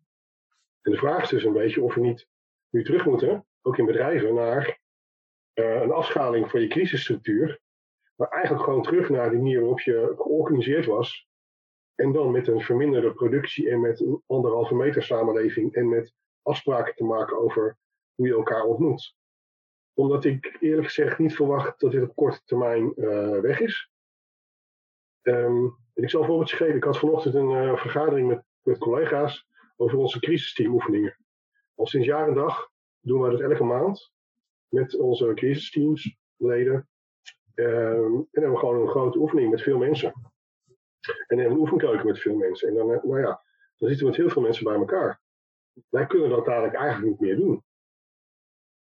En 0.82 0.92
de 0.92 0.98
vraag 0.98 1.24
is 1.24 1.30
dus 1.30 1.44
een 1.44 1.54
beetje 1.54 1.82
of 1.82 1.94
we 1.94 2.02
niet 2.02 2.28
nu 2.70 2.84
terug 2.84 3.06
moeten, 3.06 3.46
ook 3.62 3.78
in 3.78 3.86
bedrijven, 3.86 4.34
naar 4.34 4.80
uh, 5.54 5.82
een 5.82 5.92
afschaling 5.92 6.50
van 6.50 6.62
je 6.62 6.68
crisisstructuur 6.68 7.62
maar 8.16 8.28
eigenlijk 8.28 8.64
gewoon 8.64 8.84
terug 8.84 9.10
naar 9.10 9.30
de 9.30 9.36
manier 9.36 9.60
waarop 9.60 9.80
je 9.80 10.14
georganiseerd 10.18 10.86
was. 10.86 11.28
En 11.96 12.12
dan 12.12 12.32
met 12.32 12.48
een 12.48 12.62
verminderde 12.62 13.14
productie 13.14 13.70
en 13.70 13.82
met 13.82 14.00
een 14.00 14.24
anderhalve 14.28 14.76
meter 14.76 15.04
samenleving 15.04 15.74
en 15.74 15.90
met 15.90 16.14
afspraken 16.42 16.96
te 16.96 17.04
maken 17.04 17.40
over 17.40 17.78
hoe 18.16 18.28
je 18.28 18.34
elkaar 18.34 18.64
ontmoet. 18.64 19.16
Omdat 19.94 20.26
ik 20.26 20.58
eerlijk 20.60 20.88
gezegd 20.88 21.20
niet 21.20 21.36
verwacht 21.36 21.80
dat 21.80 21.92
dit 21.92 22.04
op 22.04 22.16
korte 22.16 22.42
termijn 22.46 22.94
uh, 22.96 23.40
weg 23.40 23.60
is. 23.60 23.92
Um, 25.22 25.78
ik 25.94 26.10
zal 26.10 26.22
een 26.22 26.28
voorbeeldje 26.28 26.56
geven. 26.56 26.76
Ik 26.76 26.84
had 26.84 26.98
vanochtend 26.98 27.36
een 27.36 27.50
uh, 27.50 27.78
vergadering 27.78 28.28
met, 28.28 28.44
met 28.62 28.78
collega's 28.78 29.48
over 29.76 29.98
onze 29.98 30.20
crisisteamoefeningen. 30.20 31.18
Al 31.76 31.88
sinds 31.88 32.08
jaar 32.08 32.28
en 32.28 32.34
dag 32.34 32.70
doen 33.00 33.22
we 33.22 33.30
dat 33.30 33.40
elke 33.40 33.64
maand 33.64 34.12
met 34.68 34.98
onze 34.98 35.34
crisisteamsleden. 35.34 36.88
Ehm, 37.54 38.14
en 38.16 38.28
hebben 38.32 38.52
we 38.52 38.58
gewoon 38.58 38.82
een 38.82 38.88
grote 38.88 39.20
oefening 39.20 39.50
met 39.52 39.62
veel 39.62 39.78
mensen. 39.78 40.14
En 41.28 41.40
een 41.40 41.58
oefenkeuken 41.58 42.06
met 42.06 42.20
veel 42.20 42.36
mensen. 42.36 42.68
En 42.68 42.74
dan, 42.74 42.94
eh, 42.94 43.04
nou 43.04 43.20
ja, 43.20 43.44
dan 43.78 43.90
zitten 43.90 44.00
we 44.00 44.06
met 44.06 44.16
heel 44.16 44.30
veel 44.30 44.42
mensen 44.42 44.64
bij 44.64 44.76
elkaar. 44.76 45.22
Wij 45.90 46.06
kunnen 46.06 46.30
dat 46.30 46.46
dadelijk 46.46 46.74
eigenlijk 46.74 47.12
niet 47.12 47.20
meer 47.20 47.36
doen. 47.36 47.64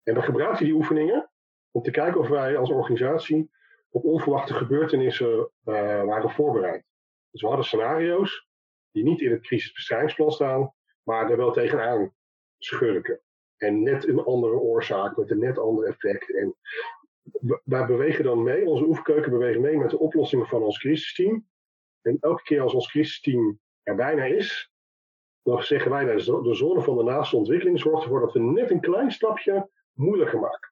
En 0.03 0.13
we 0.13 0.21
gebruiken 0.21 0.65
die 0.65 0.73
oefeningen 0.73 1.31
om 1.71 1.81
te 1.81 1.91
kijken 1.91 2.19
of 2.19 2.27
wij 2.27 2.57
als 2.57 2.69
organisatie 2.69 3.51
op 3.89 4.03
onverwachte 4.03 4.53
gebeurtenissen 4.53 5.37
uh, 5.37 6.03
waren 6.03 6.29
voorbereid. 6.29 6.83
Dus 7.31 7.41
we 7.41 7.47
hadden 7.47 7.65
scenario's 7.65 8.47
die 8.91 9.03
niet 9.03 9.21
in 9.21 9.31
het 9.31 9.41
crisisbestrijdingsplan 9.41 10.31
staan, 10.31 10.73
maar 11.03 11.31
er 11.31 11.37
wel 11.37 11.51
tegenaan 11.51 12.13
schurken. 12.57 13.21
En 13.57 13.83
net 13.83 14.07
een 14.07 14.23
andere 14.23 14.59
oorzaak 14.59 15.17
met 15.17 15.31
een 15.31 15.39
net 15.39 15.57
ander 15.57 15.87
effect. 15.87 16.35
En 16.35 16.55
wij 17.63 17.85
bewegen 17.85 18.23
dan 18.23 18.43
mee, 18.43 18.65
onze 18.65 18.85
oefenkeuken 18.85 19.31
bewegen 19.31 19.61
mee 19.61 19.77
met 19.77 19.89
de 19.89 19.99
oplossingen 19.99 20.47
van 20.47 20.63
ons 20.63 20.77
crisisteam. 20.77 21.47
En 22.01 22.17
elke 22.19 22.43
keer 22.43 22.61
als 22.61 22.73
ons 22.73 22.87
crisisteam 22.87 23.59
er 23.83 23.95
bijna 23.95 24.23
is, 24.23 24.71
dan 25.41 25.63
zeggen 25.63 25.91
wij 25.91 26.05
dat 26.05 26.43
de 26.43 26.53
zone 26.53 26.81
van 26.81 26.97
de 26.97 27.03
naaste 27.03 27.35
ontwikkeling 27.35 27.79
zorgt 27.79 28.03
ervoor 28.03 28.19
dat 28.19 28.33
we 28.33 28.39
net 28.39 28.71
een 28.71 28.79
klein 28.79 29.11
stapje 29.11 29.69
moeilijker 29.93 30.39
maken. 30.39 30.71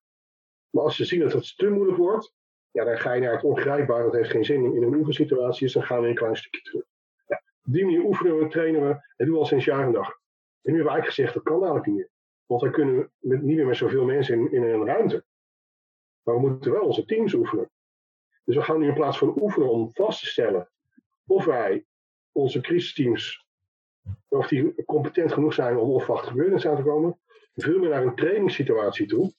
Maar 0.69 0.83
als 0.83 0.97
je 0.97 1.05
ziet 1.05 1.21
dat 1.21 1.33
het 1.33 1.57
te 1.57 1.69
moeilijk 1.69 1.97
wordt, 1.97 2.33
ja, 2.71 2.83
dan 2.83 2.97
ga 2.97 3.13
je 3.13 3.21
naar 3.21 3.33
het 3.33 3.43
ongrijpbare, 3.43 4.03
dat 4.03 4.13
heeft 4.13 4.29
geen 4.29 4.45
zin 4.45 4.75
in, 4.75 4.83
een 4.83 4.95
oefensituatie, 4.95 5.63
dus 5.63 5.73
dan 5.73 5.83
gaan 5.83 6.01
we 6.01 6.07
een 6.07 6.15
klein 6.15 6.35
stukje 6.35 6.61
terug. 6.61 6.85
Ja, 7.27 7.41
op 7.65 7.73
die 7.73 7.85
manier 7.85 8.03
oefenen 8.03 8.39
we, 8.39 8.47
trainen 8.47 8.81
we, 8.81 8.87
en 9.15 9.25
doen 9.25 9.33
we 9.33 9.39
al 9.39 9.45
sinds 9.45 9.65
jaar 9.65 9.85
en 9.85 9.91
dag. 9.91 10.07
En 10.07 10.71
nu 10.71 10.77
hebben 10.77 10.93
we 10.93 10.99
eigenlijk 10.99 11.15
gezegd, 11.15 11.33
dat 11.33 11.43
kan 11.43 11.55
eigenlijk 11.55 11.85
niet 11.85 11.95
meer. 11.95 12.09
Want 12.45 12.61
dan 12.61 12.71
kunnen 12.71 13.11
we 13.19 13.37
niet 13.37 13.55
meer 13.55 13.65
met 13.65 13.77
zoveel 13.77 14.05
mensen 14.05 14.39
in, 14.39 14.51
in 14.51 14.63
een 14.63 14.85
ruimte. 14.85 15.24
Maar 16.25 16.35
we 16.35 16.41
moeten 16.41 16.71
wel 16.71 16.85
onze 16.85 17.05
teams 17.05 17.33
oefenen. 17.33 17.69
Dus 18.43 18.55
we 18.55 18.61
gaan 18.61 18.79
nu 18.79 18.87
in 18.87 18.93
plaats 18.93 19.17
van 19.17 19.41
oefenen 19.41 19.69
om 19.69 19.91
vast 19.93 20.19
te 20.19 20.25
stellen 20.25 20.69
of 21.25 21.45
wij 21.45 21.85
onze 22.31 22.61
crisisteams, 22.61 23.45
of 24.27 24.47
die 24.47 24.85
competent 24.85 25.33
genoeg 25.33 25.53
zijn 25.53 25.77
om 25.77 25.89
onverwachte 25.89 26.27
gebeurtenissen 26.27 26.69
aan 26.69 26.77
te 26.77 26.83
komen, 26.83 27.19
veel 27.55 27.79
meer 27.79 27.89
naar 27.89 28.03
een 28.03 28.15
trainingssituatie 28.15 29.07
toe, 29.07 29.33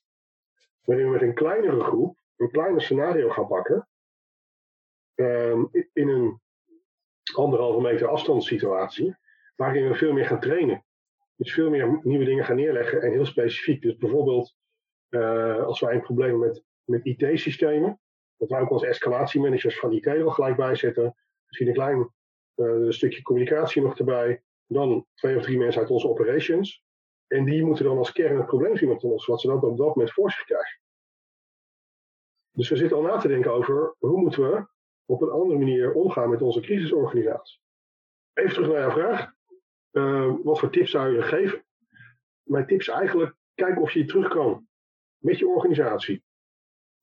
waarin 0.84 1.06
we 1.06 1.12
met 1.12 1.22
een 1.22 1.34
kleinere 1.34 1.80
groep 1.80 2.18
een 2.36 2.50
kleiner 2.50 2.82
scenario 2.82 3.30
gaan 3.30 3.46
pakken, 3.46 3.88
um, 5.14 5.68
in 5.92 6.08
een 6.08 6.40
anderhalve 7.34 7.80
meter 7.80 8.08
afstandssituatie, 8.08 9.16
waarin 9.56 9.88
we 9.88 9.94
veel 9.94 10.12
meer 10.12 10.26
gaan 10.26 10.40
trainen. 10.40 10.84
Dus 11.36 11.52
veel 11.52 11.70
meer 11.70 12.00
nieuwe 12.02 12.24
dingen 12.24 12.44
gaan 12.44 12.56
neerleggen 12.56 13.02
en 13.02 13.12
heel 13.12 13.26
specifiek. 13.26 13.82
Dus 13.82 13.96
bijvoorbeeld, 13.96 14.56
uh, 15.10 15.62
als 15.62 15.80
wij 15.80 15.94
een 15.94 16.02
probleem 16.02 16.38
met 16.38 16.64
met 16.86 17.04
IT-systemen. 17.04 18.00
Dat 18.36 18.48
wij 18.48 18.60
ook 18.60 18.70
als 18.70 18.82
escalatiemanagers 18.82 19.78
van 19.78 19.92
IT 19.92 20.06
er 20.06 20.30
gelijk 20.30 20.56
bij 20.56 20.74
zetten. 20.74 21.16
Misschien 21.46 21.68
een 21.68 21.74
klein 21.74 22.10
uh, 22.56 22.90
stukje 22.90 23.22
communicatie 23.22 23.82
nog 23.82 23.98
erbij. 23.98 24.42
Dan 24.66 25.06
twee 25.14 25.36
of 25.36 25.42
drie 25.42 25.58
mensen 25.58 25.80
uit 25.80 25.90
onze 25.90 26.08
operations. 26.08 26.84
En 27.26 27.44
die 27.44 27.64
moeten 27.64 27.84
dan 27.84 27.98
als 27.98 28.12
kern 28.12 28.36
het 28.36 28.46
probleem 28.46 28.76
zien 28.76 28.98
te 28.98 29.06
lossen, 29.06 29.30
wat 29.32 29.40
ze 29.40 29.46
dan 29.46 29.56
op 29.56 29.76
dat 29.76 29.86
moment 29.86 30.12
voor 30.12 30.30
zich 30.30 30.44
krijgen. 30.44 30.80
Dus 32.50 32.68
we 32.68 32.76
zitten 32.76 32.96
al 32.96 33.02
na 33.02 33.18
te 33.18 33.28
denken 33.28 33.52
over 33.52 33.94
hoe 33.98 34.20
moeten 34.20 34.50
we 34.50 34.66
op 35.04 35.22
een 35.22 35.30
andere 35.30 35.58
manier 35.58 35.92
omgaan 35.92 36.30
met 36.30 36.42
onze 36.42 36.60
crisisorganisatie. 36.60 37.60
Even 38.32 38.52
terug 38.52 38.68
naar 38.68 38.80
jouw 38.80 38.90
vraag. 38.90 39.32
Uh, 39.92 40.34
wat 40.42 40.58
voor 40.58 40.70
tips 40.70 40.90
zou 40.90 41.14
je 41.14 41.22
geven? 41.22 41.64
Mijn 42.42 42.66
tips 42.66 42.88
eigenlijk, 42.88 43.34
kijk 43.54 43.80
of 43.80 43.92
je 43.92 44.04
terug 44.04 44.28
kan 44.28 44.68
met 45.18 45.38
je 45.38 45.48
organisatie 45.48 46.24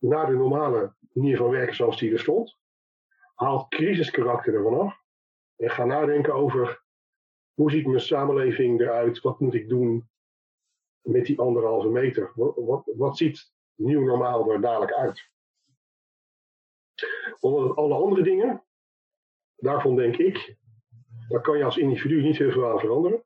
naar 0.04 0.26
de 0.26 0.36
normale 0.36 0.94
manier 1.14 1.38
van 1.38 1.50
werken 1.50 1.76
zoals 1.76 2.00
die 2.00 2.12
er 2.12 2.20
stond. 2.20 2.58
Haal 3.36 3.68
crisiskarakter 3.68 4.54
ervan 4.54 4.80
af. 4.80 5.02
En 5.56 5.70
ga 5.70 5.86
nadenken 5.86 6.34
over 6.34 6.84
hoe 7.54 7.72
ziet 7.72 7.88
mijn 7.88 8.00
samenleving 8.00 8.80
eruit? 8.80 9.22
Wat 9.22 9.40
moet 9.40 9.54
ik 9.54 9.70
doen 9.70 10.10
met 11.02 11.26
die 11.26 11.40
anderhalve 11.40 11.90
meter? 11.90 12.32
Wat, 12.36 12.92
wat, 12.96 13.18
ziet 13.18 13.52
nieuw 13.76 14.04
normaal 14.04 14.52
er 14.52 14.62
dadelijk 14.62 14.94
uit? 14.94 15.32
Omdat 17.40 17.76
alle 17.76 17.96
andere 17.96 18.24
dingen, 18.24 18.64
daarvan 19.56 19.96
denk 19.96 20.18
ik, 20.18 20.58
daar 21.28 21.42
kan 21.42 21.58
je 21.58 21.64
als 21.64 21.78
individu 21.78 22.22
niet 22.22 22.38
heel 22.38 22.52
veel 22.52 22.72
aan 22.72 22.80
veranderen. 22.80 23.24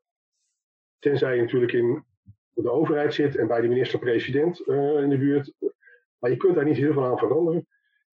Tenzij 0.98 1.34
je 1.34 1.42
natuurlijk 1.42 1.72
in 1.72 2.04
de 2.50 2.70
overheid 2.70 3.14
zit 3.14 3.36
en 3.36 3.46
bij 3.46 3.60
de 3.60 3.68
minister-president 3.68 4.68
uh, 4.68 5.02
in 5.02 5.08
de 5.08 5.18
buurt. 5.18 5.52
Maar 6.18 6.30
je 6.30 6.36
kunt 6.36 6.54
daar 6.54 6.64
niet 6.64 6.76
heel 6.76 6.92
veel 6.92 7.04
aan 7.04 7.18
veranderen. 7.18 7.66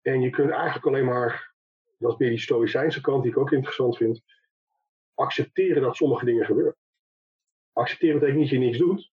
En 0.02 0.20
je 0.20 0.30
kunt 0.30 0.50
eigenlijk 0.50 0.86
alleen 0.86 1.04
maar, 1.04 1.54
dat 1.98 2.12
is 2.12 2.18
meer 2.18 2.28
die 2.28 2.38
stoïcijnse 2.38 3.00
kant 3.00 3.22
die 3.22 3.32
ik 3.32 3.38
ook 3.38 3.52
interessant 3.52 3.96
vind, 3.96 4.22
accepteren 5.14 5.82
dat 5.82 5.96
sommige 5.96 6.24
dingen 6.24 6.46
gebeuren. 6.46 6.76
Accepteren 7.72 8.18
betekent 8.18 8.40
niet 8.40 8.50
dat 8.50 8.58
je 8.58 8.64
niets 8.64 8.78
doet. 8.78 9.12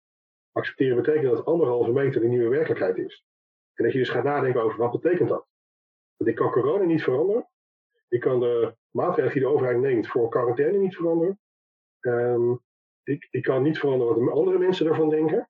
Accepteren 0.53 0.97
betekent 0.97 1.37
dat 1.37 1.45
anderhalve 1.45 1.93
meter 1.93 2.21
de 2.21 2.29
nieuwe 2.29 2.49
werkelijkheid 2.49 2.99
is. 2.99 3.25
En 3.75 3.85
dat 3.85 3.93
je 3.93 3.99
dus 3.99 4.09
gaat 4.09 4.25
nadenken 4.25 4.63
over 4.63 4.79
wat 4.79 5.01
betekent 5.01 5.29
dat. 5.29 5.47
Want 6.17 6.31
ik 6.31 6.37
kan 6.37 6.51
corona 6.51 6.85
niet 6.85 7.03
veranderen. 7.03 7.49
Ik 8.09 8.21
kan 8.21 8.41
de 8.41 8.77
maatregelen 8.91 9.33
die 9.33 9.43
de 9.43 9.49
overheid 9.49 9.79
neemt 9.79 10.09
voor 10.09 10.29
quarantaine 10.29 10.79
niet 10.79 10.97
veranderen. 10.97 11.41
Um, 12.01 12.61
ik, 13.03 13.29
ik 13.31 13.43
kan 13.43 13.63
niet 13.63 13.79
veranderen 13.79 14.25
wat 14.25 14.35
andere 14.35 14.59
mensen 14.59 14.87
ervan 14.87 15.11
denken. 15.11 15.49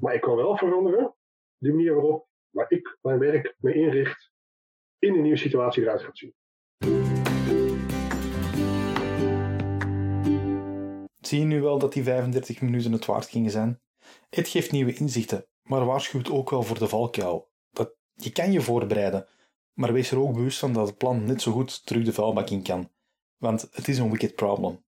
Maar 0.00 0.14
ik 0.14 0.20
kan 0.20 0.36
wel 0.36 0.56
veranderen 0.56 1.14
de 1.58 1.72
manier 1.72 1.94
waarop 1.94 2.28
waar 2.50 2.70
ik 2.70 2.98
mijn 3.02 3.18
werk 3.18 3.54
me 3.58 3.74
inricht 3.74 4.30
in 4.98 5.14
een 5.14 5.22
nieuwe 5.22 5.38
situatie 5.38 5.82
eruit 5.82 6.02
gaat 6.02 6.18
zien. 6.18 6.34
Zie 11.20 11.38
je 11.38 11.44
nu 11.44 11.60
wel 11.60 11.78
dat 11.78 11.92
die 11.92 12.02
35 12.02 12.60
minuten 12.60 12.92
het 12.92 13.04
waard 13.04 13.28
gingen 13.28 13.50
zijn? 13.50 13.80
Het 14.30 14.48
geeft 14.48 14.72
nieuwe 14.72 14.94
inzichten, 14.94 15.46
maar 15.62 15.84
waarschuwt 15.84 16.30
ook 16.30 16.50
wel 16.50 16.62
voor 16.62 16.78
de 16.78 16.88
valkuil. 16.88 17.50
Dat, 17.70 17.96
je 18.14 18.32
kan 18.32 18.52
je 18.52 18.60
voorbereiden, 18.60 19.26
maar 19.72 19.92
wees 19.92 20.10
er 20.10 20.18
ook 20.18 20.34
bewust 20.34 20.58
van 20.58 20.72
dat 20.72 20.86
het 20.86 20.96
plan 20.96 21.24
net 21.24 21.42
zo 21.42 21.52
goed 21.52 21.86
terug 21.86 22.04
de 22.04 22.12
vuilbak 22.12 22.50
in 22.50 22.62
kan. 22.62 22.90
Want 23.36 23.68
het 23.72 23.88
is 23.88 23.98
een 23.98 24.10
wicked 24.10 24.34
problem. 24.34 24.84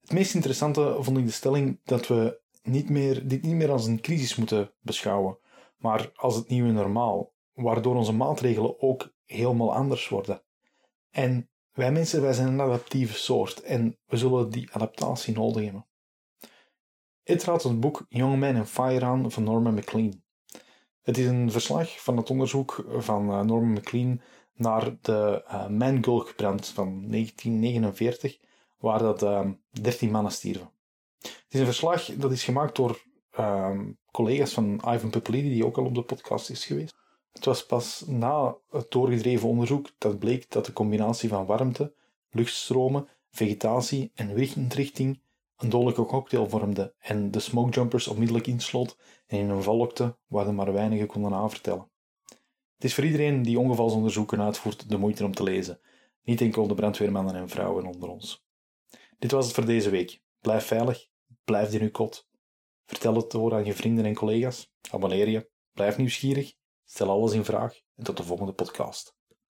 Het 0.00 0.12
meest 0.12 0.34
interessante 0.34 0.96
vond 1.00 1.18
ik 1.18 1.24
de 1.24 1.30
stelling 1.30 1.80
dat 1.84 2.06
we 2.06 2.40
niet 2.62 2.90
meer, 2.90 3.28
dit 3.28 3.42
niet 3.42 3.54
meer 3.54 3.70
als 3.70 3.86
een 3.86 4.00
crisis 4.00 4.36
moeten 4.36 4.72
beschouwen, 4.80 5.38
maar 5.84 6.10
als 6.14 6.34
het 6.36 6.48
nieuwe 6.48 6.70
normaal, 6.70 7.32
waardoor 7.52 7.96
onze 7.96 8.12
maatregelen 8.12 8.80
ook 8.80 9.12
helemaal 9.24 9.74
anders 9.74 10.08
worden. 10.08 10.42
En 11.10 11.50
wij 11.72 11.92
mensen, 11.92 12.22
wij 12.22 12.32
zijn 12.32 12.48
een 12.48 12.60
adaptieve 12.60 13.18
soort 13.18 13.62
en 13.62 13.98
we 14.06 14.16
zullen 14.16 14.50
die 14.50 14.72
adaptatie 14.72 15.34
nodig 15.34 15.62
hebben. 15.62 15.86
Het 17.22 17.44
raadt 17.44 17.62
het 17.62 17.80
boek 17.80 18.06
Young 18.08 18.40
Man 18.40 18.56
in 18.56 18.66
Fire 18.66 19.04
aan 19.04 19.30
van 19.30 19.42
Norman 19.42 19.74
MacLean. 19.74 20.22
Het 21.02 21.18
is 21.18 21.26
een 21.26 21.50
verslag 21.50 22.02
van 22.02 22.16
het 22.16 22.30
onderzoek 22.30 22.84
van 22.98 23.30
uh, 23.30 23.40
Norman 23.40 23.72
MacLean 23.72 24.20
naar 24.54 24.96
de 25.00 25.44
uh, 25.46 25.68
Mangulk-brand 25.68 26.66
van 26.66 27.08
1949, 27.10 28.38
waar 28.78 28.98
dat 28.98 29.22
uh, 29.22 29.38
ehm, 29.38 29.52
13 29.70 30.10
mannen 30.10 30.32
stierven. 30.32 30.70
Het 31.20 31.44
is 31.48 31.60
een 31.60 31.66
verslag 31.66 32.04
dat 32.04 32.32
is 32.32 32.44
gemaakt 32.44 32.76
door 32.76 33.02
ehm, 33.36 33.92
collega's 34.10 34.52
van 34.52 34.80
Ivan 34.86 35.10
Puppelidi, 35.10 35.48
die 35.48 35.66
ook 35.66 35.76
al 35.76 35.84
op 35.84 35.94
de 35.94 36.02
podcast 36.02 36.50
is 36.50 36.64
geweest. 36.64 36.94
Het 37.32 37.44
was 37.44 37.66
pas 37.66 38.04
na 38.06 38.56
het 38.70 38.90
doorgedreven 38.90 39.48
onderzoek 39.48 39.90
dat 39.98 40.18
bleek 40.18 40.50
dat 40.50 40.66
de 40.66 40.72
combinatie 40.72 41.28
van 41.28 41.46
warmte, 41.46 41.94
luchtstromen, 42.30 43.08
vegetatie 43.30 44.10
en 44.14 44.34
windrichting 44.34 45.20
een 45.56 45.68
dodelijke 45.68 46.04
cocktail 46.04 46.48
vormde 46.48 46.94
en 46.98 47.30
de 47.30 47.40
smokejumpers 47.40 48.08
onmiddellijk 48.08 48.46
insloot 48.46 48.96
en 49.26 49.38
in 49.38 49.50
een 49.50 49.62
val 49.62 49.76
lokte 49.76 50.16
waar 50.26 50.44
de 50.44 50.52
maar 50.52 50.72
weinigen 50.72 51.06
konden 51.06 51.34
aanvertellen. 51.34 51.88
Het 52.74 52.84
is 52.84 52.94
voor 52.94 53.04
iedereen 53.04 53.42
die 53.42 53.58
ongevalsonderzoeken 53.58 54.40
uitvoert 54.40 54.88
de 54.88 54.98
moeite 54.98 55.24
om 55.24 55.34
te 55.34 55.42
lezen, 55.42 55.80
niet 56.22 56.40
enkel 56.40 56.66
de 56.66 56.74
brandweermannen 56.74 57.34
en 57.34 57.48
vrouwen 57.48 57.86
onder 57.86 58.08
ons. 58.08 58.46
Dit 59.18 59.30
was 59.30 59.44
het 59.44 59.54
voor 59.54 59.64
deze 59.64 59.90
week. 59.90 60.22
Blijf 60.40 60.64
veilig, 60.64 61.08
blijf 61.44 61.72
in 61.72 61.80
uw 61.80 61.90
kot. 61.90 62.28
Vertel 62.86 63.14
het 63.14 63.30
door 63.30 63.54
aan 63.54 63.64
je 63.64 63.74
vrienden 63.74 64.04
en 64.04 64.14
collega's. 64.14 64.72
Abonneer 64.90 65.28
je, 65.28 65.50
blijf 65.72 65.96
nieuwsgierig, 65.96 66.54
stel 66.84 67.10
alles 67.10 67.32
in 67.32 67.44
vraag 67.44 67.74
en 67.94 68.04
tot 68.04 68.16
de 68.16 68.24
volgende 68.24 68.52
podcast. 68.52 69.16